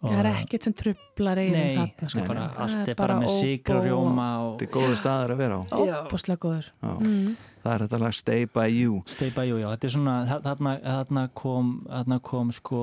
Það 0.00 0.18
er 0.20 0.26
ekkert 0.30 0.62
sem 0.66 0.72
trublar 0.76 1.38
eigin 1.40 1.52
Nei, 1.56 1.76
þarna, 1.76 2.08
sko. 2.12 2.24
bara, 2.28 2.46
allt 2.62 2.88
er 2.88 2.94
bara 2.98 3.14
með 3.20 3.30
sigur 3.40 3.76
og 3.80 3.84
rjóma 3.86 4.26
og 4.44 4.58
þetta 4.60 4.66
er 4.66 4.72
góðu 4.76 4.96
staðar 5.00 5.30
að 5.32 5.36
vera 5.40 5.56
á. 5.56 5.62
Óbúslega 5.72 6.38
góður. 6.42 6.66
Já. 6.82 6.90
Mm. 7.00 7.36
Það 7.66 7.72
er 7.74 7.82
þetta 7.86 7.98
lag 7.98 8.14
Stay 8.14 8.44
By 8.46 8.66
You. 8.70 9.02
Stay 9.10 9.30
by 9.34 9.44
you, 9.48 9.56
já, 9.58 9.66
þetta 9.72 9.88
er 9.88 9.94
svona 9.96 10.12
þa- 10.28 10.42
þarna, 10.44 10.74
þarna, 10.84 11.22
kom, 11.34 11.70
þarna 11.90 12.18
kom 12.22 12.52
sko 12.52 12.82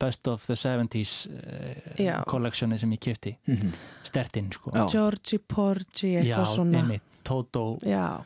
Best 0.00 0.26
of 0.28 0.46
the 0.46 0.56
70s 0.56 1.12
Já. 1.98 2.16
uh, 2.18 2.24
collectioni 2.26 2.78
sem 2.80 2.90
ég 2.90 2.98
kifti 3.00 3.36
Mhm. 3.46 3.72
stertinn 4.02 4.50
sko 4.52 4.70
Já. 4.74 4.86
Georgie 4.90 5.38
Porgy, 5.38 6.14
já 6.14 6.22
eitthvað 6.36 6.46
svona. 6.56 6.78
einmitt, 6.82 7.02
Toto 7.24 7.78
Já, 7.84 8.24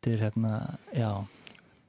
þetta 0.00 0.12
er 0.14 0.18
hérna, 0.30 0.78
já 0.96 1.24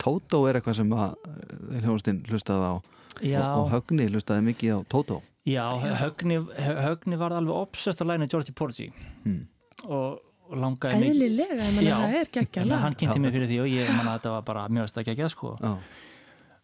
Tótó 0.01 0.49
er 0.49 0.59
eitthvað 0.59 0.75
sem 0.75 0.89
að 0.89 1.15
eh, 1.27 1.81
hljónstinn 1.85 2.23
hlustaði 2.25 2.65
á 2.65 2.81
já, 3.19 3.41
og, 3.43 3.65
og 3.65 3.71
Högni 3.75 4.07
hlustaði 4.09 4.45
mikið 4.49 4.73
á 4.73 4.79
Tótó. 4.91 5.21
já, 5.45 5.65
Högni, 6.01 6.37
Högni 6.85 7.17
var 7.19 7.31
alveg 7.37 7.55
obsessed 7.55 8.01
að 8.05 8.11
læna 8.13 8.27
Georgie 8.31 8.53
Porgy 8.55 8.91
Hmm. 9.23 9.47
og, 9.89 10.19
langaði 10.51 10.99
mikið 10.99 11.11
eðlilega, 11.15 11.57
ég 11.61 11.75
menna 11.75 11.97
það 12.01 12.15
er 12.21 12.31
geggja 12.35 12.61
að 12.63 12.71
hann 12.71 12.91
lag. 12.91 12.97
kynnti 12.99 13.19
mig 13.23 13.31
fyrir 13.35 13.47
því 13.51 13.59
og 13.63 13.67
ég 13.71 13.91
manna 13.95 14.11
að 14.15 14.19
þetta 14.19 14.31
var 14.35 14.41
bara 14.49 14.63
mjög 14.69 14.97
að 14.97 15.05
gegja 15.11 15.29
sko 15.31 15.51
Já, 15.61 15.77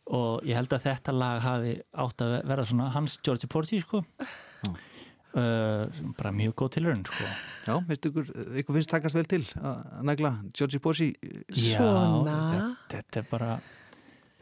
og 0.08 0.44
ég 0.48 0.56
held 0.56 0.74
að 0.76 0.84
þetta 0.88 1.14
lag 1.16 1.42
hafi 1.44 1.72
átt 1.94 2.22
að 2.26 2.34
vera 2.48 2.66
svona 2.66 2.90
hans 2.92 3.20
Georgie 3.24 3.48
Porgy 3.52 3.80
sko 3.84 4.04
Já. 4.66 4.72
uh, 5.38 5.88
bara 6.18 6.32
mjög 6.36 6.54
góð 6.60 6.70
tilhörun 6.78 7.06
sko 7.08 7.24
já 7.68 7.76
veist 7.88 8.06
ykkur, 8.10 8.30
ykkur 8.62 8.78
finnst 8.78 8.90
takast 8.92 9.16
vel 9.16 9.26
til 9.28 9.42
að 9.60 10.04
negla 10.08 10.32
Georgie 10.56 10.80
Porgy. 10.80 11.10
Svona. 11.52 12.36
þetta, 12.38 12.70
þetta 12.96 13.20
er 13.24 13.28
bara 13.32 13.50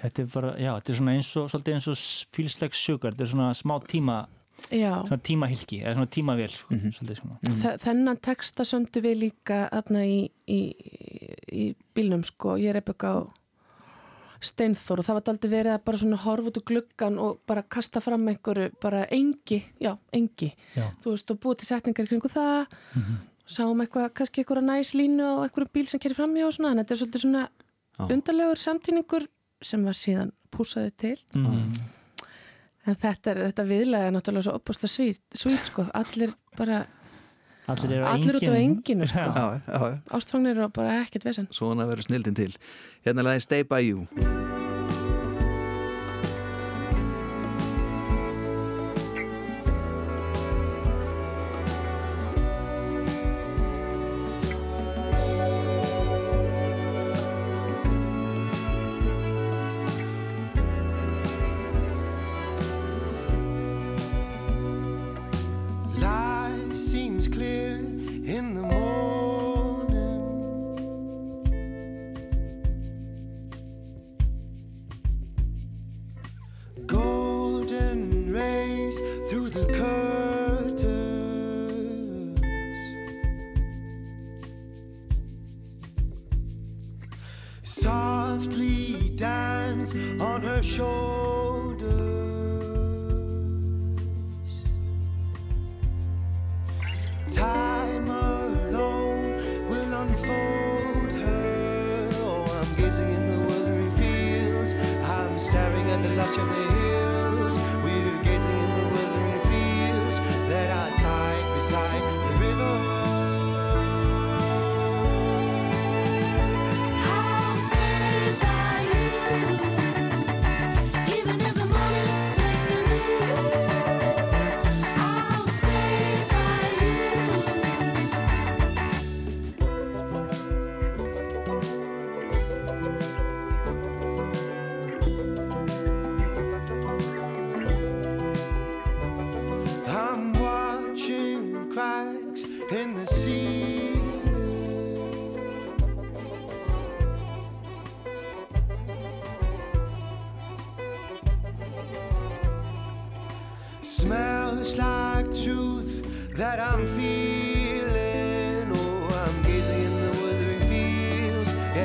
þetta 0.06 0.24
er 0.24 0.32
bara, 0.34 0.53
já, 0.62 0.72
þetta 0.80 0.91
er 0.93 0.99
svona 1.01 1.16
eins 1.18 1.30
og 1.41 1.49
svolítið 1.51 1.74
eins 1.78 1.88
og 1.91 1.99
fílsleg 2.38 2.74
sugar, 2.80 3.12
þetta 3.16 3.24
er 3.28 3.34
svona 3.34 3.51
smá 3.53 3.76
tíma 3.88 4.18
Já, 4.72 5.03
svona 5.03 5.20
tímahylki, 5.22 5.82
eða 5.84 5.93
svona 5.97 6.08
tímavél 6.16 6.49
sko, 6.56 6.74
Mhm. 6.76 6.91
svolítið 6.95 7.18
svona 7.20 7.39
Þe- 7.62 7.78
þennan 7.84 8.22
texta 8.22 8.64
söndu 8.64 9.01
við 9.03 9.18
líka 9.20 9.70
aðna 9.70 10.06
í, 10.08 10.30
í, 10.47 10.60
í 11.51 11.76
bílnum 11.93 12.24
sko, 12.26 12.56
ég 12.58 12.70
er 12.72 12.82
eitthvað 12.82 13.28
á 13.28 13.28
Steinþór 14.45 14.99
og 15.01 15.06
það 15.08 15.16
var 15.18 15.30
aldrei 15.32 15.49
verið 15.51 15.74
að 15.74 15.84
bara 15.88 15.97
svona 16.01 16.18
horfa 16.22 16.49
út 16.51 16.58
úr 16.60 16.66
gluggan 16.70 17.16
og 17.24 17.38
bara 17.47 17.64
kasta 17.64 18.01
fram 18.03 18.28
einhverju, 18.30 18.72
bara 18.84 19.06
engi, 19.16 19.64
já, 19.82 19.95
engi 20.14 20.51
Já. 20.76 20.91
þú 21.01 21.14
veist, 21.16 21.32
og 21.32 21.39
búið 21.39 21.58
til 21.62 21.70
setningar 21.72 22.06
í 22.06 22.10
kringu 22.12 22.30
það 22.30 22.68
Mhm. 22.95 23.16
sáum 23.47 23.82
eitthvað, 23.82 24.14
kannski 24.14 24.43
einhverja 24.43 24.64
næs 24.64 24.93
línu 24.93 25.24
og 25.24 25.43
einhverjum 25.49 25.72
bíl 25.74 25.88
sem 25.89 25.99
kerir 25.99 26.16
framjá 26.16 26.45
og 26.47 26.53
svona, 26.53 26.72
en 26.72 26.78
þetta 26.84 26.91
er 26.91 26.97
svolítið 27.06 27.22
svona 27.26 27.47
Já. 27.97 28.08
undarlegur 28.12 28.58
samtíningur 28.60 29.28
sem 29.66 29.86
var 29.86 29.97
síðan 29.97 30.34
púsaði 30.53 30.93
til 31.01 31.16
mm. 31.36 31.55
en 32.86 32.99
þetta, 33.01 33.34
er, 33.34 33.41
þetta 33.49 33.66
viðlega 33.70 34.09
er 34.09 34.16
náttúrulega 34.16 34.47
svo 34.47 34.59
opaslega 34.59 34.93
svít, 34.93 35.24
svít 35.34 35.72
sko, 35.72 35.88
allir 35.97 36.36
bara 36.57 36.86
allir 37.72 38.05
allir 38.05 38.39
út 38.39 38.47
á 38.49 38.53
enginu 38.59 39.09
sko 39.09 39.26
Já. 39.26 39.34
Já, 39.34 39.45
já, 39.66 39.80
já. 39.95 39.99
ástfangnir 40.20 40.61
og 40.66 40.74
bara 40.74 41.01
ekkert 41.01 41.26
vesen 41.26 41.49
Svona 41.51 41.89
verður 41.89 42.09
snildin 42.09 42.38
til. 42.38 42.53
Hérna 43.05 43.26
lagið 43.26 43.47
Stay 43.47 43.63
By 43.66 43.82
You. 43.82 44.64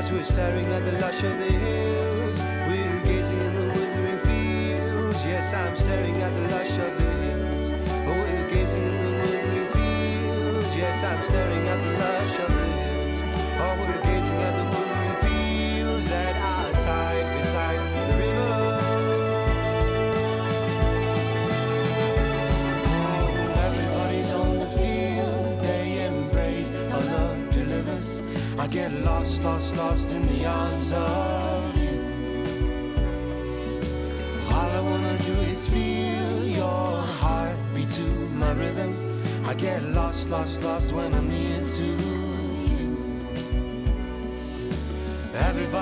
We're 0.09 0.22
staring 0.22 0.64
at 0.72 0.82
the 0.86 0.92
lush 0.92 1.22
of 1.22 1.36
the 1.38 1.49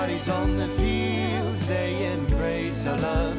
Everybody's 0.01 0.29
on 0.29 0.55
the 0.55 0.67
fields, 0.69 1.67
they 1.67 2.13
embrace 2.13 2.85
our 2.85 2.97
love 2.99 3.38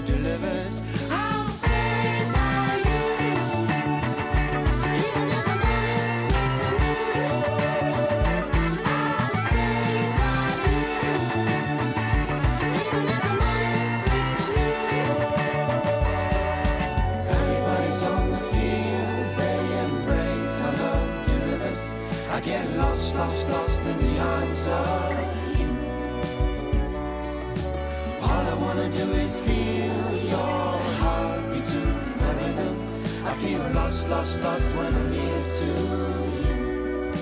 I 33.30 33.34
feel 33.34 33.62
lost, 33.72 34.08
lost, 34.08 34.40
lost 34.40 34.74
when 34.74 34.92
I'm 34.92 35.10
near 35.12 35.42
to 35.58 35.66
you. 36.44 37.12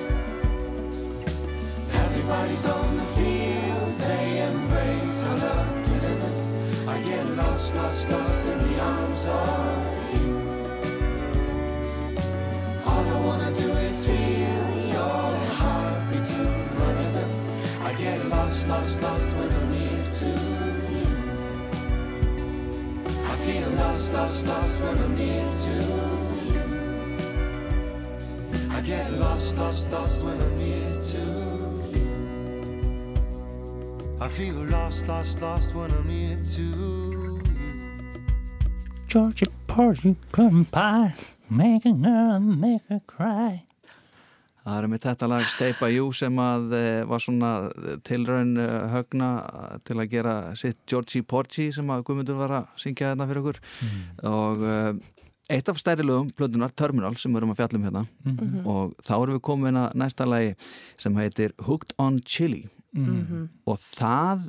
Everybody's 1.92 2.64
on 2.64 2.96
the 2.96 3.04
fields, 3.16 3.98
they 3.98 4.40
embrace 4.40 5.24
our 5.24 5.36
love 5.36 5.84
delivers. 5.84 6.88
I 6.88 7.02
get 7.02 7.26
lost, 7.36 7.74
lost, 7.74 8.08
lost 8.08 8.48
in 8.48 8.58
the 8.72 8.80
arms 8.80 9.26
of 9.26 10.14
you. 10.14 10.28
All 12.86 13.06
I 13.16 13.20
wanna 13.26 13.52
do 13.52 13.70
is 13.86 14.06
feel 14.06 14.68
your 14.96 15.30
heartbeat 15.60 16.24
to 16.24 16.42
my 16.78 16.90
rhythm. 16.98 17.30
I 17.82 17.92
get 17.92 18.26
lost, 18.28 18.66
lost, 18.66 19.02
lost 19.02 19.36
when 19.36 19.52
I'm 19.52 19.72
near 19.72 20.12
to 20.20 20.26
you. 20.26 20.67
I 23.48 23.50
feel 23.50 23.70
lost, 23.70 24.12
lost, 24.12 24.46
lost 24.46 24.80
when 24.82 24.98
I'm 24.98 25.16
near 25.16 25.44
to 25.64 25.70
you. 26.52 26.64
I 28.70 28.80
get 28.82 29.10
lost, 29.14 29.56
lost, 29.56 29.90
lost 29.90 30.20
when 30.20 30.38
I'm 30.38 30.58
near 30.58 31.00
to 31.00 31.18
you. 31.96 32.08
I 34.20 34.28
feel 34.28 34.54
lost, 34.66 35.08
lost, 35.08 35.40
lost 35.40 35.74
when 35.74 35.90
I'm 35.90 36.06
near 36.06 36.36
to 36.56 36.60
you. 36.60 37.42
Georgia 39.06 39.46
Porgy 39.66 40.16
Plum 40.30 40.66
Pie 40.66 41.14
Making 41.48 42.04
her 42.04 42.38
make 42.38 42.82
her 42.90 43.00
cry 43.06 43.62
Það 44.64 44.78
er 44.78 44.88
með 44.92 45.04
þetta 45.06 45.28
lag 45.30 45.52
By 45.78 45.92
You 45.94 46.08
sem 46.16 46.40
að 46.42 46.74
eh, 46.76 47.04
var 47.08 47.22
svona 47.24 47.52
tilraun 48.04 48.56
eh, 48.60 48.74
högna 48.92 49.28
til 49.86 49.96
að 49.96 50.10
gera 50.12 50.34
sitt 50.58 50.80
Georgie 50.90 51.24
Porgy 51.24 51.70
sem 51.74 51.88
að 51.94 52.04
Guðmundur 52.08 52.40
var 52.40 52.56
að 52.58 52.68
syngja 52.82 53.14
þetta 53.14 53.28
fyrir 53.30 53.42
okkur. 53.44 53.60
Og 54.28 54.64
eh, 54.68 54.90
eitt 55.56 55.70
af 55.72 55.80
stærri 55.80 56.04
lögum, 56.04 56.32
plötunar 56.36 56.74
Terminal 56.76 57.14
sem 57.16 57.32
við 57.32 57.42
erum 57.42 57.54
að 57.54 57.62
fjalla 57.62 57.78
um 57.78 57.86
hérna. 57.88 58.06
Mhm. 58.24 58.66
og 58.68 58.96
þá 59.00 59.14
erum 59.16 59.38
við 59.38 59.44
komin 59.48 59.80
að 59.80 59.94
næsta 60.02 60.26
lagi 60.28 60.56
sem 61.00 61.14
heitir 61.16 61.54
Hooked 61.64 61.94
on 61.98 62.20
Chili. 62.24 62.66
Mhm. 62.96 63.48
og 63.68 63.76
það 63.76 64.46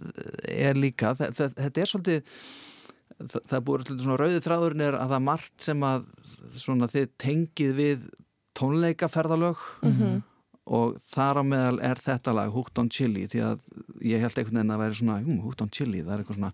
er 0.48 0.74
líka 0.80 1.12
þetta 1.14 1.82
er 1.82 1.90
svolítið 1.92 2.22
það, 3.20 3.42
það 3.52 3.64
búið 3.68 3.84
svolítið 3.84 4.06
svona 4.06 4.20
rauði 4.22 4.42
þráðurinn 4.46 4.84
er 4.86 4.96
að 4.96 5.12
það 5.12 5.18
er 5.18 5.26
margt 5.28 5.66
sem 5.66 5.84
að 5.84 6.06
svona 6.64 6.88
þið 6.88 7.10
tengið 7.20 7.74
við 7.76 8.08
tónleikaferðalög 8.60 9.64
Mhm. 9.84 10.20
og 10.70 11.00
þar 11.14 11.40
á 11.42 11.44
meðal 11.44 11.80
er 11.82 11.96
þetta 11.98 12.34
lag 12.36 12.52
Hooked 12.54 12.78
on 12.78 12.90
Chili 12.94 13.26
því 13.28 13.40
að 13.42 13.60
ég 14.06 14.20
held 14.22 14.36
einhvern 14.38 14.60
veginn 14.60 14.76
að 14.76 14.84
vera 14.84 14.94
svona 15.00 15.18
hm, 15.24 15.40
Hooked 15.42 15.62
on 15.66 15.70
Chili, 15.74 16.04
það 16.04 16.14
er 16.14 16.24
eitthvað 16.24 16.38
svona 16.38 16.54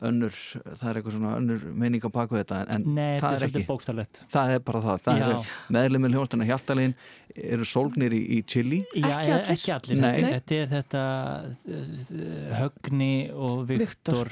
önnur, 0.00 0.30
það 0.78 0.84
er 0.88 0.96
eitthvað 1.00 1.14
svona 1.16 1.32
önnur 1.36 1.64
meining 1.76 2.04
á 2.06 2.10
baku 2.14 2.36
þetta 2.38 2.60
en 2.72 2.84
Nei, 2.94 3.18
það 3.20 3.34
er 3.36 3.44
ekki 3.48 3.64
bókstarlegt 3.68 4.20
það 4.32 4.52
er 4.54 4.62
bara 4.64 4.80
það, 4.86 5.02
það 5.04 5.24
er 5.26 5.50
meðlum 5.76 6.04
með 6.06 6.14
hljónstana 6.14 6.46
Hjaltalín 6.48 6.94
eru 7.34 7.66
sólgnir 7.68 8.14
í, 8.16 8.20
í 8.38 8.44
Chili 8.46 8.78
Já, 8.94 9.10
Ekki 9.18 9.34
allir. 9.34 9.50
ekki 9.56 9.74
allir. 9.76 10.00
Nei. 10.00 10.22
Þetta, 10.22 10.62
þetta 10.70 11.02
er 11.04 11.50
þetta 11.74 12.56
Högni 12.60 13.12
og 13.34 13.66
Viktor 13.68 14.30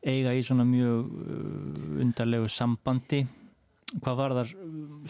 eiga 0.00 0.32
í 0.32 0.40
svona 0.46 0.64
mjög 0.64 1.10
uh, 1.12 2.00
undarlegu 2.00 2.48
sambandi 2.48 3.26
hvað 3.98 4.18
var 4.20 4.34
þar 4.38 4.52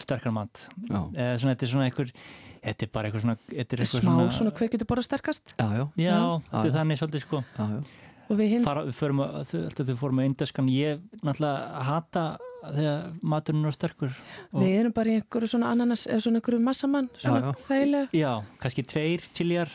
sterkar 0.01 0.33
mat. 0.35 0.63
Eða 0.89 1.39
svona, 1.41 1.53
þetta 1.55 1.67
er 1.67 1.71
svona 1.73 1.87
einhver 1.89 2.13
þetta 2.61 2.85
er 2.85 2.91
bara 2.93 3.09
eitthvað 3.09 3.25
svona, 3.25 3.37
þetta 3.49 3.75
er 3.77 3.83
eitthvað 3.85 4.05
smá 4.05 4.35
svona 4.37 4.53
hver 4.57 4.71
getur 4.75 4.89
bara 4.91 5.03
sterkast? 5.05 5.53
Já, 5.57 5.65
já, 5.65 5.83
já, 5.97 6.13
Já. 6.13 6.21
þetta 6.51 6.63
er 6.67 6.77
þannig 6.77 7.01
svolítið 7.01 7.25
sko. 7.25 7.43
Já, 7.57 7.65
já. 7.73 8.07
og 8.27 8.39
við 8.39 8.51
hinn 8.55 8.65
Fara, 8.65 8.85
við 8.87 8.97
förum 8.99 9.21
að, 9.25 9.37
alltaf 9.65 9.89
þau 9.89 9.99
fórum 10.01 10.21
að 10.21 10.29
indaskan. 10.31 10.71
Ég 10.71 11.05
náttúrulega 11.21 11.85
hata 11.89 12.25
þegar 12.61 13.07
maturinn 13.33 13.65
er 13.65 13.73
sterkur 13.75 14.11
og, 14.13 14.59
við 14.61 14.75
erum 14.79 14.93
bara 14.93 15.09
í 15.09 15.15
einhverju 15.17 15.49
svona 15.55 15.71
ananas 15.73 16.03
eða 16.05 16.25
svona 16.27 16.41
einhverju 16.41 16.61
massamann 16.61 17.07
svona 17.17 17.39
Já, 17.39 17.47
já. 17.47 17.63
þægilega. 17.69 18.11
Já, 18.21 18.33
kannski 18.61 18.85
tveir 18.85 19.25
tiljar 19.33 19.71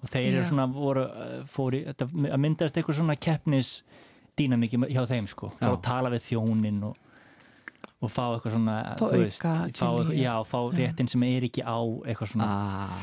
og 0.00 0.08
þeir 0.12 0.30
eru 0.30 0.46
svona 0.48 0.66
voru, 0.72 1.04
uh, 1.04 1.34
fóri, 1.52 1.82
þetta, 1.90 2.08
að 2.32 2.40
myndast 2.40 2.80
eitthvað 2.80 2.98
svona 3.02 3.16
keppnis 3.20 3.74
dýnamiki 4.40 4.80
hjá 4.88 5.04
þeim 5.08 5.28
sko, 5.30 5.52
að 5.62 5.76
tala 5.84 6.10
við 6.12 6.24
þjónin 6.30 6.80
og, 6.88 6.96
og 8.04 8.10
fá 8.12 8.22
eitthvað 8.34 8.54
svona 8.56 8.76
Fá 8.98 9.06
auka 9.08 9.52
fá, 9.72 9.88
já. 10.10 10.14
já, 10.20 10.34
fá 10.50 10.58
réttin 10.74 11.10
sem 11.10 11.24
er 11.28 11.46
ekki 11.48 11.64
á 11.64 11.78
eitthvað 12.04 12.32
svona. 12.34 12.48
Ah, 12.48 12.98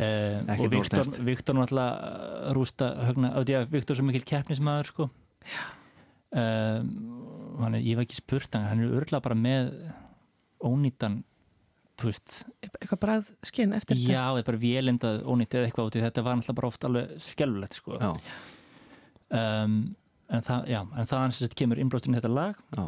Uh, 0.00 0.54
og 0.58 0.70
Viktor. 0.72 1.10
Viktor 1.26 1.56
náttúrulega 1.56 2.12
uh, 2.12 2.52
rústa 2.56 2.90
högna, 3.08 3.32
að 3.38 3.54
Viktor 3.72 3.94
er 3.94 4.00
svo 4.00 4.06
mikil 4.08 4.26
keppnismæður 4.28 4.92
sko. 4.92 5.08
Um, 6.30 6.92
hann 7.58 7.74
er, 7.74 7.82
ég 7.82 7.98
var 7.98 8.06
ekki 8.06 8.20
spurt 8.20 8.54
hann, 8.54 8.68
hann 8.70 8.84
er 8.84 8.92
örgulega 9.00 9.24
bara 9.24 9.36
með 9.38 9.72
ónýtan 10.62 11.22
veist, 12.00 12.44
eitthvað 12.64 13.00
bræð 13.02 13.26
skinn 13.44 13.74
eftir 13.76 13.98
já, 14.00 14.22
eða 14.32 14.44
bara 14.46 14.60
vélindað 14.62 15.18
ónýtt 15.28 15.56
eða 15.58 15.68
eitthvað 15.68 15.90
út 15.90 15.98
í 15.98 16.04
þetta. 16.04 16.24
Var 16.24 16.38
náttúrulega 16.38 16.60
bara 16.60 16.70
oft 16.70 16.86
alveg 16.88 17.10
skelfulegt 17.24 17.76
sko. 17.76 17.98
Já, 18.00 18.12
um, 19.36 19.74
en 20.30 20.42
það, 20.46 20.66
já, 20.70 20.80
en 20.80 21.06
það 21.10 21.18
hans 21.24 21.40
að 21.42 21.54
kemur 21.58 21.80
innblásturinn 21.82 22.14
í 22.14 22.20
þetta 22.20 22.30
lag 22.34 22.54
já, 22.76 22.84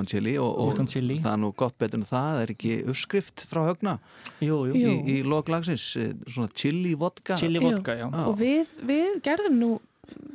on 0.00 0.06
Chili 0.08 0.32
og, 0.40 0.56
og 0.58 0.80
Chili. 0.88 1.16
það 1.20 1.32
er 1.34 1.40
nú 1.42 1.50
gott 1.60 1.76
betur 1.78 1.98
en 2.00 2.06
það, 2.08 2.28
það 2.30 2.40
er 2.46 2.52
ekki 2.54 2.72
uppskrift 2.88 3.44
frá 3.50 3.60
högna 3.68 3.98
jú, 4.40 4.56
jú, 4.70 4.74
í, 4.74 4.94
í 5.12 5.16
loklagsins, 5.28 5.84
svona 6.26 6.48
chili 6.56 6.94
vodka 6.96 7.36
chili 7.36 7.60
vodka, 7.60 7.94
já, 8.00 8.06
Já. 8.08 8.24
og 8.26 8.38
við, 8.40 8.66
við 8.88 9.20
gerðum 9.26 9.58
nú 9.60 9.70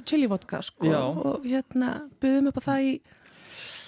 chili 0.05 0.27
vodka 0.29 0.61
sko 0.61 0.85
Já. 0.87 1.01
og 1.01 1.43
hérna 1.49 1.95
buðum 2.21 2.51
upp 2.53 2.61
á 2.61 2.63
það 2.69 2.87
í 2.91 2.95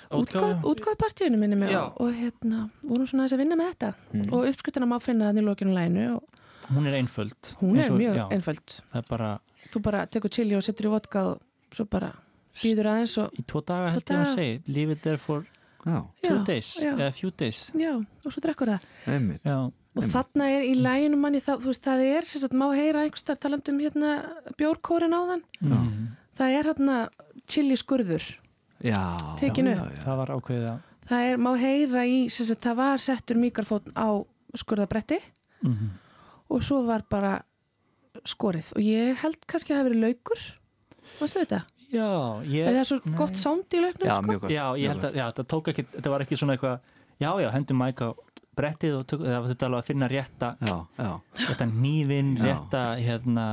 Útgáfu. 0.07 0.61
útgáðpartíunum 0.71 1.41
Já. 1.67 1.81
og, 1.99 2.13
hérna 2.15 2.69
vorum 2.81 3.07
svona 3.09 3.25
þess 3.27 3.35
að 3.35 3.41
vinna 3.43 3.55
með 3.59 3.73
þetta 3.73 3.93
Mm. 4.13 4.29
og 4.33 4.45
uppskriftina 4.47 4.87
má 4.87 5.01
finna 5.03 5.29
þannig 5.29 5.43
í 5.43 5.47
lokinu 5.47 5.73
læginu 5.75 6.05
og 6.15 6.23
hún 6.73 6.87
er 6.87 6.95
einföld 7.01 7.55
hún 7.61 7.77
er 7.79 7.91
og- 7.91 7.99
mjög 7.99 8.15
já, 8.15 8.25
einföld 8.31 8.67
það 8.91 8.97
er 9.01 9.05
bara 9.09 9.39
þú 9.73 9.81
bara 9.83 10.05
tekur 10.07 10.29
chili 10.31 10.55
og 10.55 10.63
setur 10.63 10.85
í 10.87 10.89
vodka 10.95 11.25
og 11.33 11.41
svo 11.75 11.85
bara 11.89 12.13
býður 12.61 12.89
aðeins 12.93 13.17
og 13.23 13.37
í 13.39 13.43
tvo 13.47 13.61
daga 13.67 13.91
held 13.95 14.03
ég 14.13 14.21
að 14.23 14.33
segja 14.35 14.61
leave 14.77 14.95
it 14.97 15.01
there 15.05 15.17
for 15.21 15.45
Já, 15.87 16.01
two 16.25 16.39
days, 16.43 16.73
eða 16.83 17.11
few 17.15 17.31
days 17.31 17.59
Já, 17.77 17.93
og 17.95 18.33
svo 18.33 18.41
drekkur 18.43 18.73
það. 18.73 18.87
einmitt 19.07 19.45
Og 19.47 20.03
Einmitt. 20.03 20.13
þarna 20.13 20.47
er 20.53 20.65
í 20.67 20.73
læginum 20.77 21.21
manni, 21.25 21.39
það, 21.41 21.61
þú 21.63 21.69
veist, 21.71 21.83
það 21.87 22.01
er, 22.05 22.25
sem 22.29 22.41
sagt, 22.43 22.53
má 22.53 22.65
heyra 22.75 23.01
einhverstað 23.01 23.39
talandum 23.41 23.79
hérna 23.81 24.11
bjórkórin 24.59 25.15
á 25.15 25.21
þann. 25.31 25.41
mm, 25.63 26.03
Það 26.37 26.51
er 26.59 26.67
hérna 26.69 26.97
chili 27.49 27.77
skurður. 27.81 28.25
Já, 28.85 28.99
Tekin 29.39 29.65
já, 29.65 29.73
upp. 29.73 29.87
já, 29.89 29.95
já. 29.97 30.03
það 30.03 30.17
var 30.21 30.33
ákveðið 30.35 30.67
að 30.69 30.83
Það 31.07 31.23
er, 31.31 31.37
má 31.47 31.49
heyra 31.57 32.03
í, 32.05 32.17
sem 32.29 32.45
sagt, 32.45 32.61
það 32.67 32.75
var 32.77 32.97
settur 33.07 33.39
mikrofón 33.41 33.89
á 33.97 34.07
skurðabretti 34.53 35.17
mm, 35.63 35.89
og 36.53 36.61
svo 36.67 36.83
var 36.85 37.01
bara 37.09 37.33
skorið. 38.27 38.69
Og 38.77 38.83
ég 38.85 39.17
held 39.23 39.39
kannski 39.49 39.71
að 39.73 39.77
það 39.77 39.81
hafi 39.81 39.89
verið 39.89 40.03
laukur. 40.05 40.45
Mástu 41.21 41.41
þetta? 41.41 41.63
Já, 41.93 42.07
ég 42.43 42.67
Það 42.67 42.79
er 42.81 42.87
svo 42.91 42.97
nei. 43.05 43.15
gott 43.19 43.35
sound 43.39 43.73
í 43.77 43.81
lauknum, 43.83 44.07
Já, 44.09 44.15
sko. 44.15 44.27
mjög 44.31 44.41
gott 44.45 44.51
já, 44.55 44.63
ég 44.81 44.93
held 44.93 45.05
að, 45.09 45.15
já, 45.21 45.25
það 45.37 45.47
tók 45.53 45.69
ekki 45.73 45.85
þetta 45.95 46.09
var 46.13 46.25
ekki 46.25 46.37
svona 46.41 46.55
eitthvað, 46.57 46.79
já, 47.23 47.29
já, 47.43 47.49
hendum 47.55 47.79
mæk 47.83 48.01
á 48.03 48.09
brettið 48.57 48.95
og 48.97 49.05
tök, 49.07 49.21
það 49.27 49.39
var 49.43 49.51
þetta 49.53 49.65
alveg 49.69 49.83
að 49.83 49.87
finna 49.91 50.07
rétta 50.11 50.47
Já, 50.65 50.75
já, 50.97 51.11
rétta 51.47 51.65
nývin, 51.71 52.31
Já. 52.37 52.43
rétta 52.47 52.83
hérna 52.97 53.47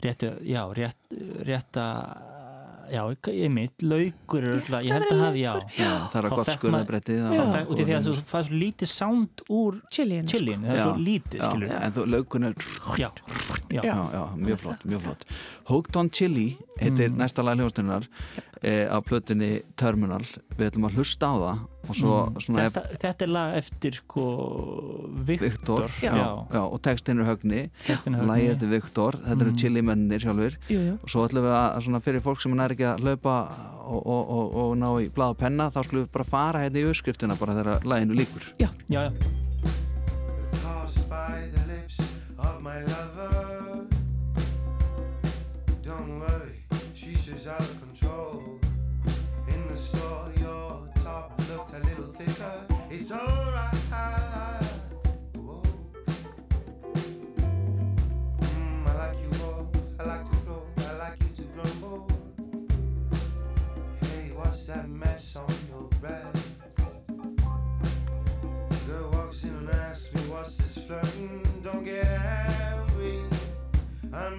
réttu, 0.00 0.30
já, 0.48 0.62
rétt, 0.72 0.96
rétta 1.44 1.86
já, 2.92 3.02
ég 3.32 3.50
mitt, 3.50 3.82
laukur 3.82 4.42
er 4.44 4.50
örugglega- 4.56 4.84
ég 4.84 4.92
held 4.92 5.10
að 5.12 5.20
hafi, 5.24 5.40
já. 5.40 5.54
Já, 5.78 5.90
það 6.10 6.16
er 6.20 6.28
að 6.28 6.36
gott 6.36 6.50
skurðabrettið 6.54 7.18
í 7.20 7.84
því 7.84 7.94
að 7.96 8.04
þú 8.08 8.14
fæði 8.30 8.44
svo 8.48 8.58
lítið 8.62 8.88
sound 8.88 9.42
úr 9.50 9.80
Chiliin, 9.90 10.28
sko. 10.28 10.36
chilin, 10.38 10.60
það 10.64 10.70
er 10.70 10.76
Já, 10.76 10.84
svo 10.84 10.94
lítið, 11.06 11.38
já, 11.40 11.50
skilur 11.50 11.70
En 11.80 11.92
þú, 11.92 12.06
laukun 12.14 12.44
er 12.44 12.54
já, 12.98 13.10
já, 13.70 13.82
já, 13.82 13.94
já, 14.12 14.24
mjög 14.36 14.58
flott, 14.58 14.84
mjög 14.84 15.00
flott. 15.02 15.24
Hooked 15.70 15.96
on 15.96 16.10
Chili 16.10 16.58
heitir 16.80 17.08
Mm. 17.10 17.16
næsta 17.18 17.42
lag 17.44 17.56
hljóðstunnar 17.58 18.06
e, 18.62 18.86
af 18.86 19.04
plötunni 19.04 19.62
Terminal. 19.76 20.20
Við 20.56 20.70
ætlum 20.70 20.84
að 20.90 20.94
hlusta 20.96 21.26
á 21.26 21.34
það 21.38 21.58
og 21.60 21.79
svo 21.90 22.26
Mm. 22.30 22.40
svona 22.44 22.64
ef 22.66 22.74
þetta, 22.74 22.98
þetta 23.02 23.22
er 23.22 23.30
lag 23.32 23.54
eftir 23.56 23.94
sko 23.94 24.24
Viktor, 25.24 25.48
Viktor 25.48 25.86
Já. 26.02 26.12
já, 26.14 26.46
já, 26.52 26.60
og 26.72 26.82
textin 26.82 27.20
er 27.20 27.24
högni 27.24 27.70
Textinn 27.86 28.14
er 28.14 28.26
lagið 28.28 28.50
eftir 28.54 28.68
Viktor, 28.70 29.12
þetta 29.16 29.40
eru 29.40 29.50
Mm. 29.50 29.56
Chili 29.58 29.82
mennir 29.82 30.20
sjálfur 30.20 30.56
Jú, 30.68 30.78
jú. 30.86 30.92
og 31.02 31.08
svo 31.08 31.26
ætlum 31.28 31.44
við 31.48 31.54
að 31.56 31.80
svona 31.86 32.00
fyrir 32.04 32.20
fólk 32.20 32.40
sem 32.42 32.60
er 32.60 32.68
ekki 32.76 32.86
að 32.94 33.00
laupa 33.04 33.36
og, 33.90 34.06
og, 34.06 34.30
og, 34.30 34.54
og 34.54 34.76
ná 34.78 34.88
í 35.02 35.08
blað 35.10 35.30
og 35.34 35.38
penna 35.38 35.70
þá 35.70 35.82
skulum 35.84 36.04
við 36.06 36.12
bara 36.12 36.24
fara 36.24 36.58
hérna 36.64 36.78
í 36.84 36.88
uppskriftina 36.90 37.38
bara 37.40 37.54
þegar 37.58 37.82
laginu 37.84 38.14
líkur 38.14 38.42
já, 38.60 38.68
já, 38.88 39.08
tossed 39.10 39.49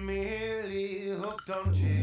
merely 0.02 1.10
hooked 1.10 1.50
on 1.50 1.72
gin. 1.72 2.01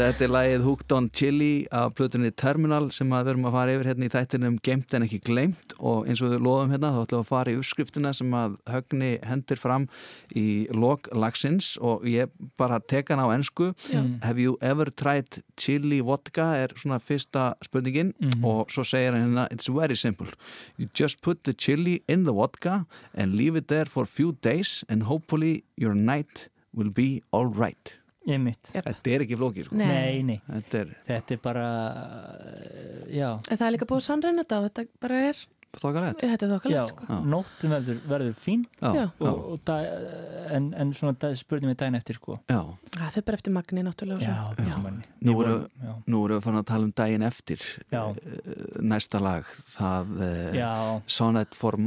Þetta 0.00 0.24
er 0.24 0.30
lagið 0.32 0.62
Hooked 0.64 0.92
on 0.96 1.06
Chili 1.12 1.66
af 1.76 1.90
plötunni 1.98 2.30
Terminal 2.32 2.86
sem 2.94 3.10
að 3.12 3.26
við 3.26 3.30
erum 3.34 3.48
að 3.50 3.56
fara 3.58 3.72
yfir 3.74 3.88
hérna 3.90 4.06
í 4.06 4.12
þættinum 4.14 4.54
Geimt 4.64 4.94
en 4.96 5.04
ekki 5.04 5.18
gleimt 5.26 5.74
og 5.76 6.08
eins 6.08 6.22
og 6.24 6.32
við 6.32 6.40
loðum 6.46 6.72
hérna 6.72 6.92
þá 6.94 7.00
ætlum 7.02 7.18
við 7.18 7.26
að 7.26 7.28
fara 7.28 7.52
í 7.52 7.58
uppskriftina 7.60 8.12
sem 8.16 8.32
að 8.38 8.54
högni 8.72 9.10
hendir 9.28 9.60
fram 9.60 9.84
í 10.32 10.46
lok 10.72 11.10
lagsins. 11.12 11.74
Og 11.84 12.08
ég 12.08 12.32
bara 12.56 12.80
teka 12.80 13.12
hann 13.12 13.28
á 13.28 13.36
ensku. 13.36 13.74
Já. 13.92 14.00
Have 14.24 14.40
you 14.40 14.56
ever 14.64 14.88
tried 14.88 15.42
chili 15.60 16.00
vodka? 16.00 16.48
Er 16.62 16.72
svona 16.80 16.96
fyrsta 16.96 17.50
spurningin. 17.60 18.14
Mhm. 18.16 18.42
og 18.42 18.72
svo 18.72 18.80
segir 18.80 19.12
hann 19.12 19.36
hérna 19.36 19.48
It's 19.52 19.68
very 19.68 19.96
simple. 19.96 20.32
You 20.78 20.88
just 20.94 21.20
put 21.20 21.44
the 21.44 21.52
chili 21.52 22.00
in 22.08 22.24
the 22.24 22.32
vodka 22.32 22.86
and 23.12 23.34
leave 23.36 23.54
it 23.54 23.68
there 23.68 23.84
for 23.84 24.04
a 24.04 24.06
few 24.06 24.32
days 24.40 24.82
and 24.88 25.02
hopefully 25.02 25.64
your 25.76 25.94
night 25.94 26.48
will 26.72 26.88
be 26.88 27.20
alright 27.34 27.99
Einmitt. 28.28 28.68
Jep. 28.74 28.84
Þetta 28.84 29.12
er 29.14 29.22
ekki 29.24 29.36
flókið 29.40 29.68
sko 29.70 29.78
Nei. 29.80 30.18
Nei, 30.26 30.36
Þetta 30.44 30.82
er 30.82 30.90
þetta 31.06 31.36
er 31.36 31.40
bara 31.44 31.64
uh, 31.94 33.06
já, 33.08 33.30
En 33.48 33.56
það 33.56 33.64
er 33.66 33.74
líka 33.76 33.88
búið 33.88 34.04
sannreina 34.04 34.44
þetta 34.44 34.58
og 34.60 34.66
þetta 34.66 34.84
bara 35.00 35.20
er, 35.30 35.40
þokkalegt 35.80 36.24
þetta 36.26 36.46
er 36.46 36.52
þokkalegt 36.52 36.92
sko. 36.92 37.06
Já. 37.08 37.16
nóttum 37.32 37.72
verður, 37.72 38.00
verður 38.10 38.34
fín 38.42 38.66
Já. 38.76 38.90
já, 38.98 39.04
og, 39.24 39.38
og 39.54 39.62
da, 39.70 39.76
en, 40.52 40.66
en 40.82 40.92
svona 40.98 41.30
spurning 41.40 41.72
við 41.72 41.78
daginn 41.80 41.96
eftir 42.00 42.18
sko 42.20 42.36
já. 42.50 42.58
Það 42.98 43.16
fyrir 43.16 43.26
bara 43.30 43.40
eftir 43.40 43.56
magni 43.56 43.84
náttúrulega 43.86 44.18
og 44.20 44.60
Nú 46.10 46.24
erum 46.26 46.36
við 46.36 46.44
fann 46.44 46.60
að 46.60 46.66
tala 46.74 46.90
um 46.90 46.94
daginn 47.00 47.24
eftir 47.24 47.64
Já. 47.88 48.02
Eh, 48.10 48.82
Næsta 48.84 49.22
lag 49.22 49.48
Það 49.78 50.12
já, 50.58 50.72
Sonnet 51.08 51.56
for 51.56 51.80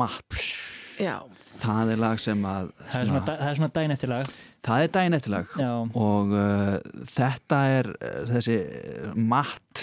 Já. 1.01 1.19
Það 1.61 1.93
er 1.93 2.01
lag 2.01 2.19
sem 2.21 2.41
að 2.45 2.73
það 2.89 2.99
er 2.99 3.07
svona, 3.09 3.23
það 3.29 3.47
er 3.51 3.61
svona 3.61 3.71
daginn 3.77 3.95
eftir 3.95 4.11
lag 4.11 4.33
Það 4.63 4.83
er 4.85 4.91
daginn 4.95 5.17
eftir 5.17 5.33
lag. 5.33 5.55
Já, 5.59 5.71
og 5.99 6.29
uh, 6.31 6.77
þetta 7.11 7.57
er 7.77 7.89
uh, 7.97 8.19
þessi 8.31 8.59
uh, 8.63 9.09
Matt 9.19 9.81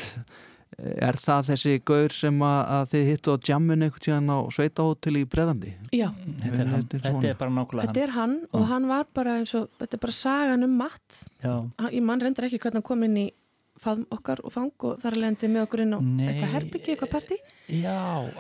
er 0.81 1.19
það 1.21 1.49
þessi 1.51 1.73
gaur 1.85 2.15
sem 2.15 2.39
að, 2.47 2.61
að 2.73 2.85
þið 2.95 3.03
hittu 3.11 3.33
á 3.35 3.37
jamminu 3.51 3.85
einhvern 3.85 4.05
tíðan 4.07 4.31
á 4.33 4.39
sveitahótel 4.55 5.19
í 5.21 5.25
Breðandi 5.29 5.73
Já. 5.93 6.07
þetta 6.15 6.63
er, 6.63 6.71
hann, 6.71 6.87
Þetta 6.95 7.11
er 7.11 7.27
er 7.35 7.37
bara 7.43 7.53
nákvæmlega 7.59 7.91
Þetta 7.91 8.05
er 8.07 8.15
hann 8.15 8.37
og 8.57 8.65
hann 8.71 8.87
var 8.89 9.11
bara 9.19 9.35
eins 9.43 9.53
og, 9.59 9.67
þetta 9.83 9.99
er 9.99 10.03
bara 10.07 10.17
sagan 10.17 10.65
um 10.65 10.79
matt. 10.81 11.19
hann 11.45 11.69
Já, 11.77 11.91
Ég 11.93 12.07
mann 12.07 12.25
reyndar 12.25 12.49
ekki 12.49 12.63
hvernig 12.63 12.81
hann 12.81 12.87
kom 12.89 13.05
inn 13.05 13.19
í 13.21 13.27
faðm 13.81 14.07
okkar 14.17 14.41
og 14.45 14.53
fang 14.55 14.73
og 14.89 14.97
þar 15.05 15.19
leðandi 15.21 15.49
með 15.53 15.67
okkur 15.67 15.83
inn 15.85 15.95
á 15.97 16.01
Nei. 16.01 16.25
eitthvað 16.31 16.51
herbyggi, 16.55 16.95
eitthvað 16.95 17.13
partí. 17.15 17.39
já, 17.81 17.99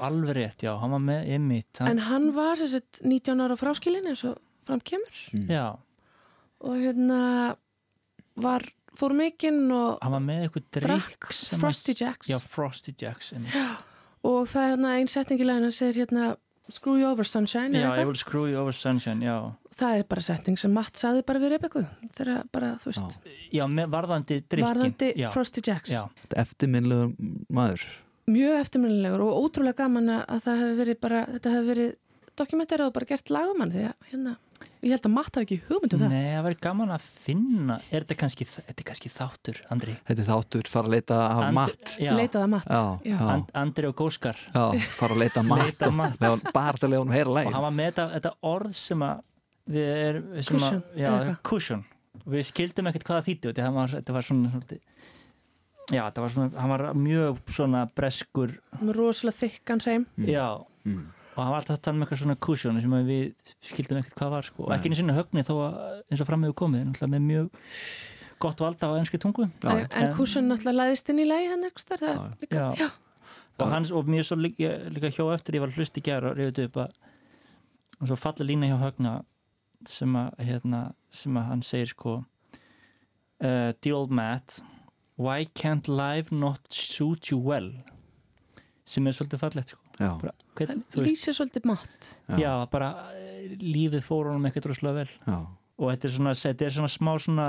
alveg 0.09 0.35
rétt, 0.37 0.65
já, 0.65 0.73
hann 0.81 0.93
var 0.97 1.05
með 1.05 1.31
ymmit 1.37 1.81
hann, 1.81 1.93
En 1.95 2.03
hann 2.09 2.27
var 2.37 2.61
sagt 2.61 3.01
19 3.05 3.41
ára 3.45 3.57
fráskilin 3.61 4.09
eins 4.11 4.25
og 4.29 4.37
fram 4.69 4.81
kemur. 4.85 5.23
Já, 5.49 5.77
og 6.61 6.77
hérna 6.81 7.21
var, 8.41 8.65
fór 8.97 9.15
mikinn 9.17 9.65
og 9.75 9.99
hann 10.05 10.15
var 10.17 10.25
með 10.25 10.45
eitthvað 10.47 10.69
drikk 10.81 11.33
sem 11.37 11.61
Frosty 11.61 11.97
Jacks. 11.97 12.31
Já, 12.31 12.39
Frosty 12.41 12.95
Jacks 13.01 13.33
og 14.21 14.45
það 14.51 14.63
er 14.63 14.73
hérna 14.75 14.95
einn 14.99 15.09
setning 15.11 15.41
í 15.41 15.49
lægin 15.49 15.69
hann 15.69 15.77
segir 15.77 16.05
hérna 16.05 16.35
Screw 16.71 17.01
you 17.01 17.09
over 17.09 17.27
sunshine 17.27 17.75
Já, 17.75 17.89
I 17.99 18.05
will 18.05 18.15
screw 18.19 18.47
you 18.47 18.61
over 18.61 18.73
sunshine, 18.73 19.25
já. 19.27 19.51
Það 19.81 19.97
er 19.99 20.05
bara 20.11 20.23
setning 20.23 20.59
sem 20.61 20.73
Matt 20.75 21.01
saði 21.01 21.25
bara 21.27 21.41
við 21.43 21.55
Rebekku 21.57 21.83
þegar 22.19 22.45
bara, 22.53 22.75
þú 22.83 22.93
veist, 22.93 23.17
Já, 23.51 23.65
með 23.67 23.89
varðandi 23.95 24.39
drikkin 24.45 24.69
varðandi 24.69 25.09
já, 25.19 25.31
Frosty 25.35 25.65
Jacks. 25.67 25.91
Já, 25.95 26.05
Eftirminnlegur 26.39 27.15
maður. 27.51 27.87
Mjög 28.31 28.61
eftirminnilegur 28.61 29.25
og 29.25 29.41
ótrúlega 29.41 29.81
gaman 29.83 30.13
að 30.15 30.23
að 30.37 30.45
það 30.45 30.63
hefur 30.63 30.79
verið 30.85 31.01
bara, 31.03 31.25
þetta 31.33 31.55
hefur 31.57 31.69
verið 31.73 31.91
dokumenterað 32.39 32.91
og 32.91 32.97
bara 32.99 33.11
gert 33.11 33.33
lagumann 33.35 33.75
því 33.75 33.87
að 33.89 34.11
hérna, 34.13 34.37
ég 34.83 34.93
held 34.95 35.07
að 35.09 35.13
Matt 35.15 35.37
hafi 35.37 35.47
ekki 35.47 35.59
hugmyndu 35.69 35.99
það. 36.01 36.13
Nei, 36.13 36.27
það 36.35 36.45
verður 36.47 36.61
gaman 36.67 36.93
að 36.95 37.07
finna 37.25 37.77
Er 37.91 38.05
þetta 38.05 38.17
kannski, 38.23 38.47
þetta 38.51 38.77
er 38.77 38.87
kannski 38.91 39.13
þáttur, 39.13 39.61
Andri? 39.75 39.95
Þetta 40.09 40.25
er 40.25 40.29
þáttur, 40.31 40.71
fara 40.73 40.89
að 40.91 40.95
leita 40.97 41.19
And- 41.31 41.55
Matt. 41.59 41.95
að 42.01 42.47
Matt 42.55 42.69
Já, 42.71 42.85
já, 43.11 43.19
And, 43.35 43.51
Andri 43.63 43.91
og 43.91 43.97
Góskar 44.01 44.41
já, 44.55 44.65
fara 44.99 45.15
að 45.17 45.23
leita 45.25 45.45
Matt. 45.51 46.23
Og 46.31 46.47
bara 46.53 46.81
til 46.81 46.91
að 46.91 46.99
hún 47.03 47.13
heyra 47.15 47.29
og 47.33 47.37
lægin 47.39 47.57
hann 47.57 47.67
var 47.69 47.77
með 47.79 47.91
þetta, 47.93 48.07
þetta 48.17 48.35
orð 48.55 48.75
sem 48.81 49.07
að 49.09 49.25
við 49.71 49.91
erum 49.95 50.31
sem 50.43 50.57
Cushion, 50.57 50.81
að, 50.83 51.01
já, 51.05 51.37
cushion. 51.47 51.85
Við 52.31 52.47
skildum 52.51 52.89
ekkert 52.91 53.07
hvað 53.07 53.21
það 53.21 53.29
þýtti 53.31 53.51
þetta 53.53 53.71
var, 53.77 53.93
þetta 53.95 54.17
var 54.17 54.27
svona, 54.27 54.51
svona 54.51 54.81
já, 55.91 56.03
þetta 56.09 56.25
var 56.25 56.33
svona, 56.35 56.51
hann 56.61 56.73
var 56.75 56.85
mjög 56.99 57.39
svona 57.55 57.85
breskur, 57.97 58.57
með 58.81 58.93
rosalega 58.99 59.39
þykkan 59.45 59.83
hreim. 59.85 60.07
Já. 60.27 60.49
Mm. 60.87 61.07
Og 61.35 61.43
hann 61.43 61.53
var 61.53 61.61
alltaf 61.61 61.77
að 61.79 61.83
tala 61.87 61.97
með 61.99 62.07
eitthvað 62.07 62.23
svona 62.25 62.39
cushion 62.47 62.81
sem 62.83 62.97
við 63.09 63.53
skildum 63.71 64.01
ekkert 64.01 64.17
hvað 64.19 64.33
var 64.35 64.49
sko. 64.49 64.65
og 64.67 64.73
ekki 64.75 64.91
einu 64.91 64.99
sinni 64.99 65.17
högni 65.17 65.45
þó 65.47 65.53
að 65.67 65.77
eins 66.11 66.23
og 66.25 66.29
fram 66.31 66.47
hefur 66.47 66.59
komið. 66.65 67.05
Með 67.05 67.27
mjög 67.27 67.53
gott 68.41 68.65
valda 68.65 68.91
á 68.91 68.93
enski 68.99 69.21
tungu. 69.21 69.47
Já, 69.63 69.71
en, 69.71 69.87
en 70.01 70.15
Cushion 70.17 70.49
náttúrulega 70.49 70.89
læðist 70.89 71.13
inn 71.13 71.23
í 71.23 71.29
lægi 71.29 71.53
hann 71.53 71.69
ekki 71.69 71.87
það 71.91 72.05
Já, 72.09 72.21
líka, 72.41 72.65
já. 72.81 72.89
og, 73.61 73.67
hans, 73.69 73.93
og 73.93 74.09
mér 74.09 74.27
svo 74.27 74.39
líka, 74.41 74.73
líka 74.91 75.13
hjá 75.13 75.25
eftir 75.35 75.59
ég 75.59 75.65
var 75.67 75.75
hlust 75.77 76.01
í 76.01 76.05
gæra 76.05 76.33
og 76.33 76.41
reyðið 76.41 76.71
upp 76.71 76.81
að 76.87 76.99
og 78.01 78.09
svo 78.09 78.17
falli 78.17 78.47
lína 78.49 78.71
hjá 78.71 78.79
högna 78.81 79.15
sem 79.89 80.17
að, 80.17 80.33
hérna, 80.45 80.81
sem 81.13 81.37
að 81.37 81.49
hann 81.51 81.65
segir 81.65 81.93
sko 81.93 82.15
uh, 82.21 83.71
The 83.81 83.93
old 83.97 84.13
Matt 84.13 84.61
Why 85.21 85.45
can't 85.53 85.85
life 85.89 86.33
not 86.33 86.63
suit 86.73 87.29
you 87.29 87.37
well? 87.45 87.69
Sem 88.89 89.05
er 89.05 89.13
svolítið 89.13 89.43
fallegt 89.43 89.75
sko. 89.75 89.83
já, 90.01 90.09
bara, 90.17 90.33
hvern, 90.61 90.85
lýsir 91.01 91.37
svolítið 91.37 91.67
Matt. 91.71 92.11
Já, 92.29 92.37
já, 92.45 92.53
bara 92.73 92.91
eh, 93.17 93.57
lífið 93.61 94.05
fór 94.07 94.31
honum 94.31 94.47
ekkert 94.51 94.69
rosalega 94.71 95.03
vel. 95.03 95.15
Já. 95.27 95.39
og 95.81 95.89
þetta 95.95 96.09
er 96.11 96.15
svona, 96.19 96.33
þetta 96.37 96.67
er 96.69 96.75
svona 96.77 96.93
smá 96.93 97.13
svona 97.25 97.49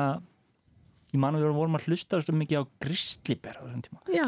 ég 1.12 1.20
man 1.20 1.36
að 1.36 1.44
við 1.44 1.56
vorum 1.58 1.76
að 1.76 1.88
hlusta 1.90 2.22
svo 2.24 2.36
mikið 2.40 2.62
á 2.62 2.64
grisliber 2.86 3.58
á 3.60 3.62
þessum 3.68 3.82
tíma. 3.88 4.02
Já, 4.16 4.28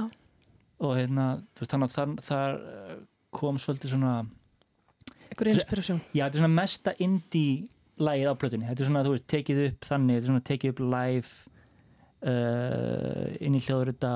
og 0.83 0.97
hérna, 0.99 1.27
þú 1.55 1.63
veist, 1.63 1.71
þannig 1.75 1.87
að 1.87 1.95
þar, 1.95 2.15
þar 2.27 2.57
eh, 2.73 2.97
kom 3.33 3.59
svolítið 3.63 3.93
svona 3.95 4.15
einhver 5.31 5.49
inspirasjón 5.53 6.01
já, 6.13 6.25
þetta 6.27 6.35
er 6.37 6.41
svona 6.43 6.57
mesta 6.59 6.93
indie 7.01 7.69
lagið 8.03 8.27
á 8.29 8.35
plötunni, 8.41 8.67
þetta 8.67 8.83
er 8.83 8.89
svona, 8.89 9.03
þú 9.07 9.13
veist, 9.15 9.27
tekið 9.31 9.61
upp 9.69 9.87
þannig, 9.87 10.17
þetta 10.19 10.25
er 10.27 10.31
svona 10.33 10.45
tekið 10.49 10.73
upp 10.73 10.81
live 10.93 11.31
uh, 12.27 13.27
inn 13.43 13.57
í 13.57 13.61
hljóðurita 13.63 14.11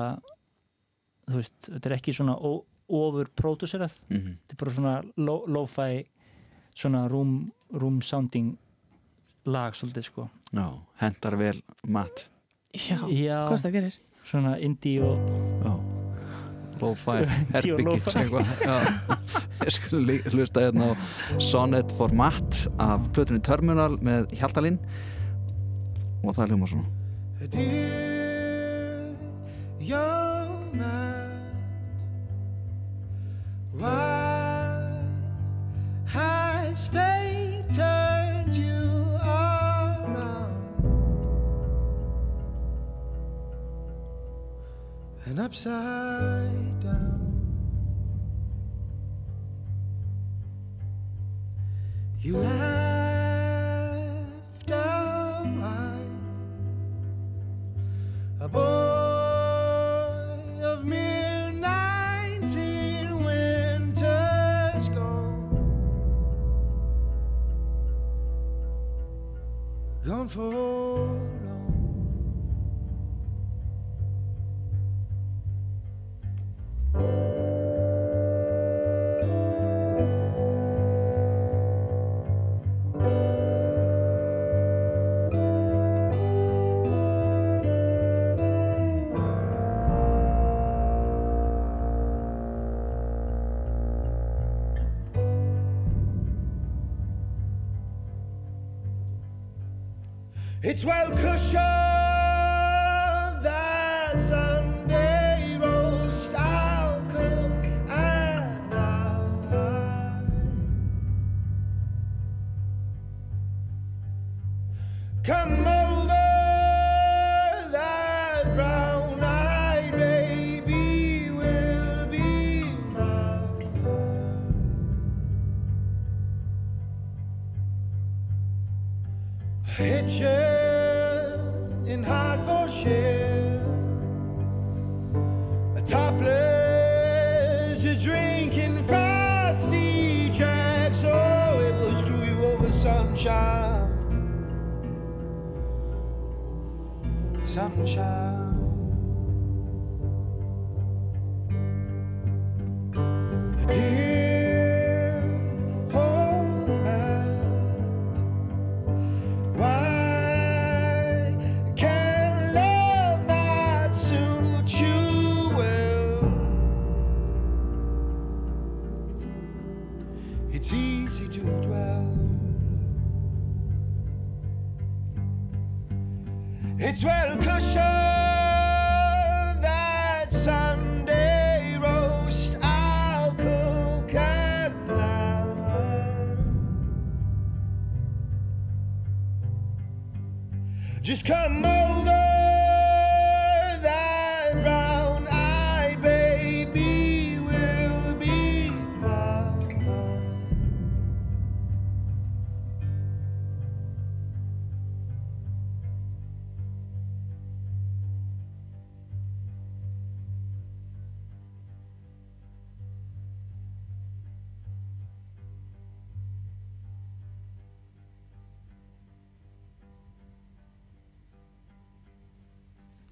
þú 1.28 1.36
veist, 1.40 1.56
þetta 1.68 1.90
er 1.90 1.96
ekki 1.98 2.14
svona 2.16 2.36
ó- 2.36 2.64
ofur 2.88 3.26
pródúserað, 3.36 3.92
Mhm. 4.10 4.36
þetta 4.48 4.52
er 4.52 4.56
bara 4.56 4.70
svona 4.72 5.02
lo- 5.16 5.44
lo-fi 5.46 6.04
svona 6.74 7.08
room, 7.10 7.48
room 7.72 8.00
sounding 8.02 8.56
lag 9.46 9.72
svolítið 9.74 10.04
sko 10.04 10.30
já, 10.52 10.72
hendar 11.00 11.36
vel 11.36 11.62
Matt 11.86 12.28
já, 12.74 12.96
já, 13.08 13.48
hvað 13.48 13.62
það 13.62 13.72
gerir 13.72 13.94
svona 14.24 14.58
indie 14.60 15.00
og 15.02 15.18
já 15.64 15.78
Lo-fi, 16.80 17.10
Indie 17.26 17.72
og 17.74 17.80
herbyggi 17.80 17.84
lo-fi. 17.84 18.10
eitthvað. 18.20 18.46
Já. 18.62 18.76
Ég 19.66 19.72
skulle 19.72 20.22
hlusta 20.30 20.60
hérna 20.60 20.94
á 20.94 20.96
Sonnet 21.42 21.90
for 21.90 22.08
Matt 22.14 22.68
af 22.78 23.00
plötunni 23.12 23.42
Terminal 23.42 23.96
með 23.98 24.30
Hjaltalín 24.38 24.78
og 26.22 26.34
það 26.36 26.42
er 26.44 26.48
hljóma 26.52 26.68
svona 26.68 26.86
A 27.42 27.46
dear 27.50 29.16
young 29.80 30.17
and 45.50 46.67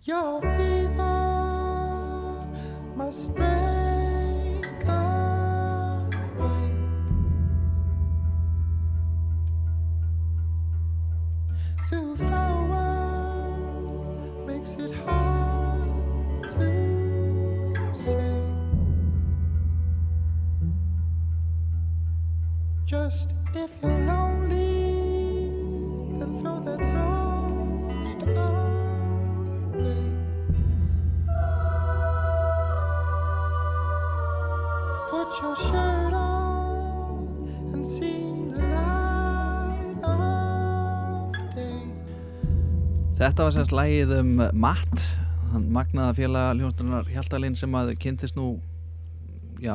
Your 0.07 0.41
fever 0.41 1.03
must 2.95 3.35
break 3.35 3.76
Þetta 43.27 43.43
var 43.47 43.55
semst 43.57 43.73
lægið 43.75 44.13
um 44.21 44.29
Matt 44.63 45.03
hann 45.51 45.65
magnaða 45.75 46.13
félaga 46.15 46.53
hljónstunar 46.59 47.09
Hjaltalinn 47.11 47.57
sem 47.59 47.73
að 47.79 47.93
kynntist 48.03 48.37
nú 48.39 48.53
já, 49.63 49.75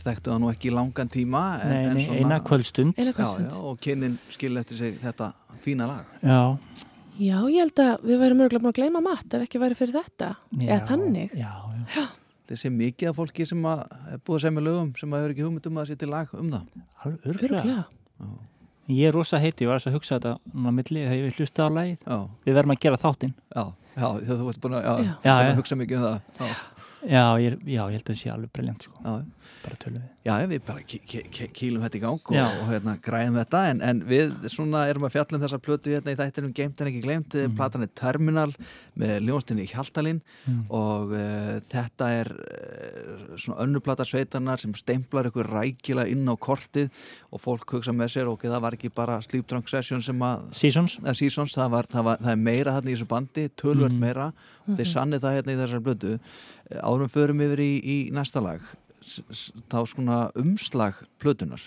þekktu 0.00 0.30
það 0.32 0.38
nú 0.40 0.48
ekki 0.52 0.70
í 0.70 0.74
langan 0.76 1.10
tíma 1.12 1.42
en, 1.64 1.72
Nei, 1.74 1.80
en 1.90 1.98
nei, 1.98 2.20
eina 2.22 2.38
kvöldstund 2.44 2.96
Eina 2.96 3.10
já, 3.10 3.16
kvöldstund. 3.18 3.50
já, 3.52 3.58
og 3.68 3.80
kynnin 3.84 4.16
skil 4.32 4.56
eftir 4.60 4.80
sig 4.80 4.96
þetta 5.02 5.30
fína 5.64 5.88
lag 5.90 6.08
Já, 6.24 6.40
Já, 7.20 7.36
ég 7.52 7.58
held 7.60 7.82
að 7.84 8.06
við 8.08 8.20
værum 8.22 8.42
örgulega 8.46 8.64
búin 8.64 8.72
að 8.72 8.78
gleyma 8.80 9.04
matt 9.04 9.34
ef 9.36 9.42
ekki 9.44 9.60
væri 9.60 9.76
fyrir 9.76 9.96
þetta. 9.98 10.30
já, 10.56 10.68
Eða 10.70 10.86
þannig. 10.88 11.34
Já, 11.36 11.50
já, 11.98 12.04
þessi 12.48 12.70
mikið 12.72 13.10
af 13.10 13.18
fólki 13.20 13.44
sem 13.50 13.66
að 13.68 13.82
er 14.14 14.22
búið 14.24 14.38
að 14.38 14.44
segja 14.46 14.56
með 14.56 14.68
lögum 14.70 14.92
sem 14.96 15.12
að 15.12 15.20
hefur 15.26 15.34
ekki 15.34 15.44
hugmynd 15.44 15.68
um 15.68 15.80
að 15.82 15.90
setja 15.92 16.08
lag 16.08 16.32
um 16.40 16.48
það 16.54 17.18
Örgulega. 17.28 17.82
Ég 18.90 19.06
er 19.06 19.14
rosa 19.14 19.38
heiti, 19.38 19.64
ég 19.64 19.70
var 19.70 19.78
að 19.78 19.94
hugsa 19.94 20.16
þetta 20.18 20.32
núna 20.50 20.72
milli 20.74 21.04
þegar 21.04 21.18
ég 21.20 21.38
hlusta 21.38 21.66
á 21.66 21.68
lagið. 21.70 21.96
Já, 22.02 22.18
Við 22.46 22.58
verðum 22.58 22.74
að 22.74 22.80
gera 22.84 23.00
þáttinn. 23.04 23.34
Já, 23.54 23.64
já 23.94 24.06
þú 24.26 24.50
ert 24.50 24.62
búin 24.64 24.76
að, 24.78 24.86
já, 24.88 25.12
já. 25.24 25.34
að 25.36 25.58
hugsa 25.60 25.78
mikið 25.78 26.00
um 26.00 26.06
það 26.08 26.54
já, 27.08 27.24
ég, 27.40 27.58
já, 27.64 27.82
ég 27.88 27.96
held 27.96 28.02
að 28.04 28.10
það 28.12 28.18
sé 28.20 28.30
alveg 28.32 28.50
briljant 28.52 28.82
sko. 28.86 28.98
bara 29.64 29.76
tölum 29.80 30.00
við 30.02 30.08
Já, 30.20 30.34
við 30.46 30.60
bara 30.66 30.82
kýlum 30.84 31.80
þetta 31.80 31.96
í 31.96 32.00
gang 32.02 32.26
og, 32.28 32.34
og 32.60 32.66
hérna, 32.68 32.92
græðum 33.00 33.38
þetta 33.40 33.60
en, 33.70 33.78
en 33.80 34.02
við 34.04 34.34
svona 34.52 34.82
erum 34.90 35.06
að 35.08 35.14
fjalla 35.14 35.38
um 35.38 35.44
þessa 35.46 35.58
plötu 35.64 35.94
hérna 35.94 36.12
í 36.12 36.18
þættinum 36.18 36.52
Geimt 36.58 36.80
en 36.84 36.90
ekki 36.90 37.00
glemt 37.06 37.36
mm. 37.40 37.54
platan 37.56 37.86
er 37.86 37.90
Terminal 37.96 38.50
með 39.00 39.14
ljónstinni 39.28 39.64
Hjaltalín 39.70 40.20
Mm. 40.46 40.60
og 40.72 41.10
uh, 41.12 41.56
þetta 41.68 42.06
er 42.20 42.28
uh, 42.32 43.34
svona 43.40 43.64
önnuplata 43.64 44.04
sveitarnar 44.08 44.60
sem 44.62 44.72
stemplar 44.76 45.28
ykkur 45.28 45.48
rækilega 45.52 46.08
inn 46.12 46.28
á 46.28 46.34
kortið 46.40 46.88
og 47.30 47.42
fólk 47.42 47.74
hugsa 47.76 47.92
með 47.96 48.12
sér 48.14 48.30
ok, 48.30 48.46
það 48.48 48.62
var 48.64 48.76
ekki 48.76 48.90
bara 48.94 49.18
Sleep 49.24 49.46
Drunk 49.50 49.68
Session 49.70 50.02
sem 50.04 50.20
að 50.24 50.46
Seasons 50.56 50.98
eða 51.02 51.16
Seasons, 51.18 51.54
það, 51.56 51.72
var, 51.76 51.88
það, 51.92 52.06
var, 52.08 52.22
það 52.24 52.32
er 52.36 52.40
meira 52.46 52.74
þarna 52.76 52.92
í 52.92 52.96
þessu 52.96 53.08
bandi, 53.12 53.46
tölvert 53.60 53.96
Mhm. 53.96 54.00
meira 54.04 54.30
og 54.70 54.78
þeir 54.78 54.90
sannið 54.94 55.24
það 55.24 55.36
hérna 55.38 55.52
í 55.54 55.58
þessar 55.60 55.84
blödu 55.86 56.12
árum 56.80 57.10
förum 57.12 57.42
yfir 57.46 57.62
í, 57.64 57.70
í 57.82 57.96
næsta 58.14 58.42
lag 58.44 58.64
þá 59.70 59.78
svona 59.88 60.18
umslag 60.38 60.98
plötunar 61.22 61.62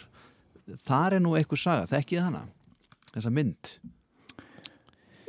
þar 0.87 1.17
er 1.17 1.23
nú 1.25 1.33
eitthvað 1.35 1.59
saga, 1.63 1.89
þekkið 1.91 2.21
hana? 2.23 2.45
Þessa 3.13 3.31
mynd? 3.33 3.73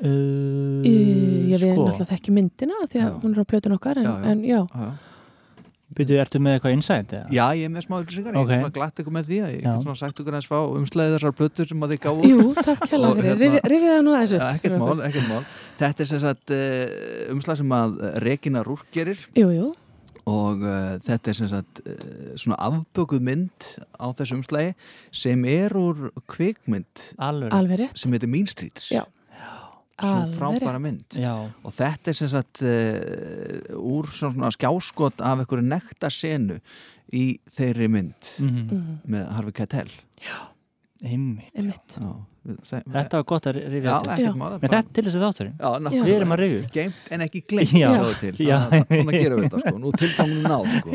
Uh, 0.05 0.83
Ég 0.85 1.55
við 1.55 1.61
Sko, 1.63 1.85
náttúrulega 1.87 2.09
þekki 2.11 2.33
myndina 2.35 2.79
því 2.91 3.01
að 3.01 3.09
Já. 3.09 3.19
hún 3.23 3.35
er 3.35 3.41
á 3.41 3.51
plötun 3.51 3.75
okkar 3.77 4.01
en 4.01 4.07
Já, 4.07 4.11
já, 4.11 4.25
já. 4.25 4.31
en, 4.33 4.45
já. 4.51 4.89
Byrju, 5.99 6.17
ertu 6.23 6.41
með 6.43 6.57
eitthvað 6.59 6.75
insight? 6.77 7.13
eða? 7.15 7.29
já 7.35 7.45
ég 7.59 7.65
er 7.69 7.73
með 7.75 7.85
smá 7.87 7.97
upplýsingar, 8.01 8.35
Ok. 8.41 8.49
ég 8.49 8.55
er 8.57 8.63
svona 8.65 8.75
glatt 8.79 9.01
ykkur 9.05 9.15
með 9.17 9.29
því 9.31 9.39
að 9.45 9.53
ég 9.55 9.63
get 9.65 9.85
svona 9.87 9.99
sagt 10.01 10.21
ykkur 10.25 10.35
aðeins 10.37 10.51
fá 10.51 10.59
umslæðið 10.81 11.15
þessar 11.19 11.37
plötur 11.39 11.71
sem 11.71 11.87
að 11.87 11.95
þið 11.95 12.03
gáðu 12.07 12.31
Jú, 12.33 12.49
takk 12.59 12.85
hjá 12.91 12.99
Og 12.99 13.17
fyrir, 13.21 13.39
hérna- 13.45 13.63
rifið 13.75 13.89
það 13.95 14.03
nú 14.09 14.17
þessu 14.19 14.39
Já, 14.41 14.49
ekkert 14.59 14.79
mál, 14.85 15.01
ekkert 15.09 15.29
mál. 15.31 15.45
Þetta 15.81 16.05
er 16.05 16.11
sem 16.13 16.23
sagt 16.25 16.55
uh, 16.55 17.33
umslag 17.35 17.57
sem 17.63 17.75
að 17.79 17.97
Regina 18.25 18.63
Rúrk 18.67 18.87
gerir. 18.95 19.19
Jú, 19.39 19.49
jú, 19.55 19.71
og 20.31 20.63
uh, 20.65 20.95
þetta 21.05 21.31
er 21.33 21.37
sem 21.37 21.49
sagt 21.53 21.83
uh, 21.85 21.97
svona 22.41 22.57
afbökuð 22.65 23.21
mynd 23.27 23.67
á 24.01 24.07
þessu 24.17 24.39
umslægi 24.39 24.71
sem 25.13 25.43
er 25.45 25.75
úr 25.77 26.07
kvikmynd 26.33 27.11
Alveg, 27.21 27.53
alveg 27.53 27.83
rétt. 27.83 27.99
sem 28.01 28.15
heitir 28.15 28.31
Mean 28.33 28.47
Streets. 28.49 28.89
Já. 28.95 29.03
Svo 30.01 30.25
frábæra 30.35 30.81
mynd. 30.83 31.05
Já, 31.21 31.35
og 31.63 31.73
þetta 31.77 32.11
er 32.11 32.19
sem 32.19 32.29
sagt 32.33 32.63
uh, 32.67 33.79
úr 33.79 34.09
svona 34.11 34.51
skjáskot 34.55 35.21
af 35.23 35.39
einhverju 35.45 35.65
nekta 35.69 36.11
senu 36.11 36.59
í 37.15 37.39
þeirri 37.55 37.89
mynd 37.89 38.31
mm 38.41 38.65
Mhm, 38.65 39.01
með 39.07 39.29
Harvey 39.37 39.53
Keitel. 39.61 39.91
Einmitt. 41.05 41.51
Einmitt. 41.55 41.99
Já. 42.01 42.13
Þetta 42.45 43.17
var 43.17 43.25
gott 43.25 43.47
að 43.49 43.57
rifja 43.63 43.89
Já, 43.89 43.95
þetta. 43.95 44.15
ekkert 44.15 44.27
Já. 44.27 44.35
mála 44.37 44.59
Men 44.61 44.71
þetta 44.75 44.95
til 44.97 45.05
þess 45.07 45.17
að 45.17 45.23
þátturinn. 45.25 45.87
Við 45.95 46.11
erum 46.15 46.35
að 46.35 46.41
rifja. 46.43 46.67
Geimt 46.75 47.09
en 47.17 47.25
ekki 47.25 47.41
glemt 47.49 47.73
Svona 47.73 49.15
gerum 49.15 49.41
við 49.41 49.47
þetta 49.47 49.63
sko. 49.63 49.75
Nú 49.81 49.93
tilgangun 49.97 50.45
náð 50.45 50.69
sko. 50.75 50.91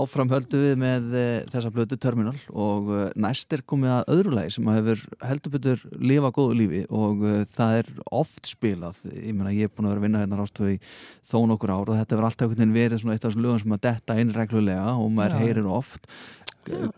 Áfram 0.00 0.32
höldum 0.34 0.64
við 0.64 0.74
með 0.82 1.06
uh, 1.14 1.22
þessa 1.54 1.72
blötu 1.76 1.98
Terminal 2.02 2.34
og 2.50 2.90
uh, 2.90 3.04
næst 3.26 3.54
er 3.54 3.62
komið 3.62 3.94
að 3.94 4.12
öðru 4.16 4.34
lagi 4.34 4.54
sem 4.56 4.70
hefur 4.74 5.06
heldur 5.30 5.54
betur 5.54 5.84
lifa 6.02 6.32
góðu 6.34 6.58
lífi 6.58 6.84
og 6.90 7.22
uh, 7.22 7.40
það 7.54 7.80
er 7.82 7.90
oft 8.10 8.50
spilað. 8.50 9.02
Ég 9.14 9.34
meina 9.38 9.54
ég 9.54 9.70
er 9.70 9.74
búin 9.74 9.86
að 9.86 9.94
vera 9.94 10.02
að 10.02 10.08
vinna 10.08 10.24
hérna 10.24 10.40
rástöðu 10.42 10.74
í 10.74 10.80
þó 11.22 11.36
nokkur 11.52 11.74
ár 11.74 11.92
og 11.92 11.98
þetta 12.00 12.16
hefur 12.16 12.28
alltaf 12.30 12.48
einhvern 12.48 12.62
veginn 12.64 12.78
verið 12.80 13.04
svona 13.04 13.14
eitt 13.14 13.22
af 13.22 13.30
þessum 13.30 13.44
lögum 13.46 13.62
sem 13.62 13.76
að 13.78 13.84
detta 13.86 14.18
inn 14.18 14.34
reglulega 14.34 14.96
og 14.98 15.12
maður 15.14 15.36
Já. 15.36 15.44
heyrir 15.44 15.70
oft. 15.70 16.08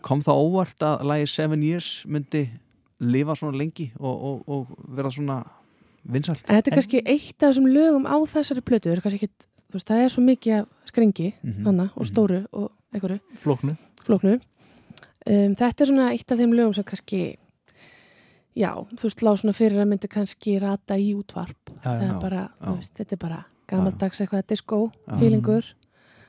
Kom 0.05 0.21
það 0.23 0.41
óvart 0.47 0.87
að 0.87 1.05
lagi 1.11 1.27
Seven 1.27 1.63
Years 1.65 1.91
myndi 2.07 2.45
lifa 2.99 3.35
svona 3.35 3.57
lengi 3.57 3.91
og, 3.99 4.23
og, 4.23 4.43
og 4.47 4.67
vera 4.95 5.09
svona 5.11 5.43
vinsalt 6.07 6.43
En 6.49 6.55
þetta 6.55 6.71
er 6.71 6.75
kannski 6.77 7.01
eitt 7.05 7.43
af 7.43 7.51
þessum 7.53 7.67
lögum 7.69 8.05
á 8.07 8.15
þessari 8.25 8.61
plötu, 8.63 8.89
það 8.89 8.95
er 8.97 9.01
kannski 9.01 9.19
ekkit, 9.23 9.47
þú 9.67 9.73
veist, 9.77 9.87
það 9.89 10.03
er 10.03 10.09
svo 10.13 10.23
mikið 10.23 10.53
af 10.61 10.67
skringi 10.91 11.33
Mhm. 11.43 11.65
hana 11.65 11.89
og 11.95 12.03
Mhm. 12.05 12.09
stóru 12.11 12.45
og 12.53 12.71
einhverju 12.93 13.19
Flóknu 13.43 13.75
flóknu. 14.07 14.39
Um, 15.27 15.55
þetta 15.55 15.81
er 15.81 15.85
svona 15.85 16.11
eitt 16.13 16.31
af 16.31 16.37
þeim 16.39 16.53
lögum 16.55 16.73
sem 16.73 16.83
kannski, 16.83 17.35
já, 18.55 18.71
þú 18.95 19.03
veist, 19.03 19.21
lág 19.21 19.37
svona 19.41 19.53
fyrir 19.53 19.81
að 19.83 19.87
myndi 19.91 20.07
kannski 20.07 20.59
rata 20.61 20.95
í 20.95 21.13
útvarp. 21.13 21.57
Já, 21.83 21.91
já, 21.99 22.07
já, 22.07 22.19
bara, 22.21 22.49
veist, 22.61 22.93
þetta 22.95 23.13
er 23.13 23.17
bara 23.17 23.45
gamaldags 23.67 24.21
eitthvað 24.21 24.47
disco, 24.47 24.91
Já. 25.07 25.17
fílingur, 25.19 25.63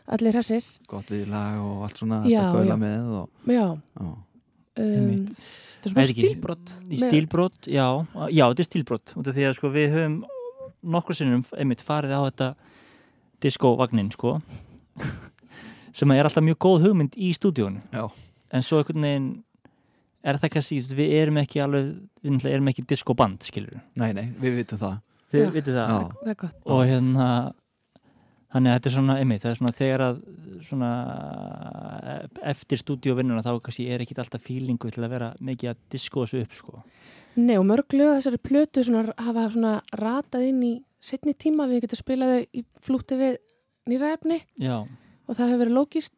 allir 0.08 0.32
hressir. 0.34 0.64
gott 0.88 1.06
viðlag 1.06 1.60
og 1.62 1.82
allt 1.86 1.96
svona 1.96 2.24
þetta 2.24 2.52
gaula 2.52 2.74
já. 2.74 2.78
með 2.82 3.12
og, 3.20 3.28
Já, 3.46 3.80
já. 4.00 4.16
Um, 4.78 5.10
þetta 5.28 5.88
er 5.88 5.92
svona 5.92 6.04
ekki. 6.06 6.24
stílbrott. 6.26 6.74
Í 6.88 7.00
stílbrot, 7.02 7.58
já, 7.70 7.86
já, 8.34 8.44
þetta 8.48 8.64
er 8.64 8.68
stílbrot 8.70 9.14
út 9.18 9.30
af 9.30 9.36
því 9.38 9.46
að 9.48 9.56
sko 9.58 9.72
við 9.74 9.94
höfum 9.96 10.16
nokkur 10.94 11.18
sinnum 11.18 11.44
einmitt 11.58 11.82
farið 11.86 12.14
á 12.14 12.20
þetta 12.28 12.48
diskóvagnin 13.42 14.10
sko 14.14 14.38
sem 15.98 16.14
er 16.14 16.26
alltaf 16.28 16.44
mjög 16.46 16.58
góð 16.64 16.88
hugmynd 16.88 17.18
í 17.18 17.32
stúdíónu 17.36 17.82
en 17.98 18.64
svo 18.66 18.80
einhvern 18.82 19.04
veginn 19.06 19.28
er 20.28 20.38
það 20.40 20.52
kannski, 20.56 20.80
þú 20.80 20.88
veist, 20.88 20.96
við 20.98 21.12
erum 21.20 21.38
ekki 21.42 21.62
alveg 21.62 21.90
við 22.26 22.48
erum 22.50 22.70
ekki 22.72 22.84
diskóband, 22.90 23.44
skilur 23.46 23.76
við 23.76 23.84
Nei, 24.02 24.10
nei, 24.16 24.26
við 24.42 24.58
vitum 24.62 24.80
það 24.82 24.96
þið 25.32 25.44
Já. 25.44 25.50
vitið 25.54 25.78
það 25.78 25.92
Já. 25.92 25.98
Það 26.18 26.32
er 26.32 26.38
gott. 26.42 26.58
og 26.64 26.82
hérna 26.88 27.28
þannig 28.54 28.72
að 28.72 28.78
þetta 28.78 28.90
er 28.90 28.96
svona, 28.96 29.16
einmitt, 29.20 29.42
það 29.44 29.50
er 29.50 29.60
svona 29.60 29.76
þegar 29.78 30.04
að 30.06 30.20
svona 30.68 30.90
eftir 32.50 32.80
stúdíóvinnuna 32.82 33.44
þá 33.44 33.52
kannski 33.64 33.88
er 33.92 34.02
ekki 34.04 34.16
alltaf 34.18 34.44
fílingu 34.44 34.90
til 34.92 35.04
að 35.04 35.14
vera 35.14 35.32
mikið 35.44 35.72
að 35.72 35.82
diskó 35.94 36.24
þessu 36.24 36.44
upp 36.46 36.56
sko 36.58 36.82
Nei, 37.38 37.54
og 37.54 37.66
mörg 37.68 37.94
lög 37.94 38.16
af 38.16 38.22
þessari 38.22 38.40
plötu 38.42 38.82
svona, 38.82 39.12
hafa 39.20 39.44
svona 39.54 39.74
ratað 39.94 40.48
inn 40.48 40.62
í 40.66 40.72
setni 40.98 41.36
tíma, 41.38 41.68
við 41.70 41.84
getum 41.84 42.00
spilað 42.00 42.32
þau 42.32 42.56
í 42.58 42.64
flúti 42.82 43.18
við 43.20 43.36
nýra 43.90 44.10
efni 44.16 44.40
Já, 44.58 44.80
og 45.28 45.36
það 45.36 45.52
hefur 45.52 45.62
verið 45.62 45.76
lókist. 45.76 46.16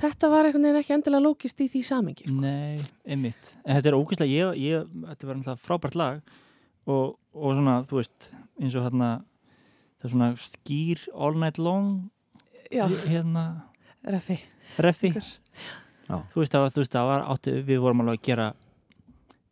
Þetta 0.00 0.30
var 0.32 0.48
einhvern 0.48 0.64
veginn 0.64 0.80
ekki 0.80 0.94
endilega 0.96 1.22
lókist 1.26 1.60
í 1.60 1.66
því 1.68 1.80
samengi. 1.84 2.26
Sko. 2.26 2.36
Nei, 2.40 2.80
einmitt. 3.04 3.52
En 3.66 3.76
þetta 3.76 3.90
er 3.90 3.98
ógeðslega, 3.98 4.32
ég, 4.32 4.60
ég, 4.64 4.92
þetta 5.10 5.28
var 5.28 5.38
náttúrulega 5.38 5.64
frábært 5.66 5.98
lag 6.00 6.22
og, 6.88 7.18
og 7.36 7.58
svona, 7.58 7.74
þú 7.90 8.00
veist, 8.00 8.30
eins 8.58 8.78
og 8.80 8.86
hérna, 8.88 9.10
það 10.00 10.06
er 10.08 10.14
svona 10.14 10.30
skýr 10.40 11.04
all 11.14 11.36
night 11.38 11.58
long, 11.60 12.10
Já, 12.70 12.86
hérna, 13.10 13.44
refi. 14.06 14.38
reffi. 14.78 15.10
Já. 15.16 16.16
Þú 16.32 16.40
veist, 16.42 16.54
veist, 16.76 16.92
það 16.94 17.08
var 17.10 17.24
áttu, 17.30 17.52
við 17.66 17.82
vorum 17.82 18.00
alveg 18.04 18.18
að 18.18 18.26
gera 18.30 18.48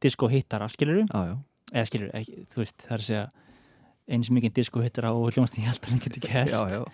disco 0.02 0.28
hittara, 0.30 0.68
skilur 0.70 1.04
Já, 1.04 1.20
já, 1.32 1.36
Eða 1.72 1.86
skilur, 1.90 2.10
ekki, 2.16 2.44
þú 2.48 2.62
veist, 2.62 2.76
það 2.86 2.94
er 2.96 3.02
að 3.02 3.06
segja 3.08 3.24
eins 4.08 4.30
mikið 4.32 4.54
disco 4.56 4.80
hittara 4.80 5.10
og 5.12 5.34
hljómsnýj 5.34 5.64
ég 5.66 5.68
held 5.68 5.82
að 5.84 5.90
hann 5.92 6.02
getur 6.06 6.22
gert. 6.24 6.48
já, 6.48 6.60
já. 6.72 6.84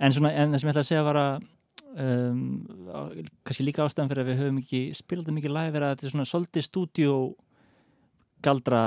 En, 0.00 0.14
svona, 0.16 0.30
en 0.32 0.54
það 0.54 0.62
sem 0.62 0.70
ég 0.70 0.72
ætla 0.72 0.84
að 0.86 0.88
segja 0.88 1.02
var 1.04 1.18
að 1.20 1.42
um, 2.00 2.44
kannski 3.44 3.66
líka 3.66 3.84
ástæðan 3.84 4.08
fyrir 4.12 4.24
að 4.24 4.30
við 4.30 4.40
höfum 4.40 4.60
ekki 4.62 4.80
spilað 4.96 5.34
mikið 5.36 5.54
live 5.58 5.76
er 5.80 5.84
að 5.86 5.92
þetta 5.94 6.06
er 6.08 6.14
svona 6.14 6.28
svolítið 6.30 6.66
stúdíó 6.66 7.16
galdra 8.46 8.82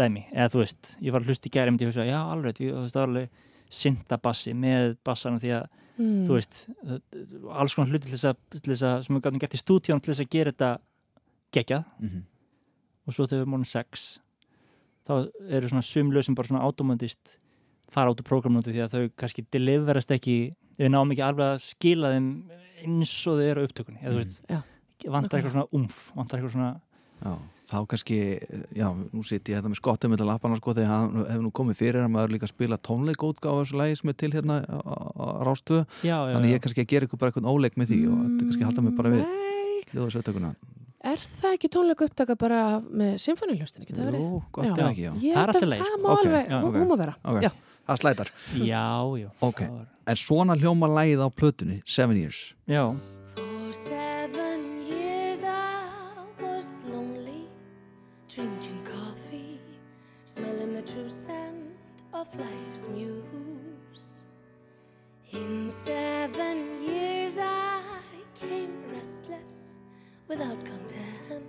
dæmi 0.00 0.24
eða 0.32 0.48
þú 0.54 0.62
veist, 0.64 0.94
ég 1.04 1.12
var 1.14 1.22
að 1.22 1.30
hlusta 1.30 1.48
í 1.50 1.52
gæri 1.54 1.70
myndi 1.74 1.86
ég 1.86 1.92
hugsa, 1.92 2.06
já 2.08 2.18
alveg, 2.24 2.56
þú 2.60 2.72
veist, 2.80 2.94
það 2.96 3.02
var 3.04 3.10
alveg 3.12 3.28
syntabassi 3.70 4.54
með 4.56 4.96
bassanum 5.06 5.40
því 5.42 5.54
að 5.60 5.68
Mm. 6.00 6.22
þú 6.24 6.32
veist, 6.32 6.54
alls 7.60 7.74
konar 7.76 7.90
hluti 7.92 8.08
til 8.08 8.14
þess 8.16 8.28
að, 8.30 8.36
til 8.54 8.72
þess 8.72 8.84
að 8.88 9.02
sem 9.04 9.16
við 9.18 9.24
gætum 9.26 9.40
gert 9.42 9.56
í 9.56 9.58
stúdíón 9.60 10.00
til 10.00 10.14
þess 10.14 10.22
að 10.24 10.30
gera 10.32 10.52
þetta 10.54 10.68
geggjað 11.52 11.84
Mhm. 12.00 12.22
og 13.06 13.12
svo 13.12 13.26
þegar 13.26 13.44
við 13.44 13.52
erum 13.52 13.64
sex 13.68 14.18
þá 15.04 15.12
eru 15.50 15.68
svona 15.68 15.84
sumlöð 15.84 16.24
sem 16.24 16.34
bara 16.38 16.48
svona 16.48 16.62
automatist 16.64 17.36
fara 17.90 18.10
át 18.14 18.16
úr 18.22 18.24
prógramnóti 18.30 18.72
því 18.72 18.80
að 18.86 18.94
þau 18.94 19.10
kannski 19.20 19.44
deliverast 19.52 20.10
ekki 20.16 20.54
við 20.78 20.88
náum 20.94 21.10
ekki 21.12 21.26
alveg 21.26 21.52
að 21.52 21.60
skila 21.68 22.14
þeim 22.14 22.28
eins 22.86 23.26
og 23.28 23.36
þau 23.36 23.50
eru 23.50 23.60
á 23.60 23.66
upptökunni 23.68 24.00
eða 24.00 24.12
þú 24.14 24.20
veist, 24.22 24.40
Já. 24.48 24.62
vantar 25.10 25.40
eitthvað 25.40 25.52
svona 25.58 25.68
umf 25.76 26.12
vantar 26.16 26.40
eitthvað 26.40 26.54
svona 26.56 26.80
Já, 27.20 27.36
þá 27.70 27.78
kannski, 27.92 28.16
já, 28.74 28.88
nú 28.90 29.22
sitt 29.26 29.46
ég 29.48 29.60
þetta 29.60 29.70
með 29.70 29.78
skottum 29.80 30.10
með 30.14 30.24
lappana 30.26 30.56
sko 30.58 30.74
þegar 30.74 30.90
hann 30.90 31.20
hefur 31.28 31.44
nú 31.46 31.52
komið 31.54 31.78
fyrir 31.78 32.02
að 32.04 32.10
maður 32.16 32.34
líka 32.34 32.48
spila 32.50 32.78
tónleikótgáð 32.82 33.54
á 33.54 33.58
þessu 33.62 33.78
lægi 33.80 34.00
sem 34.00 34.10
er 34.12 34.18
til 34.18 34.32
hérna 34.34 34.56
á, 34.66 35.54
já, 36.02 36.16
þannig 36.34 36.54
ég 36.56 36.60
kannski 36.64 36.82
að 36.84 36.90
gera 36.90 37.06
ykkur 37.08 37.20
bara 37.22 37.30
eitthvað 37.32 37.50
óleik 37.54 37.78
með 37.80 37.92
því 37.94 38.00
og 38.10 38.18
þetta 38.26 38.48
kannski 38.50 38.66
halda 38.68 38.84
mig 38.86 38.96
bara 38.98 39.14
við 39.14 39.24
Nei, 39.24 39.80
ljóðasauðtökuna 39.94 40.52
er 41.00 41.22
það 41.24 41.54
ekki 41.56 41.68
tónleika 41.72 42.04
upptaka 42.10 42.34
bara 42.36 42.60
með 42.84 43.14
symfóniljóstin? 43.24 43.86
Jú, 43.88 44.10
Jú, 44.20 44.42
gott 44.52 44.66
Já. 44.68 44.90
ekki, 44.90 45.06
já 45.06 45.12
Ég 45.16 45.32
Það 45.32 45.40
er 45.40 45.40
held 45.40 45.54
allt 45.54 45.56
í 45.56 45.64
að 45.64 45.70
lagi, 45.70 45.80
það 45.80 45.94
sko. 45.94 46.02
má 46.02 46.10
Ok, 46.12 46.20
alveg, 46.26 46.50
já, 46.50 46.58
hún 46.60 46.68
ok. 46.68 46.76
hún 46.82 46.90
má 46.90 46.96
vera. 47.00 47.14
Ok. 47.24 47.40
Já. 47.46 47.50
Það 47.90 48.00
slætar 48.02 48.28
já, 48.60 48.84
já 49.22 49.28
Ok. 49.40 49.60
það 49.64 49.70
var- 49.78 49.88
En 50.10 50.16
svona 50.16 50.54
hljóma 50.58 50.86
lægið 50.90 51.20
á 51.24 51.28
plötunni, 51.30 51.80
Seven 51.86 52.16
Years 52.20 52.54
já, 52.68 52.82
of 62.20 62.28
life's 62.38 62.86
muse. 62.92 64.24
In 65.32 65.70
seven 65.70 66.82
years 66.82 67.38
I 67.38 67.80
came 68.38 68.74
restless, 68.92 69.80
without 70.28 70.62
content, 70.66 71.46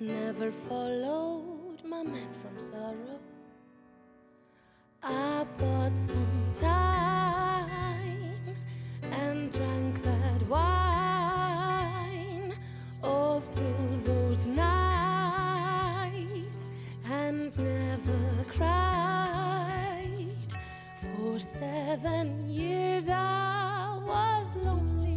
never 0.00 0.50
followed 0.50 1.84
my 1.84 2.02
man 2.02 2.32
from 2.40 2.58
sorrow. 2.58 3.20
I 5.02 5.44
bought 5.58 5.98
some 5.98 6.31
seven 21.62 22.48
years 22.48 23.08
I 23.08 23.96
was 24.04 24.48
lonely, 24.64 25.16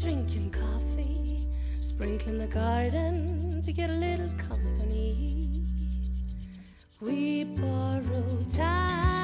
drinking 0.00 0.50
coffee, 0.52 1.48
sprinkling 1.80 2.38
the 2.38 2.46
garden 2.46 3.60
to 3.62 3.72
get 3.72 3.90
a 3.90 3.94
little 3.94 4.30
company. 4.38 5.64
We 7.00 7.42
borrow 7.42 8.38
time. 8.56 9.17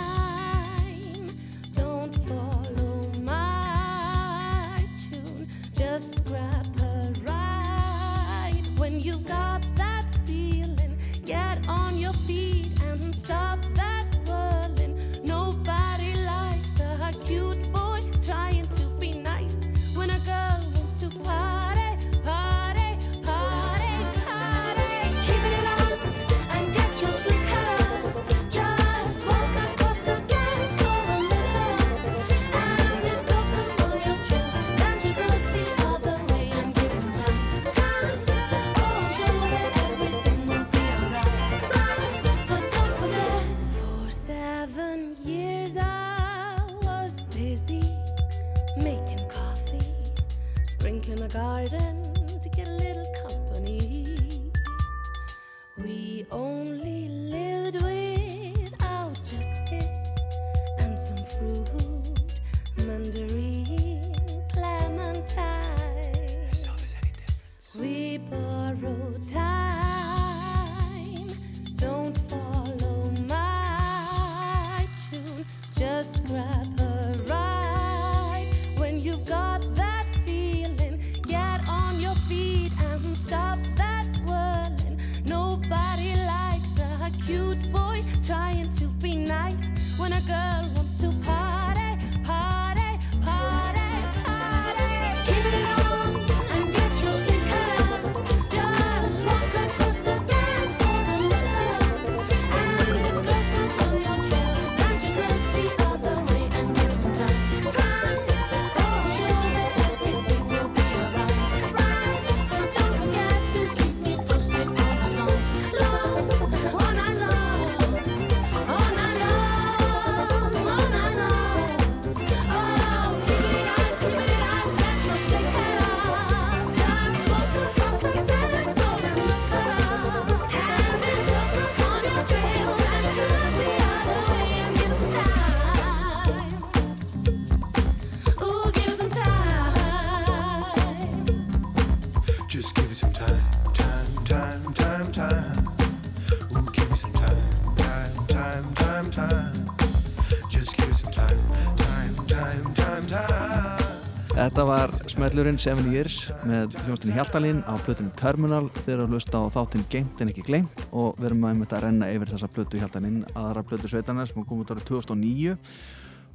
Þetta 154.34 154.64
var 154.66 154.90
smellurinn 155.06 155.60
Seven 155.62 155.92
Years 155.94 156.24
með 156.42 156.72
hljónstinni 156.88 157.14
Hjaltalín 157.14 157.60
á 157.70 157.78
plötunum 157.86 158.10
Terminal. 158.18 158.64
Þegar 158.80 159.04
að 159.04 159.12
hlusta 159.14 159.38
á 159.38 159.46
þáttinn 159.54 159.84
Geimt 159.92 160.22
en 160.24 160.32
ekki 160.32 160.42
gleimt 160.48 160.80
og 160.90 161.20
við 161.20 161.28
erum 161.28 161.46
að 161.46 161.60
að 161.68 161.84
renna 161.84 162.08
yfir 162.10 162.32
þessa 162.32 162.48
plötu 162.50 162.80
Hjaltalín 162.80 163.20
aðra 163.38 163.62
plötu 163.62 163.92
Sveitarnar 163.92 164.26
sem 164.26 164.42
kom 164.42 164.64
út 164.64 164.72
árið 164.74 164.88
2009 164.88 165.54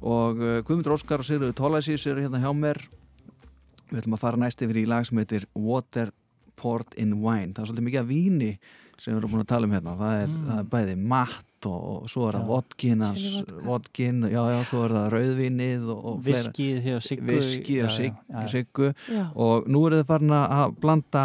og 0.00 0.40
uh, 0.40 0.54
Guðmundur 0.64 0.96
Óskar 0.96 1.20
og 1.20 1.28
Sigurður 1.28 1.52
Tólasís 1.60 2.06
eru 2.08 2.24
hérna 2.24 2.40
hjá 2.40 2.48
mér. 2.56 2.80
Við 3.90 4.00
ætlum 4.00 4.16
að 4.16 4.24
fara 4.24 4.40
næst 4.46 4.64
yfir 4.64 4.80
í 4.80 4.88
lag 4.88 5.04
sem 5.04 5.20
heitir 5.20 5.44
Water 5.52 6.14
Poured 6.56 6.96
in 6.96 7.18
Wine. 7.20 7.52
Það 7.52 7.66
er 7.66 7.68
svolítið 7.74 7.88
mikið 7.90 8.00
af 8.00 8.08
víni 8.14 8.54
sem 9.00 9.14
við 9.14 9.18
erum 9.22 9.32
búin 9.34 9.42
að 9.44 9.50
tala 9.54 9.68
um 9.68 9.72
hérna 9.76 9.94
það 10.00 10.16
er, 10.22 10.26
Mm. 10.30 10.42
það 10.50 10.58
er 10.62 10.66
bæði 10.74 10.96
matt 11.14 11.66
og, 11.68 11.80
og 11.92 12.08
svo 12.12 12.26
er 12.28 12.36
það 12.38 12.44
Já. 12.44 12.48
vodkin, 13.68 14.18
já, 14.32 14.40
já, 14.54 14.58
svo 14.70 14.82
er 14.86 14.94
það 14.96 15.06
rauðvinið 15.14 15.88
og, 15.94 16.02
og 16.10 16.20
Viskið 16.28 16.78
að 16.96 17.06
Siggu 17.08 17.38
og 17.84 17.90
sig, 17.96 18.12
siggu 18.54 18.90
Já. 19.10 19.24
og 19.34 19.68
nú 19.68 19.82
eru 19.88 20.00
þið 20.02 20.10
farin 20.12 20.36
að 20.40 20.76
blanda 20.84 21.24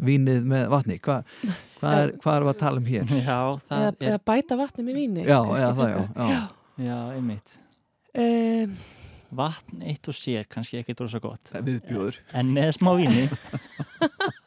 vínið 0.00 0.46
með 0.54 0.68
vatni 0.72 0.96
Hva, 1.02 1.18
hvað, 1.80 1.98
er, 2.04 2.14
við 2.46 2.52
að 2.54 2.58
tala 2.62 2.80
um 2.82 2.88
hér? 2.88 3.12
Já, 3.20 3.38
það 3.68 3.82
Eða, 3.82 3.92
eða 4.10 4.22
bæta 4.30 4.56
vatni 4.60 4.84
með 4.86 4.98
víni. 5.00 5.26
Já, 5.28 5.38
eða 5.44 5.74
það, 5.76 5.90
já, 5.90 6.30
já. 6.30 6.40
já, 6.86 6.98
einmitt 7.18 7.58
Um, 8.10 8.72
Vatn 9.38 9.84
eitt 9.86 10.08
og 10.10 10.16
sér, 10.18 10.42
kannski 10.50 10.80
ekki 10.80 10.96
drósa 10.98 11.20
gott 11.22 11.52
Viðbjóður 11.54 12.16
En 12.34 12.48
með 12.56 12.72
smá 12.74 12.90
víni, 12.98 13.28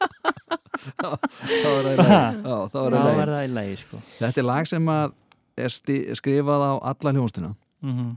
þá 2.72 2.78
er 2.84 3.30
það 3.34 3.44
í 3.44 3.52
lagi. 3.54 3.76
Sko. 3.82 4.00
Þetta 4.18 4.42
er 4.42 4.48
lag 4.50 4.68
sem 4.70 4.90
að 4.94 5.14
er 5.54 5.74
skrifað 6.18 6.64
á 6.66 6.72
alla 6.92 7.14
hljónstina 7.14 7.54
mm 7.84 8.12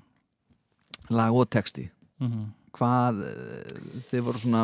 lag 1.07 1.31
og 1.31 1.47
texti. 1.47 1.85
-hmm. 2.19 2.47
hvað 2.77 3.21
eh, 3.25 4.01
þið 4.09 4.21
voru 4.25 4.39
svona 4.41 4.63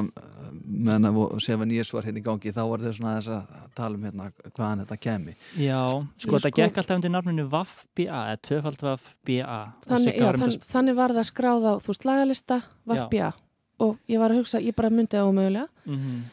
meðan 0.66 1.08
að 1.10 1.40
Seven 1.42 1.72
Years 1.72 1.94
var 1.94 2.04
hérna 2.04 2.20
í 2.20 2.26
gangi 2.26 2.52
þá 2.54 2.62
voru 2.68 2.84
þið 2.84 2.96
svona 2.98 3.14
þess 3.18 3.32
að 3.34 3.72
tala 3.78 3.96
um 3.96 4.04
hérna 4.04 4.28
hvaðan 4.54 4.84
þetta 4.84 4.98
kemi 4.98 5.36
Já, 5.58 5.86
sko 6.18 6.28
Sko- 6.28 6.38
þetta 6.38 6.62
gekk 6.62 6.78
alltaf 6.78 6.96
undir 7.00 7.14
nafninu 7.14 7.48
VAF-BA 7.50 8.20
eða 8.34 8.42
tvöfald 8.50 8.86
VAF-BA 8.88 9.60
þannig, 9.88 10.20
þann, 10.20 10.60
þannig 10.76 10.96
var 11.00 11.16
það 11.18 11.30
skráð 11.32 11.64
á, 11.70 11.74
þú 11.80 11.94
veist, 11.94 12.06
lagalista, 12.06 12.62
VFBA 12.86 13.34
og 13.80 13.98
ég 14.08 14.20
var 14.20 14.32
að 14.32 14.44
hugsa, 14.44 14.62
ég 14.62 14.76
bara 14.76 14.90
myndi 14.90 15.18
á 15.18 15.26
mögulega. 15.26 15.68
mm 15.86 16.24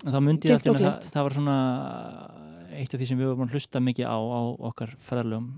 En 0.00 0.14
þá 0.14 0.20
myndi 0.24 0.48
ég 0.48 0.56
alltaf 0.56 0.76
að 0.78 0.84
það, 0.86 1.08
það 1.12 1.26
var 1.26 1.34
svona 1.36 1.56
eitt 2.80 2.94
af 2.94 3.00
því 3.02 3.08
sem 3.10 3.18
við 3.20 3.28
vorum 3.30 3.44
að 3.44 3.54
hlusta 3.56 3.82
mikið 3.84 4.06
á 4.08 4.16
á 4.16 4.40
okkar 4.70 4.94
ferðarlegum 5.04 5.48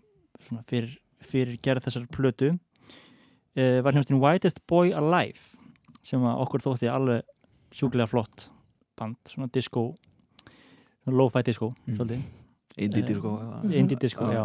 svona 0.42 0.64
fyrir, 0.66 0.96
fyrir 1.22 1.58
gerð 1.62 1.84
þessar 1.86 2.08
plötu 2.10 2.48
uh, 2.56 3.78
var 3.84 3.94
hljómsdyn 3.94 4.18
Whitest 4.22 4.58
Boy 4.66 4.90
Alive 4.98 5.38
sem 6.02 6.22
að 6.26 6.40
okkur 6.42 6.64
þótti 6.64 6.90
alveg 6.90 7.22
sjúklega 7.72 8.10
flott 8.10 8.48
band, 8.98 9.16
svona 9.30 9.46
disco 9.54 9.92
svona 11.02 11.18
lo-fi 11.18 11.42
disco, 11.46 11.72
Mm. 11.86 11.96
svolítið. 11.98 12.26
Indie 12.82 13.02
Eh, 13.02 13.06
disco 13.06 13.30
indie 13.68 13.96
disco, 14.00 14.24
já, 14.32 14.42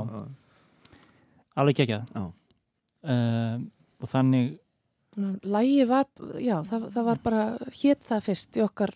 alveg 1.56 1.76
geggjað. 1.82 2.08
Uh, 3.08 3.62
og 4.02 4.10
þannig 4.12 4.58
Lægi 5.18 5.86
var, 5.90 6.06
já, 6.38 6.60
það, 6.62 6.84
það 6.94 7.06
var 7.08 7.20
bara 7.24 7.44
hétt 7.74 8.04
það 8.06 8.26
fyrst 8.28 8.58
í 8.60 8.62
okkar 8.62 8.92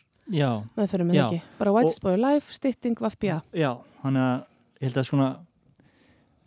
meðferðum 0.77 1.07
með 1.11 1.15
Já. 1.18 1.23
ekki. 1.27 1.41
Bara 1.60 1.72
White 1.76 1.93
Spoil 1.95 2.19
Life, 2.22 2.53
stytting, 2.53 2.95
VFBA. 3.02 3.39
Já, 3.57 3.72
þannig 4.03 4.27
að 4.27 4.43
ég 4.81 4.85
held 4.89 4.99
að 5.02 5.07
svona 5.10 5.30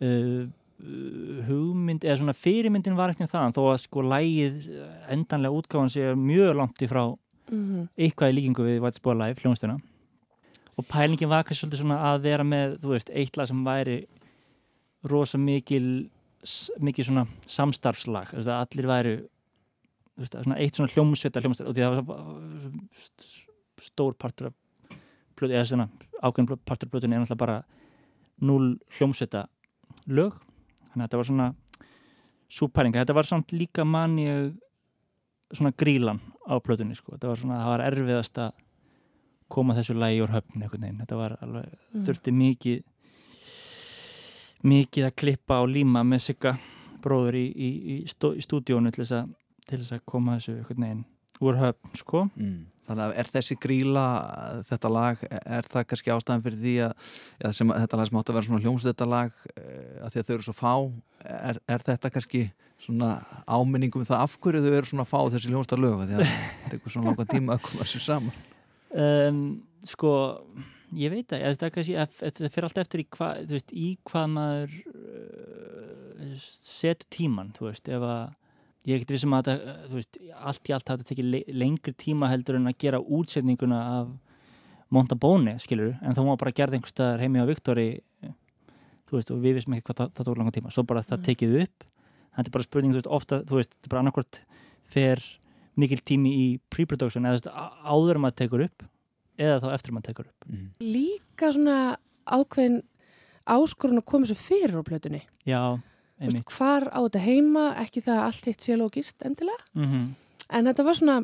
uh, 0.01 0.45
uh, 0.45 1.41
hugmynd 1.49 2.05
eða 2.07 2.17
svona 2.21 2.35
fyrirmyndin 2.37 2.97
var 2.97 3.13
ekkert 3.13 3.31
þaðan 3.33 3.55
þó 3.55 3.61
að 3.73 3.81
sko 3.85 4.05
lægið 4.05 4.57
uh, 4.79 4.87
endanlega 5.15 5.59
útgáfan 5.59 5.91
sé 5.93 6.13
mjög 6.19 6.55
langt 6.61 6.81
í 6.85 6.89
frá 6.91 7.03
Mm 7.45 7.83
eitthvað 7.93 8.31
í 8.31 8.33
líkingu 8.39 8.63
við 8.65 8.79
White 8.81 8.97
Spoil 8.97 9.19
Live 9.21 9.37
hljónstuna 9.43 9.75
og 10.75 10.87
pælingin 10.89 11.29
var 11.29 11.43
kannski 11.45 11.61
svolítið 11.61 11.83
svona 11.83 11.97
að 12.09 12.23
vera 12.25 12.43
með 12.43 12.71
þú 12.81 12.89
veist, 12.95 13.11
eitt 13.13 13.37
lag 13.37 13.45
sem 13.47 13.59
væri 13.63 13.99
rosa 15.05 15.37
mikil 15.37 16.09
mikil 16.81 17.05
svona 17.05 17.27
samstarfslag 17.45 18.33
allir 18.33 18.89
væri 18.89 19.13
veist, 20.17 20.33
svona 20.41 20.57
eitt 20.57 20.79
svona 20.79 20.89
hljómsveita 20.95 21.43
hljómsveita 21.45 21.69
og 21.69 21.77
því 21.77 21.85
það 21.85 21.93
var 21.93 22.25
svo- 22.65 22.81
st- 23.05 23.44
stór 23.81 24.13
partur 24.17 24.47
af 24.51 24.53
plötu, 25.35 25.53
eða 25.53 25.65
svona 25.69 25.89
ákveðin 26.23 26.59
partur 26.65 26.87
af 26.87 26.91
plötunni 26.91 27.15
er 27.15 27.23
náttúrulega 27.23 27.43
bara 27.43 27.57
null 28.41 28.75
hljómsveita 28.97 29.45
lög 30.07 30.35
þannig 30.91 31.01
að 31.01 31.07
þetta 31.07 31.17
var 31.21 31.29
svona 31.29 31.47
súpæringa, 32.55 33.01
þetta 33.03 33.15
var 33.17 33.27
samt 33.27 33.51
líka 33.55 33.85
mann 33.85 34.17
ég 34.19 34.53
svona 35.53 35.73
grílan 35.77 36.19
á 36.47 36.55
plötunni 36.59 36.95
sko. 36.95 37.15
þetta 37.15 37.27
var 37.27 37.41
svona, 37.41 37.59
það 37.63 37.71
var 37.73 37.85
erfiðast 37.89 38.37
að 38.37 38.51
koma 39.49 39.75
þessu 39.77 39.93
lagi 39.97 40.21
úr 40.23 40.33
höfn 40.33 40.65
þetta 40.99 41.15
var 41.15 41.37
alveg, 41.41 41.65
Mm. 41.95 42.01
þurfti 42.05 42.31
mikið 42.31 42.83
mikið 44.65 45.05
að 45.05 45.15
klippa 45.15 45.59
og 45.61 45.69
líma 45.69 46.03
með 46.03 46.19
sigga 46.19 46.57
bróður 47.03 47.35
í, 47.37 47.45
í, 47.53 47.69
í, 47.95 48.41
stúdíónu 48.41 48.91
til 48.91 49.03
þess, 49.03 49.11
að, 49.11 49.29
til 49.67 49.77
þess 49.79 49.91
að 49.93 50.05
koma 50.05 50.37
þessu 50.37 50.55
einhvern 50.57 50.85
veginn 50.85 51.05
úr 51.41 51.59
höfn 51.61 51.95
sko 51.95 52.29
Mm. 52.35 52.65
Þannig 52.85 53.03
að 53.05 53.15
er 53.21 53.29
þessi 53.33 53.57
gríla 53.61 54.03
þetta 54.69 54.91
lag, 54.93 55.23
er 55.31 55.69
það 55.71 55.87
kannski 55.89 56.13
ástæðan 56.13 56.43
fyrir 56.45 56.61
því 56.61 56.75
að, 56.85 57.09
eða 57.41 57.53
sem, 57.57 57.73
að 57.73 57.81
þetta 57.85 57.99
lag 57.99 58.09
sem 58.09 58.19
átt 58.19 58.29
að 58.29 58.37
vera 58.37 58.47
svona 58.49 58.63
hljómsveita 58.65 59.07
lag 59.09 59.41
að 59.55 60.13
því 60.13 60.21
að 60.21 60.27
þau 60.27 60.35
eru 60.35 60.45
svo 60.45 60.55
fá 60.55 60.73
er, 61.25 61.59
er 61.65 61.85
þetta 61.89 62.13
kannski 62.13 62.43
svona 62.85 63.09
áminningum 63.49 64.03
um 64.03 64.07
það 64.07 64.23
af 64.27 64.37
hverju 64.43 64.61
þau 64.61 64.77
eru 64.77 64.91
svona 64.91 65.07
fá 65.09 65.17
þessi 65.33 65.51
hljómsveita 65.51 65.81
lög 65.81 65.97
af 65.97 66.05
því 66.05 66.19
að 66.19 66.23
það 66.29 66.71
tekur 66.75 66.95
svona 66.95 67.09
langa 67.09 67.27
tíma 67.31 67.55
að 67.57 67.65
koma 67.65 67.83
þessu 67.83 68.03
saman? 68.05 68.39
Um, 68.95 69.43
sko 69.87 70.13
ég 70.95 71.13
veit 71.13 71.33
að 71.35 71.45
er 71.49 71.59
það 71.59 72.49
fyrir 72.53 72.67
allt 72.69 72.81
eftir 72.83 73.01
í 73.01 73.07
hvað, 73.17 73.43
þú 73.47 73.57
veist, 73.57 73.73
í 73.73 73.91
hvað 74.05 74.31
maður 74.35 74.75
uh, 74.93 76.33
setur 76.39 77.09
tíman, 77.13 77.53
þú 77.55 77.69
veist, 77.71 77.89
ef 77.89 78.05
að 78.05 78.25
ég 78.85 78.93
er 78.93 78.99
ekkert 79.01 79.11
vissum 79.15 79.33
að 79.33 79.47
þetta, 79.49 79.73
uh, 79.73 79.87
þú 79.89 79.99
veist, 79.99 80.17
allt 80.45 80.69
í 80.69 80.73
allt 80.75 80.87
hafa 80.89 80.97
þetta 81.01 81.09
tekið 81.11 81.29
le 81.31 81.39
lengri 81.53 81.93
tíma 81.97 82.29
heldur 82.29 82.55
en 82.59 82.67
að 82.69 82.77
gera 82.85 82.99
útsetninguna 83.01 83.79
af 84.01 84.07
Montabone, 84.93 85.55
skilur, 85.59 85.95
en 86.05 86.13
þá 86.15 86.21
má 86.23 86.35
bara 86.37 86.51
gerða 86.55 86.77
einhvers 86.77 86.93
staðar 86.93 87.19
heimi 87.23 87.41
á 87.41 87.45
Viktori 87.49 87.87
þú 89.09 89.17
veist, 89.17 89.31
og 89.33 89.41
við 89.41 89.55
vissum 89.57 89.73
ekki 89.75 89.85
hvað 89.89 89.97
það, 90.01 90.11
það 90.17 90.27
tók 90.29 90.37
langa 90.39 90.53
tíma 90.55 90.71
svo 90.73 90.83
bara 90.87 91.01
það 91.05 91.17
Mm. 91.19 91.25
tekið 91.25 91.55
upp 91.63 91.83
þetta 92.35 92.47
er 92.47 92.53
bara 92.55 92.63
spurning, 92.67 92.91
þú 92.93 92.99
veist, 93.01 93.11
ofta, 93.17 93.39
þú 93.45 93.55
veist, 93.59 93.71
þetta 93.73 93.85
er 93.85 93.93
bara 93.95 94.01
annarkvort 94.05 94.39
fer 94.85 95.23
mikil 95.75 95.99
tími 96.05 96.31
í 96.35 96.45
pre-production 96.69 97.25
eða 97.25 97.37
þú 97.37 97.41
veist, 97.41 97.49
áður 97.85 98.15
en 98.15 98.21
maður 98.25 98.37
tekur 98.41 98.63
upp 98.65 98.85
eða 99.37 99.59
þá 99.61 99.67
eftir 99.73 99.91
maður 99.97 100.07
tekur 100.11 100.25
upp 100.29 100.45
Mhm. 100.47 100.69
Líka 100.79 101.51
svona 101.51 101.97
ákveðin 102.25 102.81
áskorun 103.45 103.99
að 104.01 104.05
koma 104.05 104.25
svo 104.25 104.35
fyrir 104.35 104.77
á 104.77 104.83
plötunni. 104.85 105.21
já, 105.45 105.81
Einmitt 106.21 106.45
hvar 106.55 106.85
á 106.95 106.99
þetta 107.03 107.19
heima, 107.25 107.63
ekki 107.83 108.01
það 108.05 108.17
að 108.19 108.25
allt 108.29 108.45
hitt 108.51 108.61
sé 108.63 108.77
logist 108.79 109.25
endilega. 109.27 109.65
mm 109.75 110.13
En 110.49 110.65
þetta 110.69 110.83
var 110.85 110.93
svona 110.93 111.15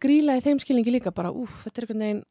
gríla 0.00 0.38
í 0.38 0.40
þeim 0.40 0.58
skilningi 0.62 0.90
líka 0.94 1.10
bara, 1.12 1.28
úf, 1.30 1.64
þetta 1.66 1.82
er 1.82 1.84
einhvern 1.84 2.00
veginn 2.00 2.22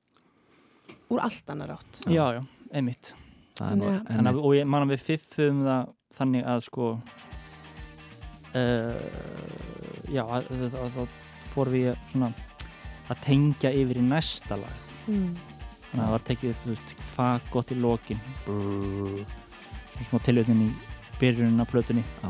úr 1.13 1.19
allt 1.21 1.49
annar 1.53 1.75
átt. 1.75 1.99
já, 2.09 2.25
já, 2.34 2.41
einmitt 2.73 3.13
er 3.61 4.25
að, 4.25 4.39
og 4.41 4.55
ég 4.57 4.65
man 4.65 4.81
að 4.88 4.95
við 4.95 5.03
fiffum 5.05 5.59
það 5.63 5.91
þannig 6.17 6.43
að 6.49 6.63
sko 6.65 6.88
uh, 8.55 8.95
já, 10.09 10.23
þá 10.25 11.07
fórum 11.53 11.73
við 11.77 11.93
svona 12.11 12.31
að 13.11 13.21
tengja 13.27 13.71
yfir 13.77 13.99
í 14.01 14.07
næsta 14.09 14.57
lag 14.57 14.80
Mm. 15.03 15.34
þannig 15.91 15.99
að 15.99 16.05
það 16.05 16.11
var 16.13 16.21
tekið 16.27 16.49
upp, 16.53 16.59
þú 16.63 16.69
veist, 16.73 16.91
fagott 17.13 17.71
í 17.73 17.75
lokin 17.75 18.19
Brrr. 18.45 19.25
svona 19.91 20.05
smá 20.07 20.19
tilhjóðin 20.23 20.61
í 20.63 20.69
byrjunin 21.24 21.64
á 21.64 21.66
plötunni. 21.70 22.04
Já. 22.24 22.30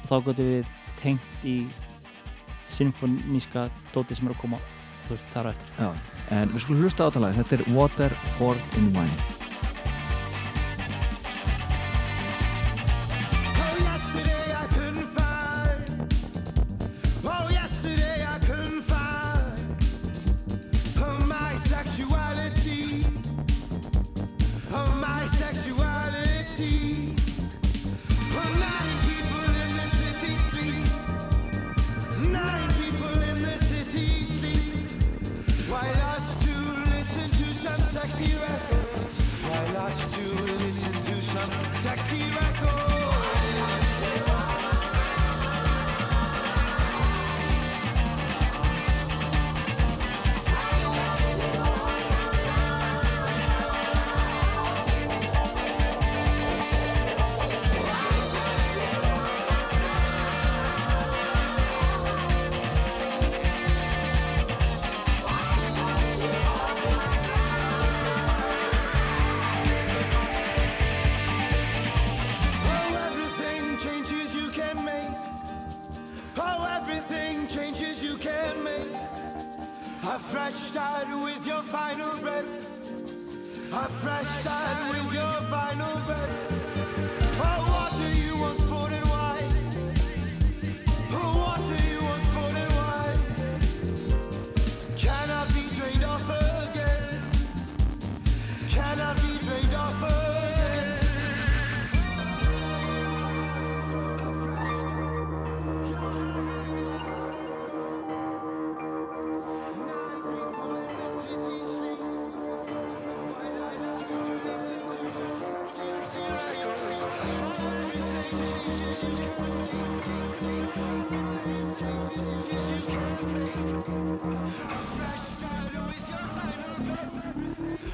og 0.00 0.06
þá 0.08 0.16
gotum 0.28 0.52
við 0.52 0.76
tengt 1.00 1.44
í 1.44 1.56
symfoníska 2.70 3.68
dóti 3.94 4.16
sem 4.16 4.28
er 4.28 4.36
að 4.36 4.42
koma 4.44 4.62
þú 5.08 5.16
veist, 5.16 5.28
þar 5.34 5.50
á 5.50 5.52
eftir. 5.56 5.74
Já, 5.80 5.90
en 6.38 6.54
við 6.54 6.64
skulum 6.64 6.86
hlusta 6.86 7.04
á 7.04 7.08
þetta 7.10 7.26
lag. 7.26 7.36
Þetta 7.42 7.58
er 7.58 7.68
Water 7.74 8.18
Poured 8.38 8.80
in 8.80 8.90
Wine 8.94 9.39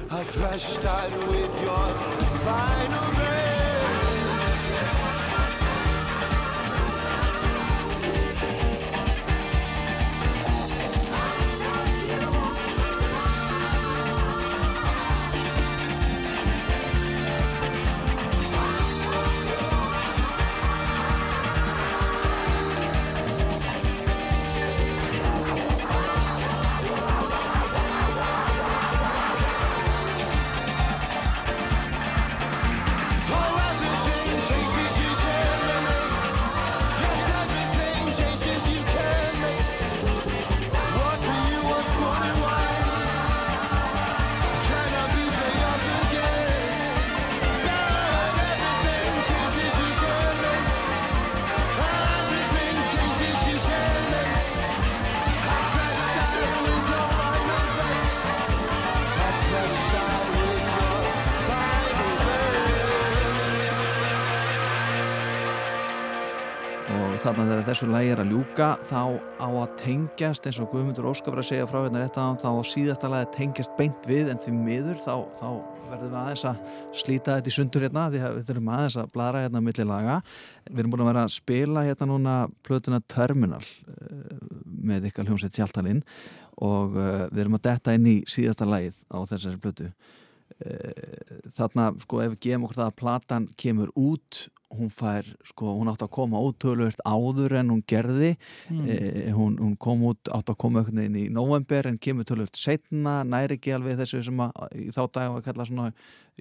A 0.09 0.23
fresh 0.23 0.63
start 0.63 1.11
with 1.11 1.61
your 1.61 1.87
final 2.45 3.11
breath. 3.13 3.46
Þarna 67.37 67.53
þegar 67.53 67.65
þessu 67.67 67.87
lægi 67.91 68.09
er 68.09 68.19
að 68.21 68.31
ljúka 68.33 68.67
þá 68.89 69.01
á 69.37 69.47
að 69.47 69.73
tengjast 69.77 70.47
eins 70.49 70.57
og 70.63 70.71
Guðmundur 70.71 71.05
Óskar 71.05 71.35
var 71.35 71.43
að 71.43 71.49
segja 71.51 71.67
frá 71.69 71.83
hérna 71.83 72.01
rétt 72.01 72.17
á 72.17 72.33
þá 72.33 72.47
á 72.49 72.63
síðasta 72.65 73.11
lagi 73.13 73.27
að 73.27 73.35
tengjast 73.35 73.75
beint 73.77 74.07
við 74.09 74.31
en 74.31 74.41
því 74.41 74.53
miður 74.55 74.97
þá, 75.03 75.13
þá 75.37 75.49
verðum 75.91 76.07
við 76.07 76.17
aðeins 76.23 76.45
að 76.49 76.63
slíta 76.97 77.35
þetta 77.37 77.51
í 77.51 77.55
sundur 77.59 77.85
hérna 77.85 78.07
því 78.09 78.23
að 78.23 78.39
við 78.39 78.49
þurfum 78.49 78.73
aðeins 78.73 78.97
að 78.97 79.13
blara 79.13 79.43
hérna 79.45 79.63
milli 79.67 79.87
laga. 79.91 80.17
Við 80.65 80.81
erum 80.81 80.95
búin 80.95 81.05
að 81.05 81.11
vera 81.11 81.25
að 81.27 81.35
spila 81.37 81.85
hérna 81.85 82.09
núna 82.09 82.35
plötuna 82.65 83.03
Terminal 83.05 83.61
eh, 83.61 84.35
með 84.89 85.09
ykkar 85.11 85.29
hljómsveit 85.29 85.57
Tjaltalinn 85.59 86.03
og 86.57 86.97
uh, 86.97 87.27
við 87.29 87.43
erum 87.43 87.59
að 87.59 87.67
detta 87.69 87.93
inn 87.93 88.09
í 88.09 88.17
síðasta 88.25 88.65
lagið 88.65 89.03
á 89.13 89.17
þessari 89.29 89.61
plötu. 89.61 89.91
Eh, 90.57 91.33
þarna 91.53 91.91
sko 92.01 92.23
ef 92.23 92.33
við 92.33 92.47
gefum 92.47 92.65
okkur 92.65 92.81
það 92.81 92.87
að 92.89 93.01
platan 93.03 93.51
kemur 93.61 93.93
út 93.93 94.47
hún 94.73 94.89
fær, 94.91 95.27
sko, 95.47 95.71
hún 95.77 95.87
átt 95.91 96.03
að 96.03 96.11
koma 96.17 96.41
ótölvört 96.43 96.99
áður 97.07 97.55
en 97.61 97.71
hún 97.71 97.83
gerði 97.87 98.33
mm. 98.69 98.83
e, 98.91 98.97
hún, 99.31 99.55
hún 99.61 99.75
kom 99.79 100.03
út 100.09 100.29
átt 100.35 100.51
að 100.51 100.57
koma 100.59 100.81
einhvern 100.81 100.99
veginn 100.99 101.19
í 101.21 101.25
november 101.33 101.87
en 101.87 101.99
kemur 102.03 102.27
tölvört 102.27 102.59
setna, 102.59 103.21
næri 103.23 103.57
ekki 103.57 103.75
alveg 103.77 103.99
þessu 104.01 104.21
sem 104.27 104.43
að 104.43 104.75
í 104.75 104.89
þá 104.91 105.01
dag 105.05 105.31
var 105.31 105.39
að 105.39 105.47
kalla 105.47 105.67
svona 105.69 105.87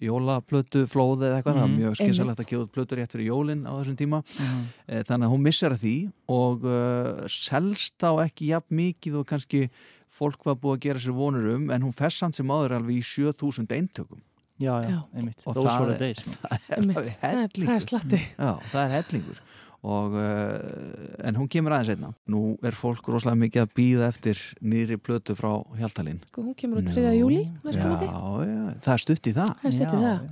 jólaplötu 0.03 0.85
flóði 0.91 1.31
eða 1.31 1.39
eitthvað, 1.39 1.61
það 1.61 1.67
Mhm. 1.67 1.73
er 1.73 1.81
mjög 1.81 1.99
skynsalegt 2.01 2.43
að 2.43 2.51
gefa 2.51 2.73
plötur 2.75 2.99
rétt 3.01 3.15
fyrir 3.15 3.31
jólin 3.31 3.63
á 3.65 3.73
þessum 3.79 3.99
tíma 4.03 4.23
mm. 4.27 4.65
e, 4.89 5.03
þannig 5.07 5.27
að 5.29 5.33
hún 5.37 5.47
missar 5.47 5.73
að 5.77 5.85
því 5.87 5.97
og 6.29 6.67
uh, 6.67 7.27
selst 7.31 8.03
á 8.03 8.13
ekki 8.27 8.51
jafn 8.51 8.75
mikið 8.77 9.21
og 9.23 9.29
kannski 9.31 9.69
fólk 10.17 10.45
var 10.47 10.59
búið 10.59 10.77
að 10.77 10.85
gera 10.87 11.03
sér 11.03 11.17
vonur 11.17 11.47
um 11.55 11.71
en 11.71 11.85
hún 11.87 11.95
fess 11.95 12.19
samt 12.19 12.37
sem 12.39 12.51
áður 12.51 12.81
alveg 12.81 12.99
í 13.01 13.07
7000 13.07 13.71
eintökum 13.71 14.23
já, 14.61 14.73
já, 14.89 14.99
einmitt. 15.15 15.43
Og 15.47 15.55
Those 15.55 15.69
það 15.69 15.81
were 15.81 15.93
er- 15.93 15.97
the 15.97 16.07
days 16.07 16.21
það 17.21 17.69
er 17.69 17.77
er, 17.77 17.85
slatti. 17.85 18.21
Já, 18.39 18.53
það 18.73 18.83
er 18.85 18.95
hellingur. 18.97 19.41
Og, 19.87 20.15
uh, 20.19 21.27
en 21.29 21.37
hún 21.39 21.47
kemur 21.53 21.71
aðeins 21.77 21.93
einna. 21.95 22.09
Nú 22.33 22.41
er 22.67 22.75
fólk 22.75 23.07
rosalega 23.13 23.39
mikið 23.45 23.61
að 23.63 23.75
býða 23.77 24.09
eftir 24.11 24.41
nýri 24.67 24.97
plötu 24.99 25.37
frá 25.39 25.53
Hjaltalín. 25.79 26.19
Sko, 26.33 26.43
hún 26.43 26.57
kemur 26.59 26.81
á 26.83 26.89
3. 26.89 27.13
júli 27.21 27.45
já, 27.63 27.77
já, 27.77 28.65
það 28.83 28.93
er 28.97 29.05
stutt 29.05 29.29
í 29.31 29.35
það. 29.37 29.53
Það 29.61 29.69
er 29.71 29.77
stutt 29.77 29.93
í 29.95 30.01
Já, 30.01 30.09
það. 30.09 30.25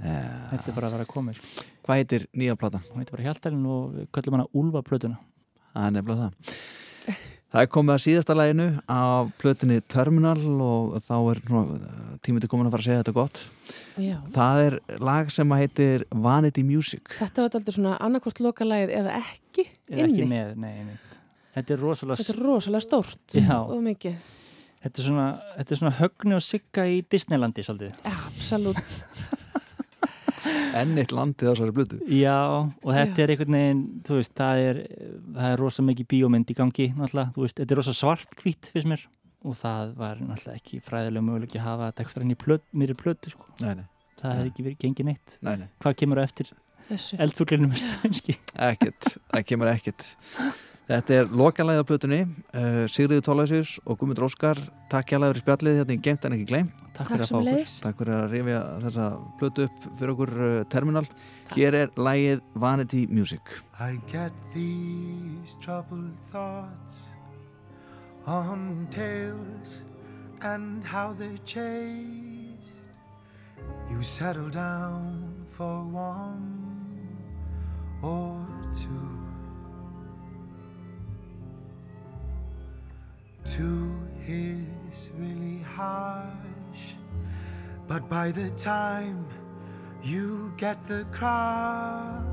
Þetta 0.51 0.73
er 0.73 0.79
bara 0.81 0.89
að 0.91 0.97
vera 0.97 1.07
að 1.07 1.13
koma 1.13 1.37
sko. 1.39 1.69
Hvað 1.85 2.01
heitir 2.01 2.27
nýja 2.35 2.57
platan? 2.59 2.83
Hún 2.91 3.05
heitir 3.05 3.15
bara 3.19 3.27
Hjaltalinn 3.29 3.69
og 3.77 3.95
við 4.01 4.09
köllum 4.17 4.39
hana 4.41 4.49
Úlfaplötuna. 4.59 5.21
Það 5.75 5.87
er 5.91 5.95
nefnilega 6.01 6.25
það 6.25 6.59
Það 7.55 7.63
er 7.63 7.69
komið 7.71 7.95
að 7.95 8.01
síðasta 8.03 8.35
læginu 8.35 8.65
af 8.91 9.29
plötunni 9.39 9.77
Terminal 9.87 10.41
og 10.65 10.97
þá 11.05 11.15
er 11.31 11.41
tímið 12.27 12.43
til 12.43 12.51
komin 12.51 12.67
að 12.67 12.75
fara 12.75 12.83
að 12.83 12.89
segja 12.89 13.03
þetta 13.05 13.15
gott 13.15 13.43
Já. 14.03 14.17
Það 14.35 14.63
er 14.65 14.77
lag 15.07 15.31
sem 15.31 15.55
að 15.55 15.63
heitir 15.63 16.05
Vanity 16.27 16.65
Music 16.67 17.15
þetta 17.21 17.45
var 17.45 17.59
aldrei 17.61 17.77
svona 17.77 17.95
annarkvort 18.03 18.43
lokalægið 18.43 18.95
eða 18.99 19.15
ekki 19.21 19.69
Er 19.87 20.03
ekki 20.09 20.25
inni 20.25 20.31
með, 20.33 20.55
nei, 20.65 20.73
einmitt 20.81 21.13
Þetta 21.55 21.77
er 21.77 21.85
rosalega 21.87 22.19
þetta 22.25 22.35
er 22.35 22.43
rosalega 22.49 22.87
stórt 22.89 23.39
Já. 23.39 23.59
og 23.63 23.79
mikið 23.87 24.31
Þetta 24.85 25.01
er 25.01 25.07
svona, 25.07 25.29
þetta 25.55 25.73
er 25.73 25.79
svona 25.81 25.95
högni 25.97 26.35
og 26.37 26.43
sigga 26.45 26.83
í 26.91 26.99
Disneylandi 27.09 27.63
svolítið. 27.65 27.95
absolutt 28.11 28.99
Enn 30.75 30.97
eitt 30.99 31.13
landið 31.15 31.51
þessari 31.53 31.75
plötu 31.77 31.99
Já, 32.11 32.37
og 32.67 32.91
þetta 32.95 33.21
Já. 33.21 33.25
er 33.25 33.33
einhvern 33.35 33.57
veginn, 33.59 33.83
þú 34.07 34.19
veist, 34.19 34.33
það 34.41 34.63
er, 34.69 34.81
það 35.37 35.51
er 35.53 35.63
rosa 35.63 35.85
mikið 35.87 36.09
bíómynd 36.15 36.51
í 36.51 36.57
gangi, 36.59 36.87
náttúrulega, 36.99 37.35
þú 37.37 37.45
veist, 37.47 37.59
þetta 37.61 37.75
er 37.77 37.81
rosa 37.83 37.95
svart-hvít, 38.01 38.71
finnst 38.75 38.91
mér, 38.91 39.05
og 39.45 39.57
það 39.61 39.95
var 40.01 40.21
náttúrulega 40.25 40.59
ekki 40.63 40.81
fræðilega 40.89 41.27
möguleik 41.29 41.57
að 41.61 41.67
hafa 41.69 41.91
þetta 41.93 42.07
ekstra 42.09 42.27
inn 42.27 42.35
í 42.35 42.39
plötu, 43.05 43.35
sko. 43.35 43.51
Nei, 43.63 43.75
nei, 43.81 43.87
Það 44.25 44.37
hefði 44.39 44.51
ekki 44.55 44.65
verið 44.69 44.79
gengið 44.87 45.09
neitt. 45.11 45.39
nei, 45.45 45.57
nei. 45.63 45.67
Hvað 45.85 45.97
kemur 46.01 46.21
á 46.21 46.23
eftir 46.25 46.53
þessu 46.89 47.19
eldfuglinu 47.25 47.69
með 47.71 47.81
stafnski? 47.85 48.37
ekkert, 48.71 49.11
það 49.35 49.45
kemur 49.53 49.71
ekkert 49.75 50.07
Þetta 50.85 51.17
er 51.17 51.31
lokalæði 51.33 51.81
á 51.81 51.89
plötunni 51.89 52.21
uh, 52.25 52.83
Sigriður 52.93 53.25
Tólæsius 53.25 53.77
og 53.85 53.97
Guðmundur 54.01 54.27
Óskar 54.27 54.61
Takk 54.93 55.15
hjá 55.15 55.19
fyrir 55.23 55.41
spjallið, 55.41 55.79
þetta 55.81 55.95
er 55.97 56.03
gemt 56.09 56.27
en 56.29 56.37
ekki 56.37 56.49
gleym 56.51 56.69
Takk 56.95 56.99
takk 56.99 57.09
fyrir 57.15 57.25
að 57.25 57.31
fá 57.31 57.39
okkur. 57.41 57.73
Takk 57.87 58.03
fyrir 58.03 58.15
að 58.19 58.27
rifja 58.35 58.61
þessa 58.85 59.07
plötu 59.41 59.67
upp 59.69 59.89
fyrir 59.97 60.15
okkur 60.15 60.35
uh, 60.37 60.53
terminal 60.75 61.07
Hér 61.55 61.79
er 61.81 61.97
lægið 61.97 62.45
Vanity 62.67 63.07
Music 63.09 63.57
I 63.81 63.97
get 64.13 64.37
these 64.53 65.57
troubled 65.65 66.13
thoughts 66.31 67.09
on 68.27 68.89
tales 68.91 69.81
and 70.45 70.85
how 70.85 71.13
they're 71.13 71.39
chased. 71.45 72.89
You 73.91 74.03
settle 74.03 74.51
down 74.51 75.47
for 75.57 75.83
one 75.85 77.19
or 78.03 78.47
two. 78.75 79.24
Two 83.45 83.93
is 84.27 85.11
really 85.19 85.63
harsh, 85.77 86.97
but 87.87 88.09
by 88.09 88.31
the 88.33 88.49
time 88.51 89.27
you 90.03 90.53
get 90.57 90.87
the 90.87 91.05
craft, 91.13 92.25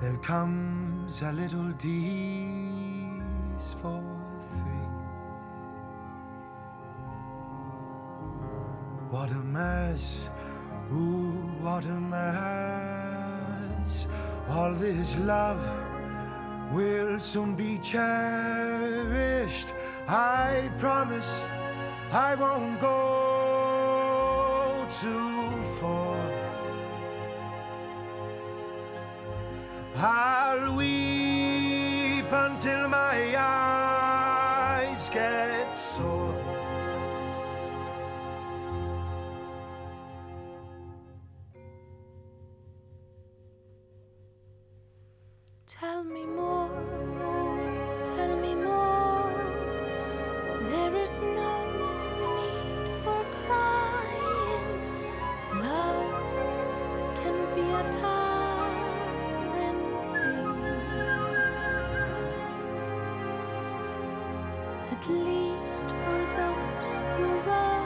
there 0.00 0.18
comes 0.18 1.22
a 1.22 1.32
little 1.32 1.72
D's 1.78 3.74
for 3.80 4.02
three. 4.52 4.88
What 9.10 9.30
a 9.30 9.42
mess, 9.42 10.28
ooh, 10.92 11.32
what 11.62 11.84
a 11.86 12.00
mess. 12.14 14.06
All 14.50 14.74
this 14.74 15.16
love 15.16 15.89
will 16.70 17.18
soon 17.18 17.54
be 17.54 17.78
cherished. 17.78 19.68
I 20.06 20.70
promise 20.78 21.30
I 22.12 22.34
won't 22.34 22.80
go 22.80 24.86
too 25.00 25.50
far. 25.80 26.20
I'll 29.96 30.76
weep 30.76 32.32
until 32.32 32.88
my 32.88 33.34
eyes 33.36 35.08
get 35.10 35.74
sore. 35.74 36.36
Tell 45.66 46.04
me 46.04 46.26
more, 46.26 46.59
At 64.92 65.08
least 65.08 65.88
for 65.88 66.18
those 66.36 66.90
who 67.16 67.26
rush 67.48 67.79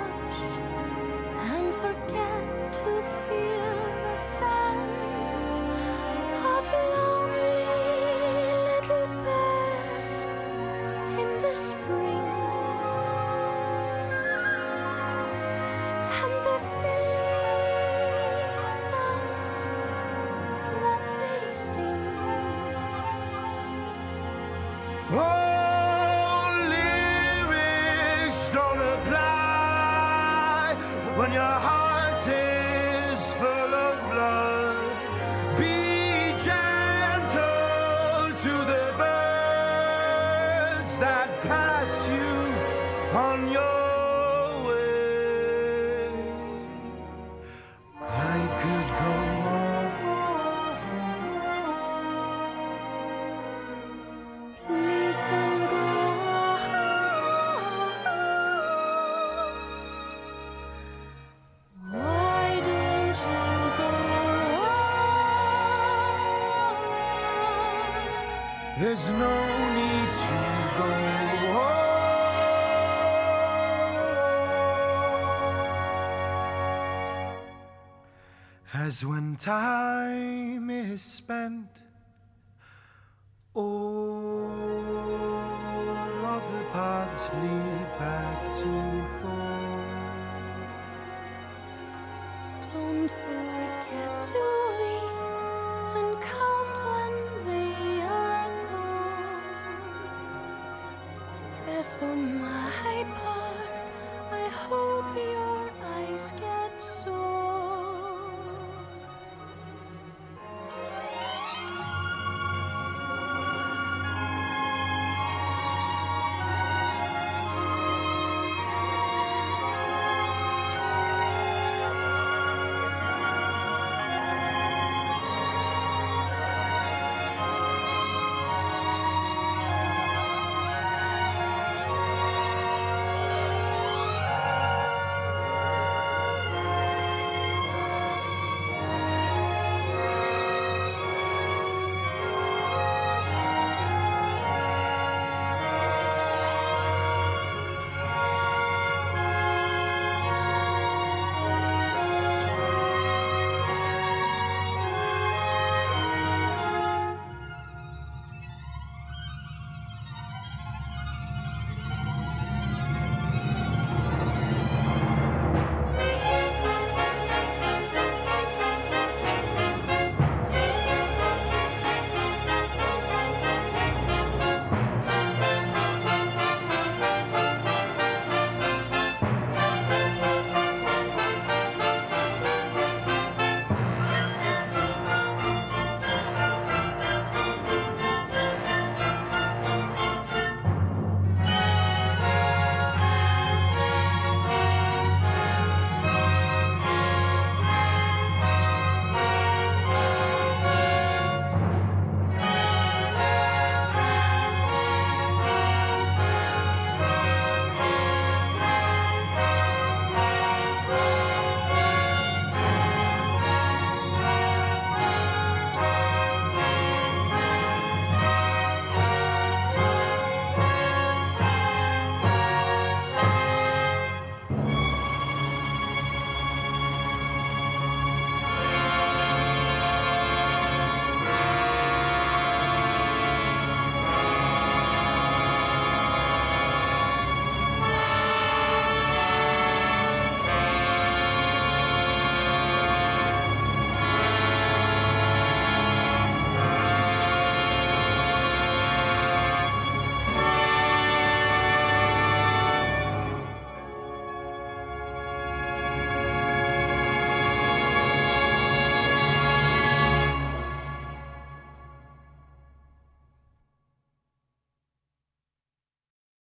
As 78.76 79.06
when 79.06 79.36
time 79.36 80.68
is 80.68 81.00
spent, 81.00 81.80
all 83.54 84.50
of 86.26 86.42
the 86.52 86.64
paths 86.72 87.28
lead 87.40 87.88
back 88.00 88.54
to 88.56 89.06
fall. 89.22 89.78
Don't 92.72 93.08
forget 93.08 94.12
to 94.32 94.42
weep 94.80 95.94
and 96.02 96.14
count 96.20 96.76
when 96.90 97.14
they 97.46 98.02
are 98.02 98.50
told. 101.68 101.78
As 101.78 101.88
for 101.94 102.16
my 102.16 103.06
part, 103.22 103.70
I 104.32 104.48
hope 104.48 105.14
your 105.14 105.70
eyes 105.94 106.26
get 106.32 106.82
sore. 106.82 107.43